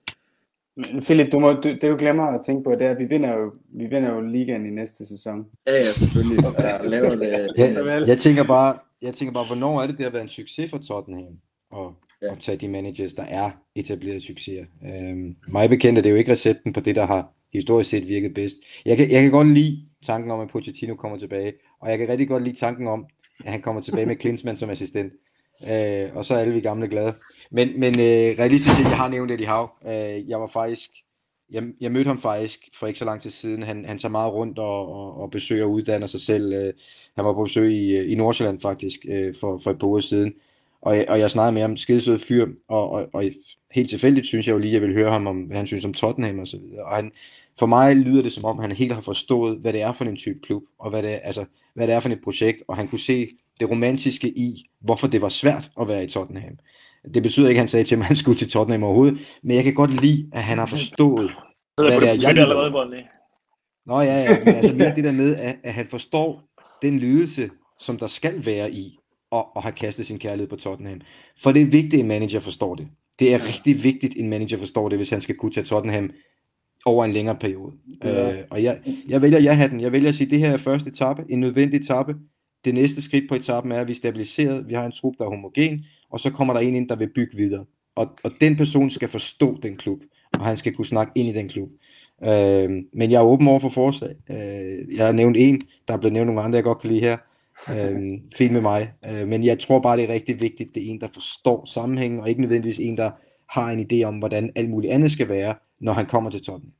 [0.76, 3.04] Men Philip, du må, du, det du glemmer at tænke på, det er, at vi
[3.04, 5.46] vinder jo, vi vinder jo ligaen i næste sæson.
[5.66, 6.44] Ja, ja, selvfølgelig.
[6.44, 7.56] Jeg, laver det.
[7.86, 10.70] Jeg, jeg, tænker bare, jeg tænker bare, hvornår er det, det har været en succes
[10.70, 11.38] for Tottenham
[11.72, 11.78] at,
[12.22, 12.32] ja.
[12.32, 14.64] at tage de managers, der er etableret succeser.
[14.86, 18.34] Øhm, mig bekendt er det jo ikke recepten på det, der har historisk set virket
[18.34, 18.56] bedst.
[18.84, 22.08] Jeg kan, jeg kan godt lide tanken om, at Pochettino kommer tilbage, og jeg kan
[22.08, 23.06] rigtig godt lide tanken om,
[23.44, 25.12] at han kommer tilbage med Klinsmann som assistent.
[25.70, 27.14] Øh, og så er alle vi gamle glade.
[27.50, 29.70] Men, men øh, realistisk set, jeg har nævnt Eddie Hav.
[29.86, 30.90] Øh, jeg var faktisk
[31.52, 33.62] jeg, jeg mødte ham faktisk for ikke så lang tid siden.
[33.62, 36.52] Han, han tager meget rundt og, og, og besøger og uddanner sig selv.
[36.52, 36.72] Øh,
[37.16, 40.00] han var på besøg i, øh, i Nordsjælland faktisk øh, for, for et par uger
[40.00, 40.34] siden.
[40.80, 43.24] Og, og jeg snakkede med ham, skidesød fyr, og, og, og
[43.70, 45.84] helt tilfældigt synes jeg jo lige, at jeg vil høre ham om, hvad han synes
[45.84, 46.84] om Tottenham og så videre.
[46.84, 47.12] Og han,
[47.58, 50.16] for mig lyder det som om, han helt har forstået, hvad det er for en
[50.16, 51.44] type klub, og hvad det er, altså,
[51.74, 53.28] hvad det er for et projekt, og han kunne se
[53.62, 56.58] det romantiske i, hvorfor det var svært at være i Tottenham.
[57.14, 59.56] Det betyder ikke, at han sagde til mig, at han skulle til Tottenham overhovedet, men
[59.56, 61.30] jeg kan godt lide, at han har forstået,
[61.76, 63.04] hvad det er, jeg allerede,
[63.86, 66.42] Nå ja, ja, men altså mere det der med, at, at han forstår
[66.82, 68.98] den lidelse, som der skal være i,
[69.32, 71.00] at, at have kastet sin kærlighed på Tottenham.
[71.42, 72.88] For det er vigtigt, at en manager forstår det.
[73.18, 76.10] Det er rigtig vigtigt, at en manager forstår det, hvis han skal kunne tage Tottenham
[76.84, 77.72] over en længere periode.
[78.04, 78.32] Ja.
[78.32, 79.80] Øh, og jeg, jeg vælger jeg den.
[79.80, 82.14] Jeg vælger at sige, at det her er første etape, en nødvendig etape.
[82.64, 85.24] Det næste skridt på etappen er, at vi er stabiliseret, vi har en trup, der
[85.24, 87.64] er homogen, og så kommer der en ind, der vil bygge videre.
[87.94, 90.00] Og, og den person skal forstå den klub,
[90.38, 91.68] og han skal kunne snakke ind i den klub.
[92.24, 94.14] Øh, men jeg er åben over for forslag.
[94.30, 97.00] Øh, jeg har nævnt en, der er blevet nævnt nogle andre, jeg godt kan lide
[97.00, 97.16] her.
[97.70, 98.00] Øh,
[98.38, 98.92] fint med mig.
[99.10, 102.20] Øh, men jeg tror bare, det er rigtig vigtigt, det er en, der forstår sammenhængen,
[102.20, 103.10] og ikke nødvendigvis en, der
[103.48, 106.70] har en idé om, hvordan alt muligt andet skal være, når han kommer til toppen.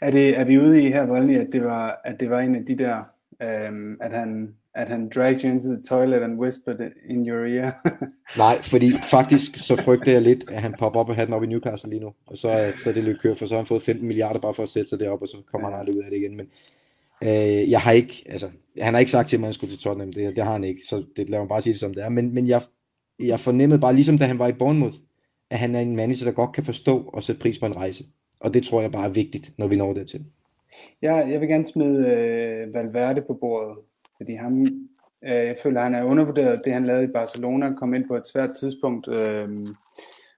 [0.00, 2.54] Er, det, er vi ude i her, Voldelig, at det var, at det var en
[2.54, 3.02] af de der,
[3.42, 7.72] øhm, at han at han dragged you into the toilet and whispered in your ear?
[8.44, 11.46] Nej, fordi faktisk så frygter jeg lidt, at han popper op og den op i
[11.46, 13.82] Newcastle lige nu, og så, så er det lidt kørt, for så har han fået
[13.82, 15.72] 15 milliarder bare for at sætte sig derop, og så kommer ja.
[15.72, 16.36] han aldrig ud af det igen.
[16.36, 16.46] Men
[17.22, 19.82] øh, jeg har ikke, altså, han har ikke sagt til mig, at han skulle til
[19.82, 22.04] Tottenham, det, det har han ikke, så det lader mig bare sige det som det
[22.04, 22.62] er, men, men jeg,
[23.18, 24.96] jeg fornemmede bare, ligesom da han var i Bournemouth,
[25.50, 28.04] at han er en manager, der godt kan forstå og sætte pris på en rejse.
[28.40, 30.24] Og det tror jeg bare er vigtigt, når vi når dertil.
[31.02, 33.76] Ja, jeg vil gerne smide øh, Valverde på bordet,
[34.24, 34.60] fordi ham,
[35.24, 38.16] øh, jeg føler, at han er undervurderet det, han lavede i Barcelona, kom ind på
[38.16, 39.66] et svært tidspunkt, øh,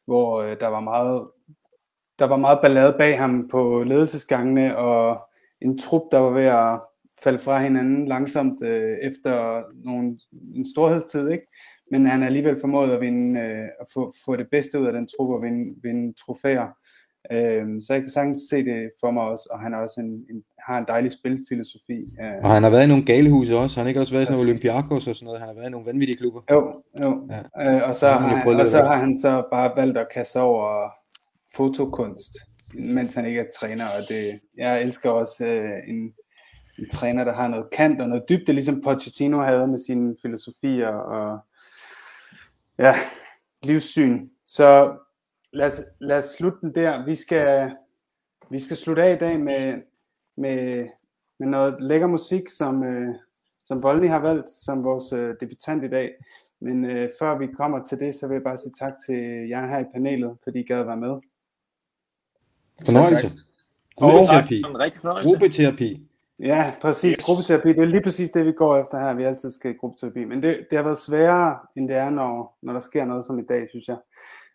[0.04, 1.28] hvor øh, der var meget
[2.18, 5.28] der var meget ballade bag ham på ledelsesgangene, og
[5.60, 6.80] en trup, der var ved at
[7.22, 10.18] falde fra hinanden langsomt øh, efter nogle,
[10.54, 11.46] en storhedstid, ikke?
[11.90, 14.92] men han har alligevel formået at, vinde, øh, at få, få det bedste ud af
[14.92, 16.68] den trup og vinde, vinde trofæer.
[17.32, 20.06] Øh, så jeg kan sagtens se det for mig også, og han er også en,
[20.06, 21.98] en, har en dejlig spilfilosofi.
[22.22, 22.44] Øh.
[22.44, 24.42] Og han har været i nogle galehuse også, han har ikke også været i sådan
[24.42, 26.40] Olympiakos og sådan noget, han har været i nogle vanvittige klubber.
[26.50, 27.28] Jo, jo.
[27.30, 27.74] Ja.
[27.76, 30.90] Øh, og så, har, han, og så har han så bare valgt at kaste over
[31.54, 32.32] fotokunst,
[32.74, 36.12] mens han ikke er træner, og det, jeg elsker også øh, en,
[36.78, 40.88] en træner, der har noget kant og noget dybde, ligesom Pochettino havde med sine filosofier
[40.88, 41.38] og
[42.78, 42.94] ja,
[43.62, 44.28] livssyn.
[44.48, 44.96] Så
[45.56, 47.04] lad os, lad os slutte den der.
[47.04, 47.70] Vi skal,
[48.50, 49.82] vi skal slutte af i dag med,
[50.36, 50.88] med,
[51.38, 53.14] med noget lækker musik, som, øh,
[53.64, 56.14] som Voldny har valgt som vores øh, debutant i dag.
[56.60, 59.66] Men øh, før vi kommer til det, så vil jeg bare sige tak til jer
[59.66, 61.20] her i panelet, fordi I gad at være med.
[62.84, 63.32] Fornøjelse.
[63.96, 64.62] Gruppeterapi.
[65.22, 66.06] Gruppeterapi.
[66.38, 67.16] Ja, præcis.
[67.16, 67.24] Yes.
[67.24, 69.14] Gruppeterapi, det er lige præcis det, vi går efter her.
[69.14, 70.24] Vi altid skal i gruppeterapi.
[70.24, 73.38] Men det, det har været sværere, end det er, når, når der sker noget som
[73.38, 73.96] i dag, synes jeg.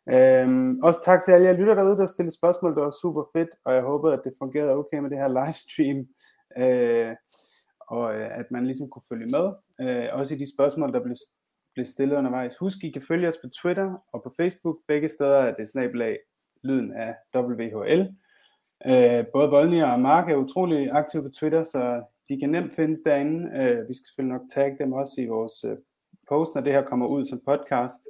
[0.10, 2.76] Øhm, også tak til alle jer lytter derude, der stillede spørgsmål.
[2.76, 6.08] Det var super fedt, og jeg håbede, at det fungerede okay med det her livestream.
[6.58, 7.16] Øh,
[7.80, 9.54] og øh, at man ligesom kunne følge med.
[9.82, 11.16] Øh, også i de spørgsmål, der blev,
[11.74, 12.58] blev stillet undervejs.
[12.58, 14.78] Husk, I kan følge os på Twitter og på Facebook.
[14.88, 16.20] Begge steder er det snabelag
[16.64, 18.02] lyden af WHL.
[18.86, 23.00] Øh, både Voldny og Mark er utrolig aktive på Twitter, så de kan nemt findes
[23.06, 23.58] derinde.
[23.58, 25.78] Øh, vi skal selvfølgelig nok tagge dem også i vores øh,
[26.30, 28.02] post, når det her kommer ud som podcast.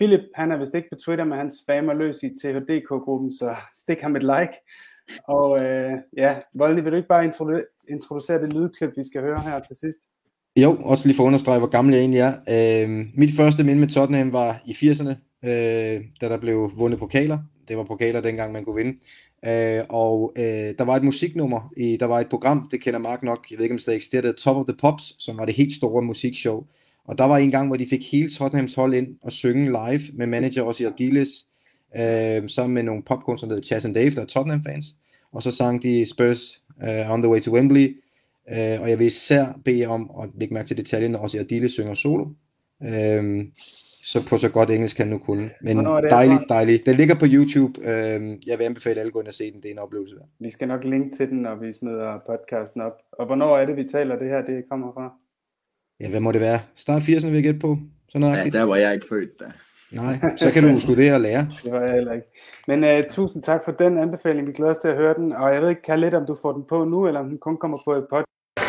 [0.00, 4.00] Philip, han er vist ikke på Twitter, men han spammer løs i THDK-gruppen, så stik
[4.00, 4.56] ham et like.
[5.28, 9.40] Og øh, ja, Voldny, vil du ikke bare introdu- introducere det lydklip, vi skal høre
[9.40, 9.98] her til sidst?
[10.56, 12.34] Jo, også lige for at understrege, hvor gammel jeg egentlig er.
[12.48, 15.14] Øh, mit første minde med Tottenham var i 80'erne,
[15.48, 17.38] øh, da der blev vundet pokaler.
[17.68, 18.98] Det var pokaler dengang, man kunne vinde.
[19.46, 23.22] Øh, og øh, der var et musiknummer, i, der var et program, det kender Mark
[23.22, 25.54] nok, jeg ved ikke om det stadig eksisterer, Top of the Pops, som var det
[25.54, 26.64] helt store musikshow.
[27.06, 30.02] Og der var en gang, hvor de fik hele Tottenhams hold ind og synge live
[30.14, 31.28] med manager Ossie Ardiles,
[31.96, 34.86] øh, sammen med nogle popcorn, der Chas and Dave, der er Tottenham fans.
[35.32, 37.96] Og så sang de Spurs uh, On the Way to Wembley.
[38.50, 41.72] Uh, og jeg vil især bede om at lægge mærke til detaljen, når Ossie Ardiles
[41.72, 42.26] synger solo.
[42.80, 43.44] Uh,
[44.06, 45.50] så på så godt engelsk kan nu kunne.
[45.60, 46.86] Men dejligt, dejligt.
[46.86, 47.90] Den ligger på YouTube.
[47.90, 49.62] Øhm, jeg vil anbefale alle gå ind og se den.
[49.62, 50.14] Det er en oplevelse.
[50.40, 52.92] Vi skal nok linke til den, når vi smider podcasten op.
[53.12, 55.12] Og hvornår er det, vi taler det her, det kommer fra?
[56.00, 56.60] Ja, hvad må det være?
[56.76, 57.78] Start 80'erne vil jeg gætte på.
[58.08, 59.44] Sådan ja, der var jeg ikke født da.
[59.90, 61.48] Nej, så kan du studere og lære.
[61.64, 62.26] det var jeg heller ikke.
[62.66, 64.46] Men uh, tusind tak for den anbefaling.
[64.46, 65.32] Vi glæder os til at høre den.
[65.32, 67.38] Og jeg ved ikke, kan lidt, om du får den på nu, eller om den
[67.38, 68.26] kun kommer på et podcast.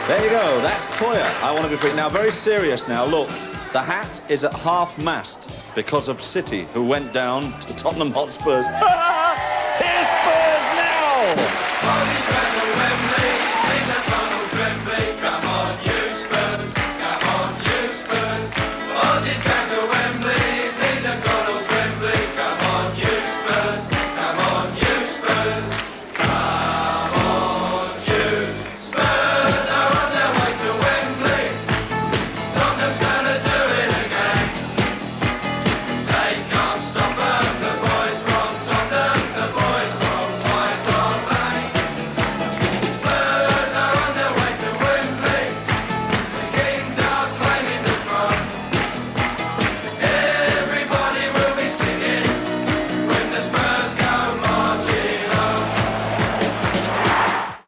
[0.09, 0.47] There you go.
[0.67, 1.27] That's Toya.
[1.47, 1.95] I want to be free.
[2.01, 3.03] Now, very serious now.
[3.15, 3.29] Look,
[3.77, 5.39] the hat is at half mast
[5.75, 8.65] because of City, who went down to Tottenham Hotspurs.
[9.81, 10.36] Here's